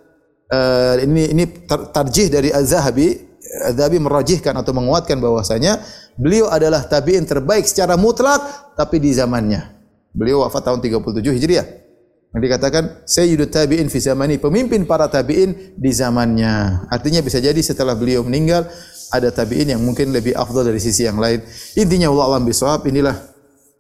uh, 0.54 1.02
ini 1.02 1.34
ini 1.34 1.44
tarjih 1.90 2.30
dari 2.30 2.54
Az-Zahabi 2.54 3.18
Az-Zahabi 3.66 3.98
merajihkan 3.98 4.54
atau 4.62 4.78
menguatkan 4.78 5.18
bahwasanya 5.18 5.82
beliau 6.22 6.54
adalah 6.54 6.86
tabi'in 6.86 7.26
terbaik 7.26 7.66
secara 7.66 7.98
mutlak 7.98 8.46
tapi 8.78 9.02
di 9.02 9.10
zamannya. 9.18 9.74
Beliau 10.14 10.46
wafat 10.46 10.70
tahun 10.70 10.86
37 10.86 11.34
Hijriah. 11.34 11.89
Yang 12.30 12.42
dikatakan 12.46 12.84
Sayyidut 13.10 13.50
Tabi'in 13.50 13.90
fi 13.90 13.98
zamani, 13.98 14.38
pemimpin 14.38 14.86
para 14.86 15.10
tabi'in 15.10 15.74
di 15.74 15.90
zamannya. 15.90 16.86
Artinya 16.94 17.26
bisa 17.26 17.42
jadi 17.42 17.58
setelah 17.58 17.98
beliau 17.98 18.22
meninggal 18.22 18.70
ada 19.10 19.34
tabi'in 19.34 19.74
yang 19.74 19.82
mungkin 19.82 20.14
lebih 20.14 20.38
afdal 20.38 20.62
dari 20.62 20.78
sisi 20.78 21.10
yang 21.10 21.18
lain. 21.18 21.42
Intinya 21.74 22.14
Allah 22.14 22.38
alam 22.38 22.46
bisawab 22.46 22.86
inilah 22.86 23.18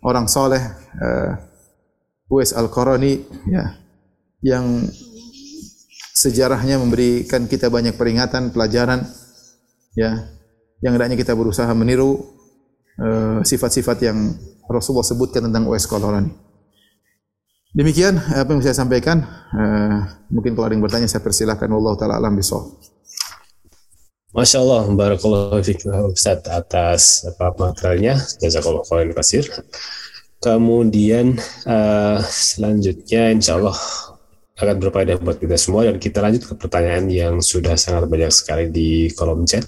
orang 0.02 0.26
soleh 0.26 0.62
uh, 0.97 1.32
Uwais 2.30 2.50
Al-Qarani 2.54 3.22
ya, 3.50 3.78
yang 4.41 4.89
sejarahnya 6.18 6.82
memberikan 6.82 7.45
kita 7.45 7.70
banyak 7.70 7.93
peringatan, 7.93 8.50
pelajaran 8.50 9.06
ya 9.93 10.26
yang 10.82 10.97
hendaknya 10.97 11.22
kita 11.22 11.38
berusaha 11.38 11.70
meniru 11.78 12.18
uh, 12.97 13.45
sifat-sifat 13.45 13.97
yang 14.10 14.18
Rasulullah 14.66 15.06
sebutkan 15.06 15.45
tentang 15.45 15.70
Uwais 15.70 15.86
Qarani. 15.86 16.49
Demikian 17.80 18.20
apa 18.20 18.52
yang 18.52 18.60
saya 18.60 18.76
sampaikan. 18.76 19.24
Uh, 19.56 20.04
mungkin 20.28 20.52
kalau 20.52 20.68
ada 20.68 20.76
yang 20.76 20.84
bertanya 20.84 21.08
saya 21.08 21.24
persilahkan 21.24 21.72
Allah 21.72 21.96
taala 21.96 22.20
alam 22.20 22.36
bisawab. 22.36 22.76
Masya 24.36 24.60
Allah, 24.60 24.84
Barakallahu 24.92 25.64
Fikir 25.64 25.88
Ustaz 26.12 26.44
atas 26.52 27.24
apa 27.24 27.56
materialnya. 27.56 28.20
Jazakallah 28.44 28.84
khairan 28.84 29.16
kasir. 29.16 29.48
Kemudian 30.44 31.40
selanjutnya 32.28 33.32
insya 33.32 33.56
Allah 33.56 33.80
akan 34.60 34.76
berfaedah 34.84 35.16
buat 35.24 35.40
kita 35.40 35.56
semua 35.56 35.88
dan 35.88 36.04
kita 36.04 36.20
lanjut 36.20 36.52
ke 36.52 36.54
pertanyaan 36.60 37.08
yang 37.08 37.36
sudah 37.40 37.80
sangat 37.80 38.12
banyak 38.12 38.32
sekali 38.32 38.68
di 38.68 39.08
kolom 39.16 39.48
chat. 39.48 39.64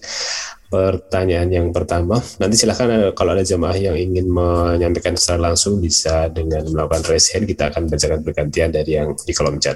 Pertanyaan 0.72 1.52
yang 1.52 1.68
pertama, 1.76 2.16
nanti 2.40 2.56
silakan 2.56 3.12
kalau 3.12 3.36
ada 3.36 3.44
jemaah 3.44 3.76
yang 3.76 3.92
ingin 4.00 4.32
menyampaikan 4.32 5.20
secara 5.20 5.52
langsung 5.52 5.84
bisa 5.84 6.32
dengan 6.32 6.64
melakukan 6.64 7.12
raise 7.12 7.36
hand, 7.36 7.44
kita 7.44 7.68
akan 7.76 7.92
bacakan 7.92 8.24
bergantian 8.24 8.72
dari 8.72 8.96
yang 8.96 9.12
di 9.12 9.36
kolom 9.36 9.60
chat. 9.60 9.76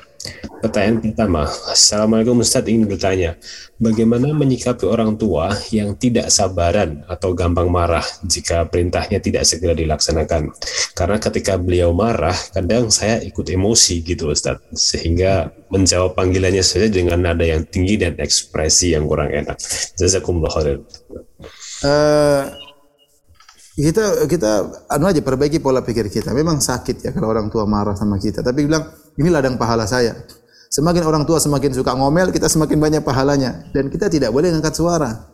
Pertanyaan 0.62 0.98
pertama, 0.98 1.46
Assalamualaikum 1.70 2.42
Ustaz 2.42 2.66
ingin 2.66 2.90
bertanya, 2.90 3.38
bagaimana 3.78 4.34
menyikapi 4.34 4.90
orang 4.90 5.14
tua 5.14 5.54
yang 5.70 5.94
tidak 5.94 6.34
sabaran 6.34 7.06
atau 7.06 7.38
gampang 7.38 7.70
marah 7.70 8.02
jika 8.26 8.66
perintahnya 8.66 9.22
tidak 9.22 9.46
segera 9.46 9.78
dilaksanakan? 9.78 10.50
Karena 10.98 11.18
ketika 11.22 11.62
beliau 11.62 11.94
marah, 11.94 12.34
kadang 12.56 12.90
saya 12.90 13.22
ikut 13.22 13.46
emosi 13.46 14.02
gitu 14.02 14.34
Ustaz, 14.34 14.58
sehingga 14.74 15.54
menjawab 15.70 16.18
panggilannya 16.18 16.66
saja 16.66 16.90
dengan 16.90 17.22
nada 17.22 17.46
yang 17.46 17.62
tinggi 17.70 18.02
dan 18.02 18.18
ekspresi 18.18 18.98
yang 18.98 19.06
kurang 19.06 19.30
enak. 19.30 19.60
Jazakumullah 20.00 20.50
khair. 20.50 20.82
Uh, 21.86 22.50
kita 23.76 24.26
kita 24.32 24.52
anu 24.88 25.12
aja 25.12 25.20
perbaiki 25.20 25.60
pola 25.60 25.84
pikir 25.84 26.08
kita. 26.08 26.32
Memang 26.32 26.64
sakit 26.64 27.06
ya 27.06 27.12
kalau 27.12 27.28
orang 27.30 27.52
tua 27.52 27.68
marah 27.68 27.94
sama 27.94 28.16
kita, 28.16 28.40
tapi 28.40 28.64
bilang 28.64 29.05
ini 29.16 29.30
ladang 29.32 29.55
pahala 29.55 29.88
saya. 29.88 30.16
Semakin 30.72 31.07
orang 31.07 31.24
tua 31.24 31.39
semakin 31.39 31.72
suka 31.72 31.95
ngomel, 31.95 32.36
kita 32.36 32.51
semakin 32.51 32.76
banyak 32.76 33.01
pahalanya 33.05 33.72
dan 33.72 33.88
kita 33.88 34.11
tidak 34.11 34.36
boleh 34.36 34.51
angkat 34.51 34.76
suara. 34.76 35.32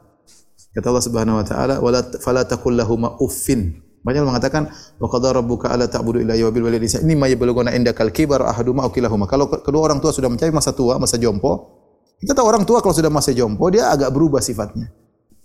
Kata 0.71 0.87
Allah 0.87 1.03
Subhanahu 1.03 1.39
wa 1.41 1.45
taala, 1.45 1.75
"Wala 1.81 1.99
fala 2.21 2.45
taqul 2.45 2.77
lahum 2.77 3.03
uffin." 3.19 3.81
Banyak 4.01 4.25
mengatakan 4.25 4.69
wa 4.97 5.07
qad 5.09 5.23
rabbuka 5.29 5.69
alla 5.69 5.85
ta'budu 5.85 6.25
illa 6.25 6.33
wa 6.33 6.49
bil 6.49 6.65
walidayni 6.65 7.05
ini 7.05 7.13
ma 7.13 7.29
yabluguna 7.29 7.69
indakal 7.73 8.09
kibar 8.09 8.41
ahaduma 8.49 8.85
aw 8.85 8.89
kilahuma. 8.89 9.29
Kalau 9.29 9.45
kedua 9.49 9.81
orang 9.85 10.01
tua 10.01 10.09
sudah 10.09 10.25
mencapai 10.25 10.49
masa 10.49 10.73
tua, 10.73 10.97
masa 10.97 11.21
jompo, 11.21 11.81
kita 12.17 12.33
tahu 12.33 12.45
orang 12.49 12.65
tua 12.65 12.81
kalau 12.81 12.97
sudah 12.97 13.13
masa 13.13 13.29
jompo 13.33 13.69
dia 13.69 13.93
agak 13.93 14.09
berubah 14.09 14.41
sifatnya. 14.41 14.89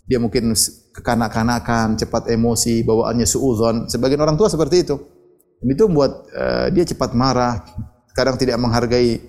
Dia 0.07 0.23
mungkin 0.23 0.55
kekanak-kanakan, 0.95 1.99
cepat 2.01 2.31
emosi, 2.33 2.87
bawaannya 2.87 3.27
suudzon. 3.27 3.77
Sebagian 3.91 4.23
orang 4.23 4.39
tua 4.39 4.47
seperti 4.47 4.87
itu. 4.87 4.97
Dan 5.61 5.67
itu 5.73 5.83
membuat 5.91 6.31
uh, 6.31 6.71
dia 6.71 6.87
cepat 6.87 7.11
marah, 7.13 7.61
kadang 8.17 8.41
tidak 8.41 8.57
menghargai 8.57 9.21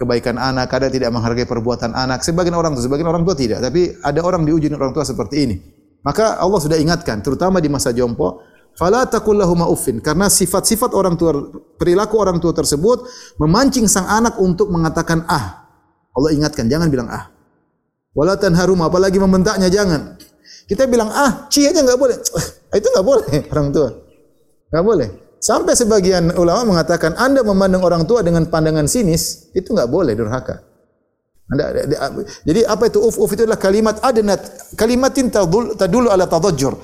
kebaikan 0.00 0.40
anak, 0.40 0.72
kadang 0.72 0.88
tidak 0.88 1.12
menghargai 1.12 1.44
perbuatan 1.44 1.92
anak. 1.92 2.24
Sebagian 2.24 2.56
orang 2.56 2.72
tua, 2.72 2.88
sebagian 2.88 3.12
orang 3.12 3.22
tua 3.28 3.36
tidak. 3.36 3.60
Tapi 3.60 4.00
ada 4.00 4.24
orang 4.24 4.48
diuji 4.48 4.72
orang 4.72 4.96
tua 4.96 5.04
seperti 5.04 5.36
ini. 5.44 5.56
Maka 6.00 6.40
Allah 6.40 6.56
sudah 6.56 6.80
ingatkan, 6.80 7.20
terutama 7.20 7.60
di 7.60 7.68
masa 7.68 7.92
jompo, 7.92 8.40
taqul 8.72 9.36
lahum 9.36 9.60
uffin 9.68 10.00
karena 10.00 10.32
sifat-sifat 10.32 10.96
orang 10.96 11.20
tua 11.20 11.52
perilaku 11.76 12.16
orang 12.16 12.40
tua 12.40 12.56
tersebut 12.56 13.04
memancing 13.36 13.84
sang 13.84 14.08
anak 14.08 14.40
untuk 14.40 14.72
mengatakan 14.72 15.26
ah 15.28 15.68
Allah 16.16 16.32
ingatkan 16.32 16.64
jangan 16.64 16.88
bilang 16.88 17.12
ah 17.12 17.28
wala 18.16 18.40
tanharum 18.40 18.80
apalagi 18.80 19.20
membentaknya 19.20 19.68
jangan 19.68 20.16
Kita 20.70 20.86
bilang, 20.86 21.10
ah, 21.10 21.50
ci 21.50 21.66
aja 21.66 21.82
nggak 21.82 21.98
boleh. 21.98 22.14
itu 22.78 22.86
nggak 22.94 23.02
boleh 23.02 23.26
orang 23.50 23.68
tua. 23.74 23.90
Nggak 24.70 24.84
boleh. 24.86 25.08
Sampai 25.40 25.72
sebagian 25.72 26.36
ulama 26.36 26.76
mengatakan 26.76 27.16
Anda 27.16 27.40
memandang 27.40 27.80
orang 27.80 28.04
tua 28.04 28.20
dengan 28.20 28.44
pandangan 28.44 28.84
sinis 28.84 29.48
itu 29.56 29.72
nggak 29.72 29.88
boleh 29.88 30.12
durhaka. 30.12 30.60
Anda, 31.50 31.72
jadi 32.44 32.68
apa 32.68 32.92
itu 32.92 33.00
uf 33.00 33.16
uf 33.16 33.30
itu 33.32 33.48
adalah 33.48 33.58
kalimat 33.58 33.98
adnat 34.04 34.38
kalimatin 34.76 35.32
tadul 35.32 35.74
tadulu 35.74 36.12
ala 36.12 36.28
tadajjur. 36.28 36.76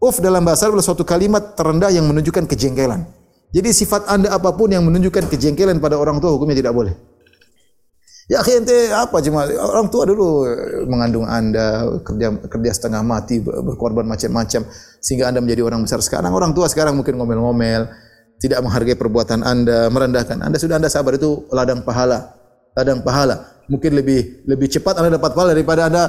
Uf 0.00 0.16
dalam 0.18 0.48
bahasa 0.48 0.64
Arab 0.64 0.80
adalah 0.80 0.88
suatu 0.88 1.04
kalimat 1.04 1.52
terendah 1.52 1.92
yang 1.92 2.08
menunjukkan 2.08 2.48
kejengkelan. 2.48 3.04
Jadi 3.52 3.68
sifat 3.68 4.08
Anda 4.08 4.32
apapun 4.32 4.72
yang 4.72 4.82
menunjukkan 4.88 5.28
kejengkelan 5.28 5.76
pada 5.76 6.00
orang 6.00 6.24
tua 6.24 6.32
hukumnya 6.32 6.56
tidak 6.56 6.72
boleh. 6.72 6.96
Ya 8.30 8.46
akhi 8.46 8.62
ente 8.62 8.94
apa 8.94 9.18
cuma 9.26 9.42
orang 9.42 9.90
tua 9.90 10.06
dulu 10.06 10.46
mengandung 10.86 11.26
Anda 11.26 11.82
kerja 12.06 12.30
kerja 12.46 12.70
setengah 12.78 13.02
mati 13.02 13.42
berkorban 13.42 14.06
macam-macam 14.06 14.70
sehingga 15.02 15.34
Anda 15.34 15.42
menjadi 15.42 15.66
orang 15.66 15.82
besar 15.82 15.98
sekarang. 15.98 16.30
Orang 16.30 16.54
tua 16.54 16.70
sekarang 16.70 16.94
mungkin 16.94 17.18
ngomel-ngomel, 17.18 17.90
tidak 18.38 18.62
menghargai 18.62 18.94
perbuatan 18.94 19.42
Anda, 19.42 19.90
merendahkan. 19.90 20.46
Anda 20.46 20.62
sudah 20.62 20.78
Anda 20.78 20.86
sabar 20.86 21.18
itu 21.18 21.50
ladang 21.50 21.82
pahala. 21.82 22.38
Ladang 22.78 23.02
pahala. 23.02 23.66
Mungkin 23.66 23.98
lebih 23.98 24.46
lebih 24.46 24.70
cepat 24.78 25.02
Anda 25.02 25.18
dapat 25.18 25.34
pahala 25.34 25.50
daripada 25.50 25.90
Anda 25.90 26.02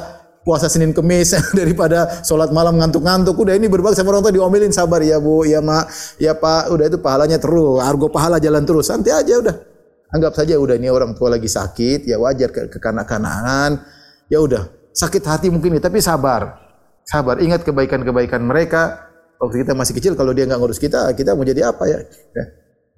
puasa 0.45 0.69
Senin 0.69 0.93
Kemis 0.93 1.33
daripada 1.57 2.21
solat 2.21 2.53
malam 2.53 2.77
ngantuk-ngantuk. 2.77 3.33
Udah 3.33 3.57
ini 3.57 3.65
berbakti 3.65 3.97
sama 3.97 4.13
orang 4.13 4.29
tua 4.29 4.33
diomelin 4.37 4.69
sabar 4.69 5.01
ya 5.01 5.17
Bu, 5.17 5.41
ya 5.49 5.57
Mak, 5.57 5.89
ya 6.21 6.37
Pak. 6.37 6.69
Udah 6.69 6.85
itu 6.85 7.01
pahalanya 7.01 7.41
terus, 7.41 7.81
argo 7.81 8.13
pahala 8.13 8.37
jalan 8.37 8.61
terus. 8.61 8.93
Santai 8.93 9.17
aja 9.17 9.41
udah. 9.41 9.70
Anggap 10.11 10.35
saja 10.35 10.59
udah 10.59 10.75
ini 10.75 10.91
orang 10.91 11.15
tua 11.15 11.31
lagi 11.31 11.47
sakit, 11.47 12.03
ya 12.03 12.19
wajar 12.19 12.51
ke 12.51 12.67
kekanak-kanakan. 12.67 13.79
Ya 14.27 14.43
udah, 14.43 14.67
sakit 14.91 15.23
hati 15.23 15.47
mungkin 15.47 15.79
tapi 15.79 16.03
sabar. 16.03 16.59
Sabar, 17.07 17.39
ingat 17.39 17.63
kebaikan-kebaikan 17.63 18.43
mereka. 18.43 19.07
Waktu 19.39 19.65
kita 19.65 19.73
masih 19.73 19.95
kecil 19.97 20.13
kalau 20.13 20.35
dia 20.35 20.45
enggak 20.45 20.59
ngurus 20.61 20.77
kita, 20.77 21.09
kita 21.17 21.33
mau 21.33 21.47
jadi 21.47 21.71
apa 21.71 21.83
ya? 21.89 21.99
Ya, 22.35 22.43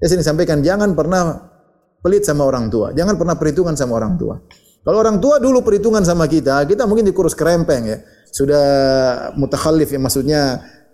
ya 0.04 0.06
sini 0.12 0.26
sampaikan 0.26 0.60
jangan 0.60 0.92
pernah 0.92 1.54
pelit 2.04 2.28
sama 2.28 2.44
orang 2.44 2.68
tua. 2.68 2.92
Jangan 2.92 3.16
pernah 3.16 3.40
perhitungan 3.40 3.78
sama 3.80 3.96
orang 3.96 4.20
tua. 4.20 4.36
Kalau 4.84 4.98
orang 5.00 5.24
tua 5.24 5.40
dulu 5.40 5.64
perhitungan 5.64 6.04
sama 6.04 6.28
kita, 6.28 6.68
kita 6.68 6.84
mungkin 6.84 7.08
dikurus 7.08 7.32
kerempeng 7.32 7.88
ya. 7.88 7.98
Sudah 8.28 8.66
mutakhallif 9.40 9.88
ya 9.88 10.02
maksudnya 10.02 10.42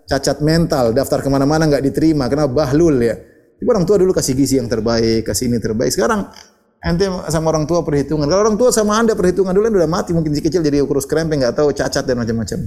cacat 0.06 0.38
mental, 0.44 0.94
daftar 0.94 1.18
ke 1.24 1.28
mana-mana 1.32 1.66
enggak 1.66 1.82
diterima 1.82 2.30
karena 2.30 2.46
bahlul 2.46 2.94
ya. 3.02 3.18
Ibu 3.60 3.68
orang 3.68 3.84
tua 3.84 4.00
dulu 4.00 4.16
kasih 4.16 4.32
gizi 4.32 4.56
yang 4.56 4.66
terbaik, 4.72 5.28
kasih 5.28 5.52
ini 5.52 5.60
terbaik. 5.60 5.92
Sekarang 5.92 6.32
ente 6.80 7.04
sama 7.28 7.52
orang 7.52 7.68
tua 7.68 7.84
perhitungan. 7.84 8.24
Kalau 8.24 8.40
orang 8.40 8.56
tua 8.56 8.72
sama 8.72 8.96
anda 8.96 9.12
perhitungan 9.12 9.52
dulu 9.52 9.68
udah 9.68 9.90
mati 9.90 10.16
mungkin 10.16 10.32
si 10.32 10.40
kecil 10.40 10.64
jadi 10.64 10.80
kurus 10.88 11.04
krempeng 11.04 11.44
nggak 11.44 11.60
tahu 11.60 11.76
cacat 11.76 12.08
dan 12.08 12.16
macam-macam. 12.16 12.64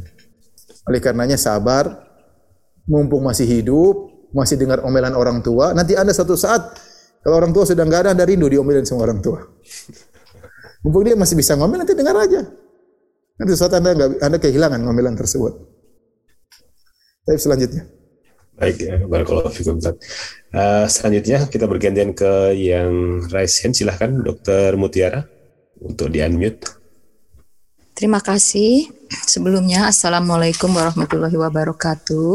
Oleh 0.86 1.00
karenanya 1.02 1.38
sabar, 1.40 1.90
mumpung 2.86 3.26
masih 3.26 3.50
hidup, 3.50 4.30
masih 4.38 4.62
dengar 4.62 4.86
omelan 4.86 5.18
orang 5.18 5.42
tua. 5.42 5.74
Nanti 5.74 5.98
anda 5.98 6.14
satu 6.14 6.38
saat 6.38 6.78
kalau 7.24 7.42
orang 7.42 7.56
tua 7.56 7.64
sudah 7.66 7.88
nggak 7.88 8.02
ada, 8.06 8.10
anda 8.14 8.28
rindu 8.28 8.52
diomelin 8.52 8.86
sama 8.86 9.10
orang 9.10 9.24
tua. 9.24 9.42
Mumpung 10.84 11.08
dia 11.08 11.16
masih 11.16 11.40
bisa 11.40 11.56
ngomel, 11.56 11.82
nanti 11.82 11.96
dengar 11.96 12.20
aja. 12.20 12.44
Nanti 13.40 13.52
suatu 13.56 13.72
saat 13.72 13.82
anda, 13.82 13.92
anda 14.20 14.38
kehilangan 14.38 14.84
ngomelan 14.84 15.16
tersebut. 15.16 15.56
Tapi 17.24 17.40
selanjutnya. 17.40 18.03
Baik, 18.54 18.78
ya, 18.86 19.02
barakallahu 19.10 19.50
fikum. 19.50 19.82
Uh, 19.82 20.86
selanjutnya 20.86 21.50
kita 21.50 21.66
bergantian 21.66 22.14
ke 22.14 22.54
yang 22.54 23.26
raise 23.34 23.58
hand. 23.66 23.74
Silahkan 23.74 24.14
Dokter 24.14 24.78
Mutiara 24.78 25.26
untuk 25.82 26.14
di 26.14 26.22
unmute. 26.22 26.70
Terima 27.98 28.22
kasih. 28.22 28.90
Sebelumnya 29.26 29.90
Assalamualaikum 29.90 30.70
warahmatullahi 30.70 31.34
wabarakatuh. 31.34 32.32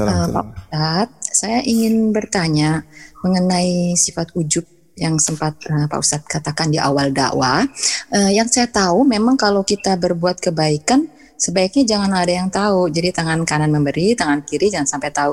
Uh, 0.00 0.26
Pak 0.32 0.46
Ustadz, 0.52 1.16
saya 1.44 1.60
ingin 1.64 2.12
bertanya 2.12 2.84
mengenai 3.20 3.92
sifat 3.96 4.32
ujub 4.36 4.64
yang 4.96 5.16
sempat 5.16 5.56
uh, 5.68 5.88
Pak 5.88 6.00
Ustadz 6.00 6.28
katakan 6.28 6.72
di 6.72 6.80
awal 6.80 7.12
dakwah. 7.12 7.64
Uh, 8.12 8.32
yang 8.32 8.48
saya 8.48 8.68
tahu 8.68 9.04
memang 9.04 9.36
kalau 9.36 9.64
kita 9.64 9.96
berbuat 9.96 10.40
kebaikan 10.40 11.08
sebaiknya 11.38 11.86
jangan 11.86 12.10
ada 12.18 12.32
yang 12.34 12.50
tahu. 12.50 12.90
Jadi 12.90 13.14
tangan 13.14 13.46
kanan 13.46 13.70
memberi, 13.70 14.12
tangan 14.18 14.42
kiri 14.42 14.68
jangan 14.68 14.98
sampai 14.98 15.14
tahu. 15.14 15.32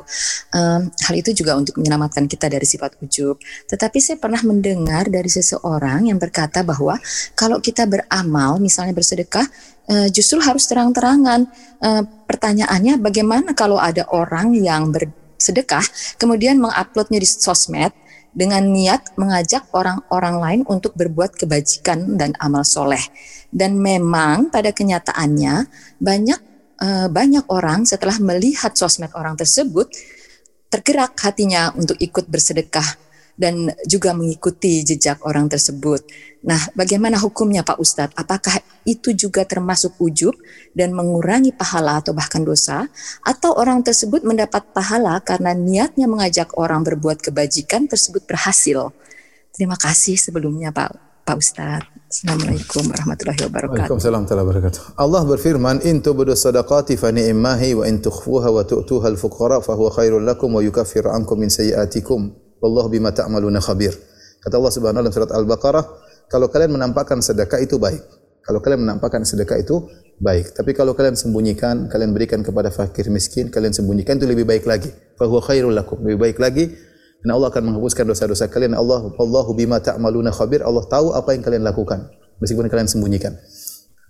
Um, 0.53 0.87
hal 0.93 1.13
itu 1.17 1.33
juga 1.33 1.57
untuk 1.57 1.81
menyelamatkan 1.81 2.29
kita 2.29 2.47
dari 2.47 2.63
sifat 2.63 3.01
ujub. 3.01 3.41
Tetapi 3.67 3.97
saya 3.97 4.21
pernah 4.21 4.39
mendengar 4.45 5.09
dari 5.09 5.27
seseorang 5.27 6.07
yang 6.13 6.21
berkata 6.21 6.61
bahwa 6.61 6.95
kalau 7.33 7.57
kita 7.57 7.89
beramal, 7.89 8.61
misalnya 8.61 8.93
bersedekah, 8.93 9.43
uh, 9.89 10.07
justru 10.13 10.37
harus 10.39 10.69
terang-terangan. 10.69 11.49
Uh, 11.81 12.05
pertanyaannya, 12.29 13.01
bagaimana 13.01 13.57
kalau 13.57 13.81
ada 13.81 14.05
orang 14.13 14.53
yang 14.53 14.93
bersedekah 14.93 15.83
kemudian 16.21 16.61
menguploadnya 16.61 17.17
di 17.17 17.27
sosmed? 17.27 17.91
Dengan 18.35 18.67
niat 18.67 19.15
mengajak 19.15 19.71
orang-orang 19.71 20.35
lain 20.43 20.61
untuk 20.67 20.91
berbuat 20.99 21.39
kebajikan 21.39 22.19
dan 22.19 22.35
amal 22.43 22.67
soleh. 22.67 23.01
Dan 23.47 23.79
memang 23.79 24.51
pada 24.51 24.75
kenyataannya 24.75 25.71
banyak 26.03 26.39
uh, 26.83 27.07
banyak 27.07 27.47
orang 27.47 27.87
setelah 27.87 28.19
melihat 28.19 28.75
sosmed 28.75 29.15
orang 29.15 29.39
tersebut 29.39 29.87
tergerak 30.67 31.15
hatinya 31.23 31.71
untuk 31.71 31.95
ikut 32.03 32.27
bersedekah 32.27 33.04
dan 33.35 33.71
juga 33.83 34.15
mengikuti 34.15 34.81
jejak 34.81 35.23
orang 35.27 35.51
tersebut. 35.51 36.07
Nah, 36.47 36.59
bagaimana 36.71 37.19
hukumnya 37.19 37.67
Pak 37.67 37.77
Ustadz? 37.79 38.15
Apakah 38.15 38.63
itu 38.87 39.11
juga 39.11 39.43
termasuk 39.43 39.99
ujub 39.99 40.35
dan 40.71 40.95
mengurangi 40.95 41.51
pahala 41.51 41.99
atau 41.99 42.15
bahkan 42.15 42.47
dosa? 42.47 42.87
Atau 43.27 43.51
orang 43.55 43.83
tersebut 43.83 44.23
mendapat 44.23 44.71
pahala 44.71 45.19
karena 45.19 45.51
niatnya 45.51 46.07
mengajak 46.07 46.55
orang 46.55 46.87
berbuat 46.87 47.19
kebajikan 47.19 47.91
tersebut 47.91 48.23
berhasil? 48.23 48.95
Terima 49.51 49.75
kasih 49.75 50.15
sebelumnya 50.15 50.71
Pak 50.71 51.23
Pak 51.25 51.37
Ustadz. 51.41 51.89
Assalamualaikum 52.05 52.85
warahmatullahi 52.85 53.41
wabarakatuh. 53.49 53.89
Waalaikumsalam 53.89 54.23
warahmatullahi 54.23 54.47
wabarakatuh. 54.47 54.81
Allah 55.01 55.21
berfirman, 55.25 55.75
"In 55.83 55.99
tubdu 56.05 56.31
sadaqati 56.37 56.95
fa 57.01 57.09
ni'mahi 57.09 57.73
wa 57.75 57.83
in 57.89 57.97
tukhfuha 57.97 58.53
wa 58.53 58.61
tu'tuha 58.61 59.09
al-fuqara 59.09 59.57
fa 59.59 59.73
huwa 59.73 59.89
khairul 59.89 60.21
lakum 60.21 60.53
wa 60.53 60.61
yukaffiru 60.61 61.09
ankum 61.09 61.41
min 61.41 61.49
sayyi'atikum. 61.49 62.44
Wallahu 62.59 62.91
bima 62.91 63.11
ta'maluna 63.11 63.59
khabir." 63.63 63.95
Kata 64.43 64.61
Allah 64.61 64.73
Subhanahu 64.73 65.01
wa 65.01 65.09
taala 65.09 65.15
surat 65.15 65.31
Al-Baqarah, 65.33 65.85
kalau 66.29 66.47
kalian 66.53 66.77
menampakkan 66.77 67.21
sedekah 67.21 67.57
itu 67.61 67.81
baik. 67.81 68.01
Kalau 68.45 68.61
kalian 68.61 68.85
menampakkan 68.85 69.25
sedekah 69.25 69.57
itu 69.57 69.89
baik. 70.21 70.53
Tapi 70.53 70.77
kalau 70.77 70.93
kalian 70.93 71.17
sembunyikan, 71.17 71.89
kalian 71.89 72.13
berikan 72.13 72.45
kepada 72.45 72.69
fakir 72.69 73.09
miskin, 73.09 73.49
kalian 73.49 73.73
sembunyikan 73.73 74.21
itu 74.21 74.29
lebih 74.29 74.45
baik 74.45 74.69
lagi. 74.69 74.93
Fa 75.17 75.25
huwa 75.25 75.41
khairul 75.41 75.73
lakum. 75.73 75.97
Lebih 76.05 76.19
baik 76.21 76.37
lagi 76.37 76.69
dan 77.25 77.33
Allah 77.33 77.49
akan 77.49 77.73
menghapuskan 77.73 78.05
dosa-dosa 78.05 78.45
kalian. 78.53 78.77
Allah 78.77 79.01
Allahu 79.17 79.57
bima 79.57 79.81
ta'maluna 79.81 80.29
khabir. 80.29 80.61
Allah 80.61 80.85
tahu 80.85 81.09
apa 81.17 81.33
yang 81.33 81.41
kalian 81.41 81.65
lakukan 81.65 82.05
meskipun 82.37 82.69
kalian 82.69 82.85
sembunyikan. 82.85 83.33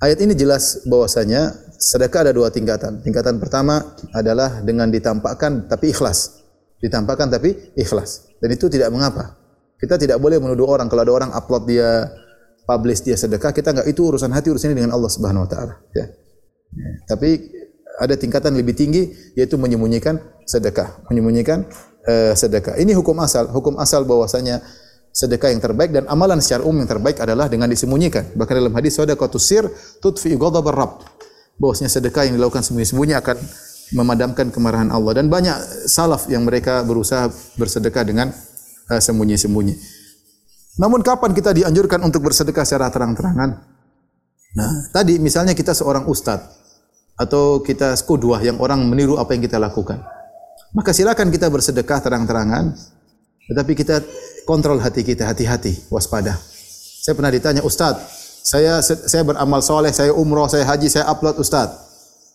Ayat 0.04 0.20
ini 0.20 0.36
jelas 0.36 0.84
bahwasanya 0.84 1.56
sedekah 1.80 2.28
ada 2.28 2.36
dua 2.36 2.52
tingkatan. 2.52 3.00
Tingkatan 3.00 3.40
pertama 3.40 3.96
adalah 4.12 4.60
dengan 4.60 4.92
ditampakkan 4.92 5.72
tapi 5.72 5.96
ikhlas. 5.96 6.44
Ditampakkan 6.80 7.32
tapi 7.32 7.74
ikhlas. 7.76 8.30
Dan 8.40 8.52
itu 8.52 8.68
tidak 8.68 8.92
mengapa. 8.92 9.38
Kita 9.76 10.00
tidak 10.00 10.18
boleh 10.20 10.40
menuduh 10.40 10.68
orang 10.68 10.88
kalau 10.88 11.04
ada 11.04 11.14
orang 11.14 11.32
upload 11.36 11.68
dia 11.68 12.08
publish 12.66 13.06
dia 13.06 13.16
sedekah, 13.16 13.54
kita 13.54 13.72
enggak 13.72 13.88
itu 13.88 14.02
urusan 14.02 14.34
hati 14.34 14.50
urusannya 14.50 14.76
dengan 14.76 14.92
Allah 14.98 15.12
Subhanahu 15.14 15.46
wa 15.46 15.50
taala, 15.50 15.74
ya. 15.94 16.10
ya. 16.74 16.90
Tapi 17.06 17.30
ada 18.02 18.18
tingkatan 18.18 18.58
lebih 18.58 18.76
tinggi 18.76 19.14
yaitu 19.38 19.56
menyembunyikan 19.56 20.20
sedekah, 20.44 21.06
menyembunyikan 21.08 21.64
uh, 22.10 22.34
sedekah. 22.34 22.76
Ini 22.76 22.98
hukum 22.98 23.16
asal, 23.22 23.48
hukum 23.54 23.78
asal 23.78 24.04
bahwasanya 24.04 24.66
sedekah 25.16 25.54
yang 25.54 25.64
terbaik 25.64 25.96
dan 25.96 26.04
amalan 26.12 26.44
secara 26.44 26.68
umum 26.68 26.84
yang 26.84 26.92
terbaik 26.92 27.22
adalah 27.24 27.48
dengan 27.48 27.72
disembunyikan. 27.72 28.36
Bahkan 28.36 28.54
dalam 28.58 28.74
hadis 28.76 29.00
sedekah 29.00 29.30
sir 29.40 29.64
tudfi 30.04 30.36
ghadab 30.36 30.68
rabb. 30.68 31.06
Bahwasanya 31.56 31.88
sedekah 31.88 32.28
yang 32.28 32.36
dilakukan 32.36 32.68
sembunyi-sembunyi 32.68 33.16
akan 33.16 33.38
memadamkan 33.94 34.50
kemarahan 34.50 34.90
Allah 34.90 35.22
dan 35.22 35.30
banyak 35.30 35.86
salaf 35.86 36.26
yang 36.26 36.48
mereka 36.48 36.82
berusaha 36.82 37.30
bersedekah 37.60 38.02
dengan 38.02 38.34
uh, 38.90 39.02
sembunyi-sembunyi. 39.02 39.76
Namun 40.82 41.06
kapan 41.06 41.32
kita 41.32 41.54
dianjurkan 41.54 42.02
untuk 42.02 42.26
bersedekah 42.26 42.66
secara 42.66 42.90
terang-terangan? 42.90 43.50
Nah, 44.56 44.72
tadi 44.90 45.20
misalnya 45.20 45.54
kita 45.54 45.76
seorang 45.76 46.08
ustaz 46.08 46.42
atau 47.16 47.64
kita 47.64 47.96
skudwah 47.96 48.40
yang 48.44 48.60
orang 48.60 48.84
meniru 48.84 49.16
apa 49.20 49.36
yang 49.36 49.44
kita 49.44 49.60
lakukan. 49.60 50.04
Maka 50.76 50.92
silakan 50.92 51.32
kita 51.32 51.48
bersedekah 51.48 52.04
terang-terangan, 52.04 52.76
tetapi 53.48 53.72
kita 53.72 54.04
kontrol 54.44 54.80
hati 54.84 55.08
kita, 55.08 55.24
hati-hati, 55.24 55.88
waspada. 55.88 56.36
Saya 57.00 57.16
pernah 57.16 57.32
ditanya, 57.32 57.62
Ustaz, 57.64 57.96
saya 58.44 58.84
saya 58.84 59.24
beramal 59.24 59.64
soleh, 59.64 59.90
saya 59.96 60.12
umroh, 60.12 60.46
saya 60.52 60.68
haji, 60.68 60.92
saya 60.92 61.08
upload 61.08 61.40
Ustaz. 61.40 61.72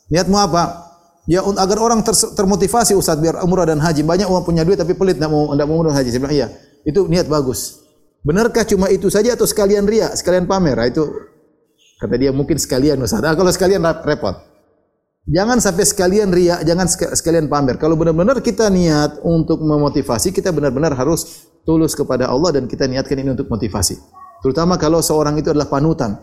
Niatmu 0.09 0.35
apa? 0.41 0.90
Ya 1.29 1.45
agar 1.45 1.79
orang 1.81 2.01
ter, 2.01 2.17
termotivasi 2.17 2.97
Ustaz 2.97 3.21
biar 3.21 3.45
umroh 3.45 3.65
dan 3.65 3.81
haji. 3.81 4.01
Banyak 4.05 4.29
orang 4.29 4.45
punya 4.45 4.63
duit 4.65 4.81
tapi 4.81 4.97
pelit 4.97 5.21
tidak 5.21 5.29
mau 5.29 5.53
tidak 5.53 5.67
mau 5.69 5.77
umroh 5.81 5.93
haji. 5.93 6.09
Saya 6.09 6.21
bilang 6.21 6.37
iya. 6.37 6.47
Itu 6.87 7.05
niat 7.05 7.29
bagus. 7.29 7.85
Benarkah 8.25 8.65
cuma 8.69 8.93
itu 8.93 9.09
saja 9.09 9.33
atau 9.33 9.49
sekalian 9.49 9.89
ria, 9.89 10.13
sekalian 10.13 10.45
pamer? 10.45 10.77
Nah, 10.77 10.89
itu 10.89 11.05
kata 12.01 12.17
dia 12.21 12.33
mungkin 12.33 12.57
sekalian 12.57 13.01
Ustaz. 13.01 13.21
Nah, 13.21 13.37
kalau 13.37 13.53
sekalian 13.53 13.81
repot. 14.05 14.37
Jangan 15.29 15.61
sampai 15.61 15.85
sekalian 15.85 16.33
ria, 16.33 16.59
jangan 16.65 16.89
sekalian 16.89 17.47
pamer. 17.47 17.77
Kalau 17.77 17.95
benar-benar 17.95 18.41
kita 18.41 18.73
niat 18.73 19.21
untuk 19.21 19.61
memotivasi, 19.61 20.33
kita 20.33 20.49
benar-benar 20.51 20.97
harus 20.97 21.47
tulus 21.69 21.93
kepada 21.93 22.27
Allah 22.27 22.57
dan 22.57 22.65
kita 22.65 22.89
niatkan 22.89 23.21
ini 23.21 23.37
untuk 23.37 23.47
motivasi. 23.53 24.01
Terutama 24.41 24.81
kalau 24.81 25.05
seorang 25.05 25.37
itu 25.37 25.53
adalah 25.53 25.69
panutan 25.69 26.17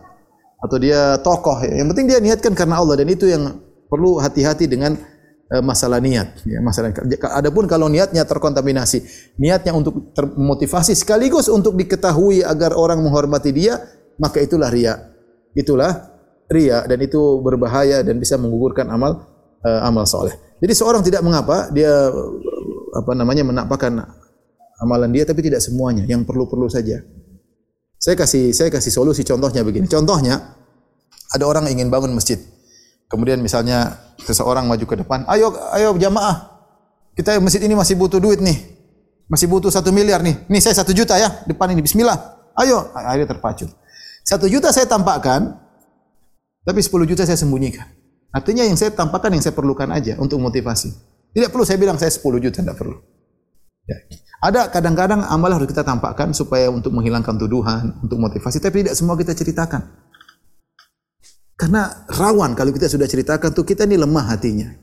atau 0.58 0.78
dia 0.82 1.22
tokoh. 1.22 1.62
Yang 1.62 1.88
penting 1.94 2.06
dia 2.10 2.20
niatkan 2.20 2.54
karena 2.58 2.82
Allah 2.82 2.98
dan 2.98 3.08
itu 3.14 3.30
yang 3.30 3.62
perlu 3.88 4.20
hati-hati 4.20 4.68
dengan 4.68 4.96
uh, 5.52 5.64
masalah 5.64 6.00
niat. 6.00 6.44
Ya, 6.44 6.60
masalah. 6.64 6.94
Adapun 7.36 7.66
kalau 7.66 7.88
niatnya 7.88 8.24
terkontaminasi, 8.28 9.04
niatnya 9.40 9.74
untuk 9.76 10.12
termotivasi 10.14 10.94
sekaligus 10.94 11.48
untuk 11.48 11.76
diketahui 11.76 12.44
agar 12.44 12.76
orang 12.76 13.02
menghormati 13.04 13.52
dia, 13.56 13.80
maka 14.20 14.44
itulah 14.44 14.68
ria. 14.72 15.16
Itulah 15.58 16.18
ria 16.48 16.86
dan 16.88 17.00
itu 17.04 17.42
berbahaya 17.44 18.04
dan 18.04 18.20
bisa 18.20 18.40
menggugurkan 18.40 18.88
amal 18.88 19.26
uh, 19.64 19.82
amal 19.88 20.08
soleh. 20.08 20.36
Jadi 20.58 20.74
seorang 20.74 21.02
tidak 21.06 21.22
mengapa 21.22 21.70
dia 21.70 22.10
apa 22.98 23.12
namanya 23.14 23.46
menampakkan 23.46 23.94
amalan 24.82 25.10
dia 25.14 25.26
tapi 25.26 25.46
tidak 25.46 25.62
semuanya 25.62 26.06
yang 26.10 26.26
perlu-perlu 26.26 26.66
saja. 26.70 27.02
Saya 27.98 28.14
kasih 28.14 28.54
saya 28.54 28.70
kasih 28.70 28.94
solusi 28.94 29.26
contohnya 29.26 29.62
begini. 29.66 29.90
Contohnya 29.90 30.58
ada 31.34 31.46
orang 31.46 31.70
ingin 31.70 31.90
bangun 31.90 32.14
masjid. 32.14 32.38
Kemudian 33.08 33.40
misalnya 33.40 33.96
seseorang 34.20 34.68
maju 34.68 34.84
ke 34.84 34.96
depan, 35.00 35.24
ayo 35.32 35.56
ayo 35.76 35.96
jamaah. 35.96 36.60
Kita 37.16 37.40
masjid 37.40 37.64
ini 37.64 37.74
masih 37.74 37.96
butuh 37.96 38.20
duit 38.20 38.44
nih. 38.44 38.78
Masih 39.28 39.48
butuh 39.48 39.72
satu 39.72 39.92
miliar 39.92 40.24
nih. 40.24 40.48
Nih 40.48 40.62
saya 40.62 40.76
satu 40.76 40.92
juta 40.92 41.16
ya 41.20 41.44
depan 41.48 41.72
ini. 41.72 41.82
Bismillah. 41.82 42.16
Ayo. 42.60 42.92
Akhirnya 42.94 43.32
terpacu. 43.32 43.68
Satu 44.28 44.52
juta 44.52 44.76
saya 44.76 44.86
tampakkan, 44.86 45.56
tapi 46.68 46.84
sepuluh 46.84 47.08
juta 47.08 47.24
saya 47.24 47.40
sembunyikan. 47.40 47.88
Artinya 48.36 48.68
yang 48.68 48.76
saya 48.76 48.92
tampakkan 48.92 49.32
yang 49.32 49.40
saya 49.40 49.56
perlukan 49.56 49.88
aja 49.88 50.20
untuk 50.20 50.38
motivasi. 50.44 50.92
Tidak 51.32 51.48
perlu 51.48 51.64
saya 51.64 51.80
bilang 51.80 51.96
saya 51.96 52.12
sepuluh 52.12 52.44
juta, 52.44 52.60
tidak 52.60 52.76
perlu. 52.76 53.00
Ya. 53.88 53.98
Ada 54.44 54.68
kadang-kadang 54.68 55.24
amal 55.26 55.50
harus 55.56 55.66
kita 55.72 55.82
tampakkan 55.82 56.36
supaya 56.36 56.68
untuk 56.68 56.92
menghilangkan 56.92 57.40
tuduhan, 57.40 57.98
untuk 58.04 58.20
motivasi, 58.20 58.60
tapi 58.60 58.84
tidak 58.84 59.00
semua 59.00 59.16
kita 59.16 59.32
ceritakan. 59.32 60.07
Karena 61.58 62.06
rawan 62.06 62.54
kalau 62.54 62.70
kita 62.70 62.86
sudah 62.86 63.10
ceritakan 63.10 63.50
tuh 63.50 63.66
kita 63.66 63.90
ini 63.90 63.98
lemah 63.98 64.30
hatinya. 64.30 64.78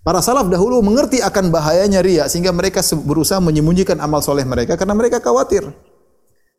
Para 0.00 0.24
salaf 0.24 0.48
dahulu 0.48 0.80
mengerti 0.80 1.20
akan 1.20 1.52
bahayanya 1.52 2.00
ria 2.00 2.24
sehingga 2.24 2.56
mereka 2.56 2.80
berusaha 3.04 3.36
menyembunyikan 3.36 4.00
amal 4.00 4.24
soleh 4.24 4.48
mereka 4.48 4.80
karena 4.80 4.96
mereka 4.96 5.20
khawatir. 5.20 5.68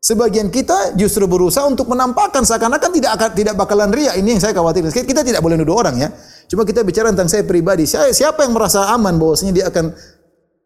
Sebagian 0.02 0.54
kita 0.54 0.94
justru 0.94 1.26
berusaha 1.26 1.66
untuk 1.66 1.90
menampakkan 1.90 2.46
seakan-akan 2.46 2.90
tidak 2.94 3.12
akan 3.18 3.30
tidak 3.34 3.54
bakalan 3.58 3.90
ria. 3.90 4.14
Ini 4.14 4.38
yang 4.38 4.42
saya 4.42 4.54
khawatir. 4.54 4.86
Kita 4.90 5.26
tidak 5.26 5.42
boleh 5.42 5.58
nuduh 5.58 5.74
orang 5.74 5.98
ya. 5.98 6.14
Cuma 6.46 6.62
kita 6.62 6.86
bicara 6.86 7.10
tentang 7.10 7.30
saya 7.30 7.42
pribadi. 7.42 7.90
Siapa 7.90 8.46
yang 8.46 8.54
merasa 8.54 8.94
aman 8.94 9.18
bahwasanya 9.18 9.54
dia 9.58 9.66
akan 9.74 9.90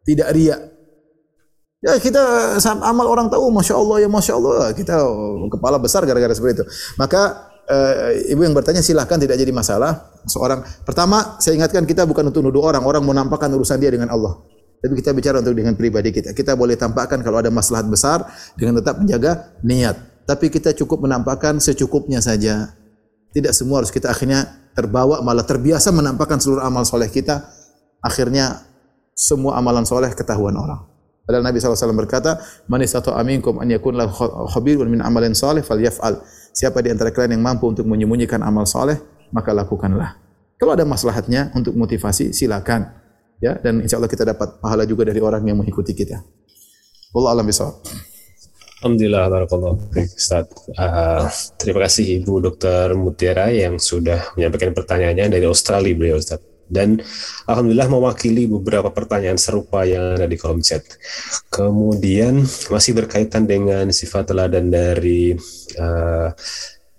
tidak 0.03 0.35
ria? 0.35 0.55
Ya 1.79 1.95
kita 1.99 2.19
amal 2.83 3.07
orang 3.07 3.27
tahu, 3.31 3.51
masya 3.55 3.75
Allah 3.79 4.03
ya 4.03 4.09
masya 4.11 4.33
Allah 4.35 4.71
kita 4.75 4.99
kepala 5.51 5.79
besar 5.79 6.03
gara-gara 6.07 6.31
seperti 6.35 6.63
itu. 6.63 6.65
Maka 6.99 7.54
uh, 7.69 8.13
ibu 8.29 8.41
yang 8.41 8.53
bertanya 8.53 8.81
silahkan 8.81 9.17
tidak 9.17 9.37
jadi 9.37 9.51
masalah. 9.53 10.13
Seorang 10.25 10.65
pertama 10.85 11.37
saya 11.37 11.57
ingatkan 11.57 11.85
kita 11.85 12.05
bukan 12.05 12.29
untuk 12.29 12.41
nuduh 12.45 12.65
orang, 12.65 12.83
orang 12.85 13.03
menampakkan 13.05 13.49
urusan 13.53 13.77
dia 13.77 13.93
dengan 13.93 14.09
Allah. 14.13 14.37
Tapi 14.81 14.93
kita 15.01 15.17
bicara 15.17 15.41
untuk 15.41 15.57
dengan 15.57 15.73
pribadi 15.73 16.13
kita. 16.13 16.37
Kita 16.37 16.53
boleh 16.53 16.77
tampakkan 16.77 17.21
kalau 17.25 17.41
ada 17.41 17.49
maslahat 17.49 17.89
besar 17.89 18.21
dengan 18.53 18.77
tetap 18.81 19.01
menjaga 19.01 19.57
niat. 19.65 19.97
Tapi 20.25 20.49
kita 20.53 20.73
cukup 20.77 21.05
menampakkan 21.05 21.57
secukupnya 21.57 22.21
saja. 22.21 22.73
Tidak 23.33 23.53
semua 23.53 23.81
harus 23.81 23.89
kita 23.89 24.13
akhirnya 24.13 24.45
terbawa 24.77 25.25
malah 25.25 25.45
terbiasa 25.45 25.89
menampakkan 25.89 26.37
seluruh 26.37 26.61
amal 26.61 26.85
soleh 26.85 27.09
kita. 27.09 27.49
Akhirnya 28.01 28.61
semua 29.17 29.57
amalan 29.57 29.87
soleh 29.89 30.13
ketahuan 30.13 30.53
orang. 30.53 30.85
Padahal 31.25 31.41
Nabi 31.41 31.57
SAW 31.57 31.97
berkata, 31.97 32.37
Manis 32.69 32.93
atau 32.93 33.17
aminkum 33.17 33.57
an 33.57 33.65
yakun 33.65 33.97
lahu 33.97 34.13
khabirun 34.53 34.85
min 34.85 35.01
amalin 35.01 35.33
salih 35.33 35.65
fal 35.65 35.81
yaf'al. 35.81 36.21
Siapa 36.55 36.79
di 36.79 36.87
antara 36.87 37.11
kalian 37.11 37.35
yang 37.35 37.43
mampu 37.43 37.67
untuk 37.67 37.83
menyembunyikan 37.83 38.39
amal 38.39 38.63
saleh, 38.63 38.95
maka 39.35 39.51
lakukanlah. 39.51 40.15
Kalau 40.55 40.71
ada 40.71 40.87
maslahatnya 40.87 41.51
untuk 41.51 41.75
motivasi, 41.75 42.31
silakan. 42.31 42.95
Ya, 43.43 43.59
dan 43.59 43.83
insya 43.83 43.99
Allah 43.99 44.07
kita 44.07 44.23
dapat 44.23 44.63
pahala 44.63 44.87
juga 44.87 45.03
dari 45.03 45.19
orang 45.19 45.43
yang 45.43 45.59
mengikuti 45.59 45.91
kita. 45.91 46.23
Allah 47.11 47.29
alam 47.35 47.43
bisawab. 47.43 47.83
Alhamdulillah, 48.79 49.27
barakallah. 49.27 49.75
Ustaz. 50.15 50.47
Uh, 50.79 51.27
terima 51.59 51.83
kasih 51.83 52.23
Ibu 52.23 52.39
Dr. 52.47 52.95
Mutiara 52.95 53.51
yang 53.51 53.75
sudah 53.75 54.31
menyampaikan 54.39 54.71
pertanyaannya 54.71 55.35
dari 55.35 55.43
Australia 55.43 55.91
beliau 55.91 56.23
Ustaz 56.23 56.54
dan 56.69 57.01
alhamdulillah 57.45 57.89
mewakili 57.89 58.49
beberapa 58.49 58.89
pertanyaan 58.89 59.37
serupa 59.37 59.85
yang 59.85 60.17
ada 60.17 60.25
di 60.25 60.37
kolom 60.37 60.61
chat. 60.61 60.81
Kemudian 61.53 62.41
masih 62.73 62.91
berkaitan 62.97 63.45
dengan 63.45 63.89
sifat 63.93 64.33
teladan 64.33 64.73
dari 64.73 65.37
uh, 65.77 66.29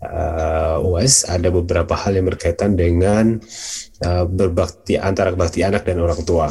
uh, 0.02 0.76
US 0.86 1.26
ada 1.26 1.48
beberapa 1.50 1.94
hal 1.98 2.18
yang 2.18 2.26
berkaitan 2.30 2.78
dengan 2.78 3.40
uh, 4.06 4.24
berbakti 4.26 4.94
antara 4.96 5.34
bakti 5.34 5.66
anak 5.66 5.82
dan 5.82 5.98
orang 5.98 6.20
tua. 6.22 6.50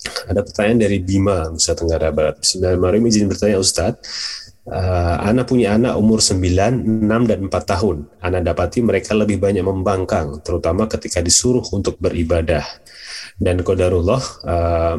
Ada 0.00 0.40
pertanyaan 0.40 0.80
dari 0.88 0.98
Bima, 1.02 1.50
Nusa 1.52 1.76
Tenggara 1.76 2.08
Barat. 2.08 2.40
Bismillahirrahmanirrahim, 2.40 3.10
izin 3.10 3.28
bertanya 3.28 3.60
Ustadz, 3.60 4.00
uh, 4.70 5.16
anak 5.26 5.50
punya 5.50 5.74
anak 5.74 5.98
umur 5.98 6.22
9, 6.22 6.38
6, 7.04 7.30
dan 7.30 7.38
4 7.50 7.50
tahun. 7.50 7.96
Anak 8.22 8.42
dapati 8.46 8.78
mereka 8.80 9.12
lebih 9.18 9.42
banyak 9.42 9.66
membangkang, 9.66 10.40
terutama 10.40 10.86
ketika 10.86 11.18
disuruh 11.20 11.66
untuk 11.74 11.98
beribadah. 11.98 12.62
Dan 13.40 13.64
kodarullah, 13.66 14.22
uh, 14.46 14.96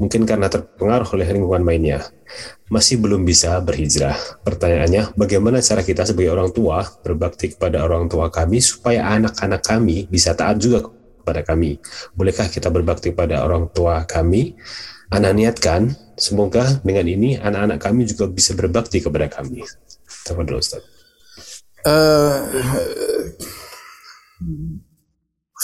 mungkin 0.00 0.26
karena 0.26 0.48
terpengaruh 0.50 1.08
oleh 1.12 1.28
lingkungan 1.28 1.62
mainnya, 1.62 2.00
masih 2.72 2.96
belum 2.98 3.22
bisa 3.22 3.60
berhijrah. 3.60 4.16
Pertanyaannya, 4.42 5.12
bagaimana 5.12 5.60
cara 5.60 5.84
kita 5.84 6.08
sebagai 6.08 6.32
orang 6.32 6.50
tua 6.56 6.82
berbakti 7.04 7.52
kepada 7.52 7.84
orang 7.84 8.08
tua 8.08 8.32
kami 8.32 8.64
supaya 8.64 9.12
anak-anak 9.12 9.60
kami 9.60 10.08
bisa 10.08 10.32
taat 10.32 10.56
juga 10.56 10.88
kepada 11.20 11.44
kami? 11.44 11.76
Bolehkah 12.16 12.48
kita 12.48 12.72
berbakti 12.72 13.12
kepada 13.12 13.44
orang 13.44 13.68
tua 13.70 14.08
kami? 14.08 14.56
Anak 15.12 15.32
niatkan 15.36 15.92
Semoga 16.22 16.78
dengan 16.84 17.08
ini 17.08 17.40
anak-anak 17.40 17.78
kami 17.80 18.04
juga 18.04 18.28
bisa 18.28 18.52
berbakti 18.52 19.00
kepada 19.00 19.32
kami. 19.32 19.64
Tafadhol 20.28 20.60
Ustaz. 20.60 20.84
Uh, 21.82 22.38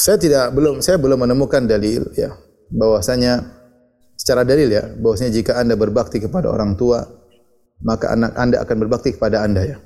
saya 0.03 0.19
tidak 0.19 0.51
belum 0.51 0.83
saya 0.83 0.99
belum 0.99 1.23
menemukan 1.23 1.63
dalil 1.63 2.11
ya 2.19 2.35
bahwasanya 2.75 3.47
secara 4.19 4.43
dalil 4.43 4.67
ya 4.67 4.91
bahwasanya 4.99 5.31
jika 5.31 5.63
Anda 5.63 5.79
berbakti 5.79 6.19
kepada 6.19 6.51
orang 6.51 6.75
tua 6.75 7.07
maka 7.87 8.11
anak 8.19 8.35
Anda 8.35 8.67
akan 8.67 8.77
berbakti 8.83 9.15
kepada 9.15 9.47
Anda 9.47 9.63
ya. 9.63 9.79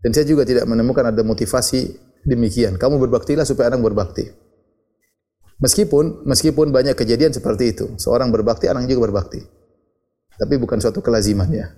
Dan 0.00 0.14
saya 0.14 0.28
juga 0.28 0.46
tidak 0.46 0.70
menemukan 0.70 1.08
ada 1.08 1.20
motivasi 1.26 1.98
demikian. 2.30 2.78
Kamu 2.78 3.00
berbaktilah 3.00 3.42
supaya 3.42 3.74
anak 3.74 3.84
berbakti. 3.84 4.28
Meskipun 5.60 6.24
meskipun 6.24 6.72
banyak 6.72 6.96
kejadian 6.96 7.36
seperti 7.36 7.76
itu, 7.76 7.86
seorang 8.00 8.32
berbakti, 8.32 8.66
anak 8.66 8.88
juga 8.88 9.12
berbakti 9.12 9.60
tapi 10.40 10.56
bukan 10.56 10.80
suatu 10.80 11.04
kelaziman 11.04 11.52
ya. 11.52 11.68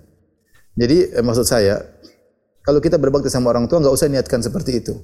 Jadi 0.79 1.11
eh, 1.11 1.19
maksud 1.19 1.43
saya, 1.43 1.83
kalau 2.63 2.79
kita 2.79 2.95
berbakti 2.95 3.27
sama 3.27 3.51
orang 3.51 3.67
tua, 3.67 3.83
enggak 3.83 3.91
usah 3.91 4.07
niatkan 4.07 4.39
seperti 4.39 4.79
itu. 4.79 4.95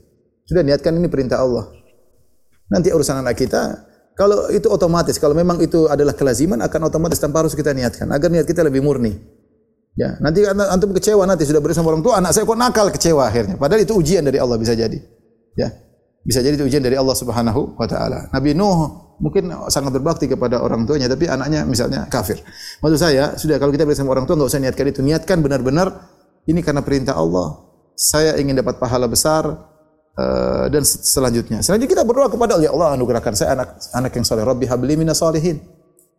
Sudah 0.47 0.63
niatkan 0.63 0.95
ini 0.95 1.11
perintah 1.11 1.43
Allah. 1.43 1.67
Nanti 2.71 2.87
urusan 2.95 3.19
anak 3.19 3.35
kita, 3.35 3.83
kalau 4.15 4.47
itu 4.55 4.71
otomatis, 4.71 5.19
kalau 5.19 5.35
memang 5.35 5.59
itu 5.59 5.91
adalah 5.91 6.15
kelaziman, 6.15 6.63
akan 6.63 6.87
otomatis 6.87 7.19
tanpa 7.19 7.43
harus 7.43 7.51
kita 7.53 7.75
niatkan. 7.75 8.07
Agar 8.15 8.31
niat 8.31 8.47
kita 8.47 8.63
lebih 8.63 8.79
murni. 8.79 9.19
Ya, 9.99 10.15
nanti 10.23 10.47
antum 10.47 10.95
kecewa 10.95 11.27
nanti 11.27 11.43
sudah 11.43 11.59
bersama 11.59 11.91
orang 11.91 11.99
tua, 11.99 12.23
anak 12.23 12.31
saya 12.31 12.47
kok 12.47 12.55
nakal 12.55 12.87
kecewa 12.87 13.27
akhirnya. 13.27 13.59
Padahal 13.59 13.83
itu 13.83 13.91
ujian 13.91 14.23
dari 14.23 14.39
Allah 14.39 14.55
bisa 14.55 14.71
jadi. 14.71 14.95
Ya, 15.59 15.75
bisa 16.23 16.43
jadi 16.43 16.59
itu 16.59 16.67
ujian 16.67 16.83
dari 16.83 16.99
Allah 16.99 17.15
Subhanahu 17.15 17.79
Wa 17.79 17.87
Taala. 17.87 18.27
Nabi 18.35 18.51
Nuh 18.51 19.09
mungkin 19.19 19.51
sangat 19.71 19.95
berbakti 19.95 20.27
kepada 20.27 20.63
orang 20.63 20.87
tuanya 20.87 21.07
tapi 21.07 21.27
anaknya 21.27 21.63
misalnya 21.63 22.07
kafir. 22.07 22.39
Maksud 22.83 22.99
saya, 22.99 23.35
sudah 23.35 23.59
kalau 23.59 23.71
kita 23.71 23.87
bersama 23.87 24.15
orang 24.15 24.27
tua 24.27 24.39
enggak 24.39 24.51
usah 24.51 24.61
niatkan 24.63 24.85
itu, 24.87 24.99
niatkan 25.03 25.37
benar-benar 25.39 25.87
ini 26.47 26.59
karena 26.63 26.83
perintah 26.83 27.15
Allah. 27.15 27.67
Saya 27.99 28.39
ingin 28.39 28.55
dapat 28.55 28.79
pahala 28.79 29.11
besar 29.11 29.43
uh, 30.15 30.65
dan 30.71 30.87
selanjutnya. 30.87 31.59
Selanjutnya 31.59 31.99
kita 31.99 32.03
berdoa 32.07 32.31
kepada 32.31 32.55
Allah, 32.55 32.67
ya 32.67 32.71
Allah 32.71 32.95
anugerahkan 32.95 33.35
saya 33.35 33.59
anak 33.59 33.75
anak 33.91 34.11
yang 34.15 34.23
saleh. 34.23 34.47
Rabbi 34.47 34.65
habli 34.71 34.95
minas 34.95 35.19
salihin. 35.19 35.59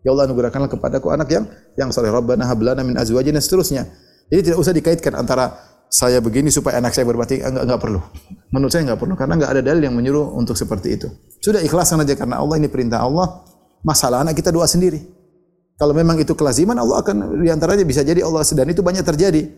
Ya 0.05 0.13
Allah 0.13 0.29
anugerahkanlah 0.29 0.69
kepadaku 0.69 1.09
anak 1.13 1.29
yang 1.33 1.45
yang 1.77 1.89
saleh. 1.89 2.13
Rabbana 2.13 2.45
hab 2.49 2.61
lana 2.61 2.85
min 2.85 3.01
azwajina 3.01 3.41
seterusnya. 3.41 3.89
Jadi 4.29 4.53
tidak 4.53 4.59
usah 4.61 4.73
dikaitkan 4.77 5.17
antara 5.17 5.70
saya 5.91 6.23
begini 6.23 6.55
supaya 6.55 6.79
anak 6.79 6.95
saya 6.95 7.03
berbakti 7.03 7.43
enggak 7.43 7.67
enggak 7.67 7.81
perlu. 7.83 8.01
Menurut 8.55 8.71
saya 8.71 8.87
enggak 8.87 9.03
perlu 9.03 9.19
karena 9.19 9.35
enggak 9.35 9.51
ada 9.59 9.63
dalil 9.67 9.83
yang 9.91 9.95
menyuruh 9.99 10.39
untuk 10.39 10.55
seperti 10.55 10.95
itu. 10.95 11.11
Sudah 11.43 11.59
ikhlaskan 11.59 12.07
saja 12.07 12.15
karena 12.15 12.39
Allah 12.39 12.63
ini 12.63 12.71
perintah 12.71 13.03
Allah. 13.03 13.43
Masalah 13.83 14.23
anak 14.23 14.39
kita 14.39 14.55
doa 14.55 14.71
sendiri. 14.71 15.03
Kalau 15.75 15.91
memang 15.91 16.15
itu 16.23 16.31
kelaziman 16.39 16.79
Allah 16.79 17.03
akan 17.03 17.43
di 17.43 17.51
antaranya 17.51 17.83
bisa 17.83 18.07
jadi 18.07 18.23
Allah 18.23 18.47
sedang 18.47 18.71
itu 18.71 18.87
banyak 18.87 19.03
terjadi. 19.03 19.51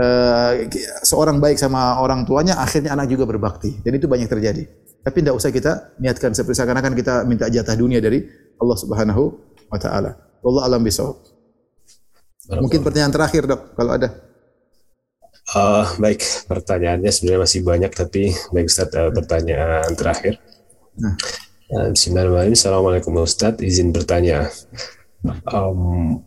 Uh, 0.00 0.64
seorang 1.04 1.42
baik 1.42 1.60
sama 1.60 1.98
orang 1.98 2.24
tuanya 2.24 2.56
akhirnya 2.62 2.94
anak 2.94 3.10
juga 3.10 3.26
berbakti. 3.26 3.82
Dan 3.82 3.98
itu 3.98 4.06
banyak 4.06 4.30
terjadi. 4.30 4.62
Tapi 5.00 5.16
tidak 5.24 5.34
usah 5.40 5.50
kita 5.50 5.96
niatkan 5.98 6.36
seperti 6.36 6.60
seakan-akan 6.60 6.92
kita 6.94 7.24
minta 7.26 7.50
jatah 7.50 7.74
dunia 7.74 7.98
dari 7.98 8.22
Allah 8.60 8.76
Subhanahu 8.78 9.22
wa 9.72 9.78
taala. 9.80 10.14
Allah 10.44 10.62
alam 10.68 10.84
bisawab. 10.84 11.16
Mungkin 12.50 12.84
pertanyaan 12.84 13.14
terakhir, 13.14 13.48
Dok, 13.48 13.74
kalau 13.74 13.96
ada. 13.96 14.29
Uh, 15.50 15.82
baik, 15.98 16.22
pertanyaannya 16.46 17.10
sebenarnya 17.10 17.42
masih 17.42 17.60
banyak 17.66 17.90
tapi 17.90 18.30
baik 18.54 18.70
Ustaz 18.70 18.94
uh, 18.94 19.10
pertanyaan 19.10 19.90
terakhir. 19.98 20.38
Nah. 20.94 21.18
Uh, 21.70 21.90
Bismillahirrahmanirrahim. 21.90 22.54
Assalamualaikum 22.54 23.18
Ustaz, 23.18 23.58
izin 23.58 23.90
bertanya. 23.90 24.46
Um, 25.50 26.22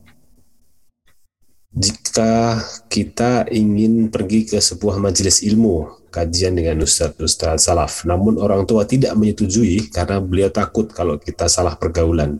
jika 1.71 2.59
kita 2.91 3.47
ingin 3.47 4.11
pergi 4.11 4.43
ke 4.43 4.59
sebuah 4.59 4.99
majelis 4.99 5.39
ilmu, 5.41 6.03
kajian 6.13 6.53
dengan 6.53 6.85
ustaz-ustaz 6.85 7.65
salaf, 7.65 8.05
namun 8.05 8.37
orang 8.37 8.69
tua 8.69 8.85
tidak 8.85 9.17
menyetujui 9.17 9.89
karena 9.89 10.21
beliau 10.21 10.53
takut 10.53 10.91
kalau 10.93 11.17
kita 11.17 11.49
salah 11.49 11.73
pergaulan. 11.73 12.37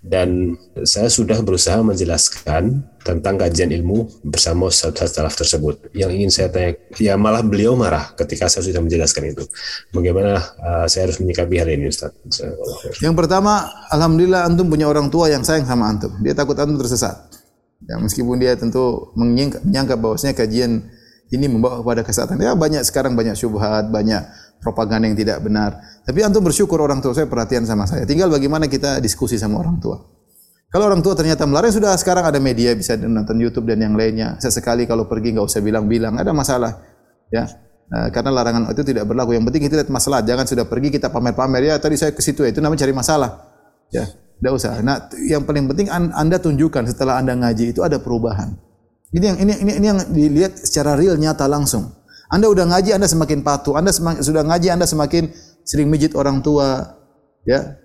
Dan 0.00 0.56
saya 0.88 1.12
sudah 1.12 1.36
berusaha 1.44 1.76
menjelaskan 1.84 2.88
tentang 3.04 3.36
kajian 3.36 3.68
ilmu 3.68 4.24
bersama 4.24 4.72
ustaz-ustaz 4.72 5.12
salaf 5.12 5.36
tersebut. 5.36 5.92
Yang 5.92 6.10
ingin 6.16 6.30
saya 6.32 6.48
tanya, 6.48 6.72
ya 6.96 7.20
malah 7.20 7.44
beliau 7.44 7.76
marah 7.76 8.16
ketika 8.16 8.48
saya 8.48 8.64
sudah 8.64 8.80
menjelaskan 8.80 9.36
itu. 9.36 9.44
Bagaimana 9.92 10.40
uh, 10.56 10.86
saya 10.88 11.04
harus 11.04 11.20
menyikapi 11.20 11.60
hal 11.60 11.68
ini 11.68 11.92
Ustaz? 11.92 12.16
Yang 13.04 13.12
pertama, 13.12 13.68
Alhamdulillah 13.92 14.48
Antum 14.48 14.72
punya 14.72 14.88
orang 14.88 15.12
tua 15.12 15.28
yang 15.28 15.44
sayang 15.44 15.68
sama 15.68 15.92
Antum. 15.92 16.16
Dia 16.24 16.32
takut 16.32 16.56
Antum 16.56 16.80
tersesat. 16.80 17.20
Ya, 17.84 18.00
meskipun 18.00 18.40
dia 18.40 18.56
tentu 18.56 19.12
menyangka, 19.16 20.00
bahwasanya 20.00 20.32
kajian 20.32 20.88
ini 21.28 21.44
membawa 21.44 21.84
kepada 21.84 22.00
kesesatan. 22.08 22.40
Ya 22.40 22.56
banyak 22.56 22.84
sekarang 22.88 23.16
banyak 23.20 23.36
syubhat, 23.36 23.92
banyak 23.92 24.24
propaganda 24.60 25.08
yang 25.08 25.16
tidak 25.16 25.40
benar. 25.40 25.80
Tapi 26.04 26.20
antum 26.20 26.44
bersyukur 26.44 26.78
orang 26.78 27.00
tua 27.00 27.16
saya 27.16 27.26
perhatian 27.26 27.64
sama 27.64 27.88
saya. 27.88 28.04
Tinggal 28.04 28.28
bagaimana 28.28 28.68
kita 28.68 29.00
diskusi 29.00 29.40
sama 29.40 29.58
orang 29.58 29.80
tua. 29.80 29.98
Kalau 30.70 30.86
orang 30.86 31.02
tua 31.02 31.18
ternyata 31.18 31.50
melarang 31.50 31.74
sudah 31.74 31.98
sekarang 31.98 32.30
ada 32.30 32.38
media 32.38 32.70
bisa 32.78 32.94
nonton 32.94 33.34
YouTube 33.42 33.66
dan 33.66 33.82
yang 33.82 33.98
lainnya. 33.98 34.38
Sesekali 34.38 34.86
kalau 34.86 35.10
pergi 35.10 35.34
enggak 35.34 35.50
usah 35.50 35.58
bilang-bilang, 35.58 36.14
ada 36.14 36.30
masalah. 36.30 36.78
Ya. 37.34 37.50
Nah, 37.90 38.06
karena 38.14 38.30
larangan 38.30 38.70
itu 38.70 38.86
tidak 38.86 39.10
berlaku. 39.10 39.34
Yang 39.34 39.50
penting 39.50 39.62
kita 39.66 39.74
lihat 39.82 39.90
masalah. 39.90 40.22
Jangan 40.22 40.46
sudah 40.46 40.62
pergi 40.70 40.94
kita 40.94 41.10
pamer-pamer 41.10 41.74
ya 41.74 41.74
tadi 41.82 41.98
saya 41.98 42.14
ke 42.14 42.22
situ 42.22 42.46
itu 42.46 42.62
namanya 42.62 42.86
cari 42.86 42.94
masalah. 42.94 43.30
Ya. 43.90 44.06
Tidak 44.40 44.52
usah. 44.56 44.78
Nah, 44.80 45.10
yang 45.26 45.44
paling 45.44 45.68
penting 45.68 45.92
anda 45.92 46.40
tunjukkan 46.40 46.88
setelah 46.88 47.20
anda 47.20 47.36
ngaji 47.36 47.76
itu 47.76 47.84
ada 47.84 48.00
perubahan. 48.00 48.56
Ini 49.10 49.24
yang 49.26 49.38
ini 49.42 49.52
ini, 49.58 49.72
ini 49.76 49.86
yang 49.90 50.00
dilihat 50.06 50.54
secara 50.54 50.96
real 50.96 51.18
nyata 51.18 51.44
langsung. 51.50 51.92
Anda 52.30 52.46
sudah 52.46 52.66
ngaji, 52.70 52.90
anda 52.94 53.10
semakin 53.10 53.42
patuh. 53.42 53.74
Anda 53.74 53.90
semakin, 53.90 54.22
sudah 54.22 54.42
ngaji, 54.46 54.68
anda 54.70 54.86
semakin 54.86 55.34
sering 55.66 55.90
mijit 55.90 56.14
orang 56.14 56.40
tua. 56.40 56.96
Ya, 57.42 57.82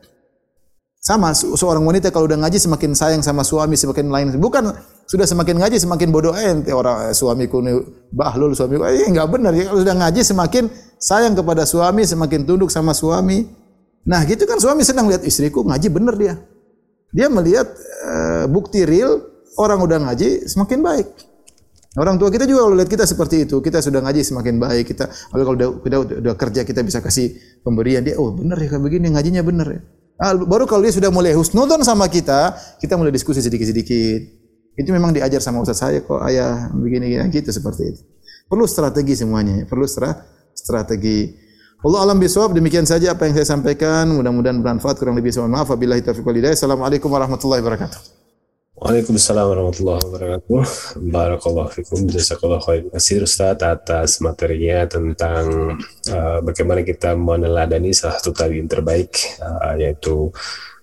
sama 1.01 1.33
seorang 1.33 1.81
wanita 1.85 2.13
kalau 2.13 2.29
sudah 2.29 2.39
ngaji 2.45 2.57
semakin 2.61 2.91
sayang 2.93 3.21
sama 3.25 3.41
suami 3.41 3.73
semakin 3.73 4.09
lain. 4.13 4.27
Bukan 4.37 4.69
sudah 5.09 5.25
semakin 5.25 5.61
ngaji 5.61 5.77
semakin 5.81 6.09
bodoh 6.13 6.33
eh 6.37 6.53
orang 6.69 7.09
eh, 7.09 7.15
suamiku 7.17 7.65
ini 7.65 7.77
bahlul 8.13 8.53
suamiku. 8.53 8.85
Eh 8.85 9.09
enggak 9.09 9.29
benar 9.33 9.53
ya 9.57 9.69
kalau 9.69 9.81
sudah 9.81 9.95
ngaji 9.97 10.21
semakin 10.21 10.63
sayang 11.01 11.33
kepada 11.33 11.65
suami 11.65 12.05
semakin 12.05 12.45
tunduk 12.45 12.69
sama 12.69 12.93
suami 12.93 13.65
Nah, 14.05 14.21
gitu 14.29 14.45
kan 14.45 14.61
suami 14.61 14.85
senang 14.85 15.09
lihat 15.09 15.25
istriku 15.25 15.65
ngaji 15.65 15.87
benar 15.89 16.13
dia. 16.13 16.37
Dia 17.09 17.25
melihat 17.25 17.65
uh, 18.05 18.45
bukti 18.45 18.85
real 18.85 19.17
orang 19.57 19.81
udah 19.81 19.97
ngaji 20.05 20.45
semakin 20.45 20.79
baik. 20.85 21.07
Orang 21.95 22.19
tua 22.19 22.27
kita 22.27 22.43
juga 22.43 22.67
kalau 22.67 22.75
lihat 22.75 22.91
kita 22.91 23.07
seperti 23.07 23.47
itu, 23.47 23.63
kita 23.63 23.79
sudah 23.79 24.03
ngaji 24.03 24.19
semakin 24.19 24.59
baik. 24.59 24.91
Kita 24.91 25.07
kalau 25.31 25.55
udah, 25.55 25.69
udah, 25.79 25.99
udah, 26.19 26.35
kerja 26.35 26.67
kita 26.67 26.83
bisa 26.83 26.99
kasih 26.99 27.39
pemberian 27.63 28.03
dia. 28.03 28.19
Oh 28.19 28.35
benar 28.35 28.59
ya 28.59 28.67
kayak 28.67 28.83
begini 28.83 29.15
ngajinya 29.15 29.39
benar 29.47 29.67
ya. 29.71 29.81
Nah, 30.15 30.31
baru 30.43 30.67
kalau 30.67 30.83
dia 30.83 30.91
sudah 30.91 31.07
mulai 31.07 31.31
husnudon 31.35 31.83
sama 31.87 32.07
kita, 32.11 32.55
kita 32.83 32.99
mulai 32.99 33.15
diskusi 33.15 33.39
sedikit-sedikit. 33.39 34.21
Itu 34.75 34.91
memang 34.91 35.15
diajar 35.15 35.39
sama 35.39 35.63
ustaz 35.63 35.87
saya 35.87 36.03
kok 36.03 36.19
ayah 36.27 36.67
begini-gini 36.75 37.31
gitu 37.31 37.51
seperti 37.55 37.95
itu. 37.95 38.01
Perlu 38.51 38.67
strategi 38.67 39.15
semuanya, 39.15 39.63
perlu 39.63 39.87
strategi. 39.87 41.31
Allah 41.85 42.11
alam 42.11 42.17
bisawab 42.19 42.51
demikian 42.51 42.83
saja 42.83 43.15
apa 43.15 43.29
yang 43.29 43.39
saya 43.39 43.55
sampaikan 43.55 44.09
mudah-mudahan 44.09 44.57
bermanfaat 44.59 44.99
kurang 44.99 45.15
lebih 45.15 45.29
saya 45.29 45.45
maaf 45.45 45.69
wabillahi 45.69 46.01
taufiq 46.01 46.25
wal 46.25 46.33
hidayah 46.33 46.57
assalamualaikum 46.57 47.13
warahmatullahi 47.13 47.61
wabarakatuh 47.61 48.24
Waalaikumsalam 48.75 49.55
warahmatullahi 49.55 50.03
wabarakatuh. 50.03 50.61
Barakallahu 51.07 51.71
fikum. 51.79 52.11
Jazakallahu 52.11 52.59
khairan 52.59 52.91
kasir 52.91 53.23
Ustaz 53.23 53.63
atas 53.63 54.19
materinya 54.19 54.83
tentang 54.83 55.79
uh, 56.11 56.43
bagaimana 56.43 56.83
kita 56.83 57.15
meneladani 57.15 57.95
salah 57.95 58.19
satu 58.19 58.35
tabiin 58.35 58.67
terbaik 58.67 59.15
uh, 59.39 59.79
yaitu 59.79 60.27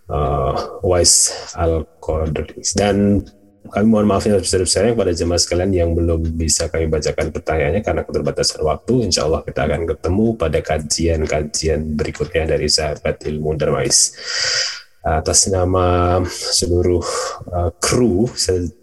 uh, 0.08 0.80
Wais 0.80 1.36
Al-Qadri. 1.52 2.64
Dan 2.72 3.28
kami 3.68 3.84
mohon 3.84 4.08
maaf 4.08 4.24
yang 4.24 4.40
sebesar-besarnya 4.40 4.96
kepada 4.96 5.12
jemaah 5.12 5.40
sekalian 5.44 5.72
yang 5.76 5.90
belum 5.92 6.32
bisa 6.32 6.72
kami 6.72 6.88
bacakan 6.88 7.28
pertanyaannya 7.28 7.84
karena 7.84 8.08
keterbatasan 8.08 8.64
waktu. 8.64 9.04
Insya 9.04 9.28
Allah 9.28 9.44
kita 9.44 9.68
akan 9.68 9.84
ketemu 9.84 10.26
pada 10.40 10.64
kajian-kajian 10.64 11.92
berikutnya 11.92 12.56
dari 12.56 12.72
sahabat 12.72 13.20
ilmu 13.28 13.52
Darmais. 13.60 14.16
Atas 15.02 15.50
nama 15.50 16.22
seluruh 16.30 17.02
uh, 17.50 17.70
kru 17.82 18.30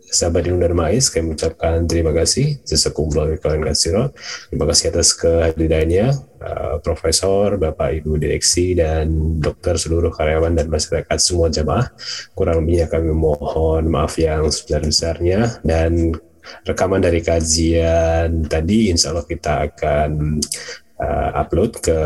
sahabat 0.10 0.50
ilmu 0.50 0.60
Darmais, 0.60 1.08
kami 1.08 1.32
mengucapkan 1.32 1.86
terima 1.86 2.12
kasih. 2.12 2.60
Jazakumullah 2.66 3.38
kalian 3.40 3.64
kasih. 3.72 4.12
Terima 4.50 4.66
kasih 4.68 4.86
atas 4.92 5.16
kehadirannya 5.16 6.12
uh, 6.42 6.76
Profesor, 6.82 7.56
Bapak 7.56 8.04
Ibu 8.04 8.18
Direksi, 8.20 8.74
dan 8.76 9.40
dokter 9.40 9.78
seluruh 9.78 10.12
karyawan 10.12 10.58
dan 10.58 10.68
masyarakat 10.68 11.18
semua 11.22 11.48
jamaah. 11.54 11.88
Kurang 12.34 12.66
lebihnya 12.66 12.90
kami 12.90 13.14
mohon 13.14 13.88
maaf 13.88 14.18
yang 14.18 14.50
sebesar-besarnya 14.50 15.62
dan 15.64 16.18
rekaman 16.66 17.00
dari 17.00 17.22
kajian 17.22 18.50
tadi 18.50 18.90
insya 18.90 19.14
Allah 19.14 19.28
kita 19.30 19.70
akan 19.70 20.42
uh, 20.98 21.30
upload 21.38 21.78
ke 21.78 22.00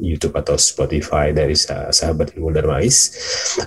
YouTube 0.00 0.34
atau 0.34 0.58
Spotify 0.58 1.30
dari 1.30 1.54
sahabat 1.54 2.34
ilmu 2.34 2.50
Darmais 2.50 3.14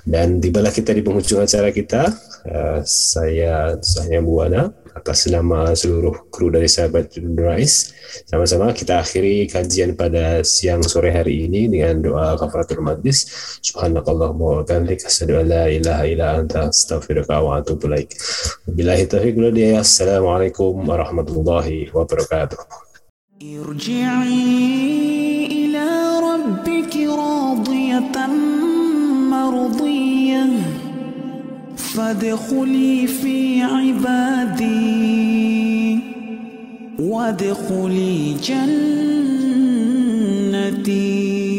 dan 0.04 0.44
tibalah 0.44 0.74
kita 0.74 0.92
di 0.92 1.00
penghujung 1.04 1.44
acara 1.44 1.72
kita 1.72 2.12
uh, 2.48 2.80
saya 2.84 3.80
saya 3.80 4.20
Buana 4.20 4.74
atas 4.98 5.30
nama 5.30 5.78
seluruh 5.78 6.28
kru 6.34 6.50
dari 6.50 6.68
sahabat 6.68 7.14
Darmais 7.16 7.94
sama-sama 8.28 8.74
kita 8.74 9.00
akhiri 9.00 9.48
kajian 9.48 9.94
pada 9.96 10.42
siang 10.44 10.84
sore 10.84 11.14
hari 11.14 11.48
ini 11.48 11.70
dengan 11.72 12.02
doa 12.02 12.36
kafaratul 12.36 12.84
majlis 12.84 13.30
subhanakallahumma 13.64 14.46
wa 14.60 14.64
bihamdika 14.66 15.08
asyhadu 15.08 15.40
an 15.40 15.46
la 15.48 15.64
ilaha 15.72 16.04
illa 16.10 16.28
anta 16.42 16.68
astaghfiruka 16.74 17.40
wa 17.40 17.62
atubu 17.62 17.88
ilaik 17.88 18.10
billahi 18.68 19.06
taufiq 19.08 19.38
assalamualaikum 19.78 20.76
warahmatullahi 20.84 21.94
wabarakatuh 21.94 22.58
irji'i 23.38 24.98
ربك 25.68 25.71
مرضية 29.31 30.47
فادخلي 31.77 33.07
في 33.07 33.63
عبادي. 33.63 35.33
وادخلي 36.99 38.35
جنتي. 40.75 41.52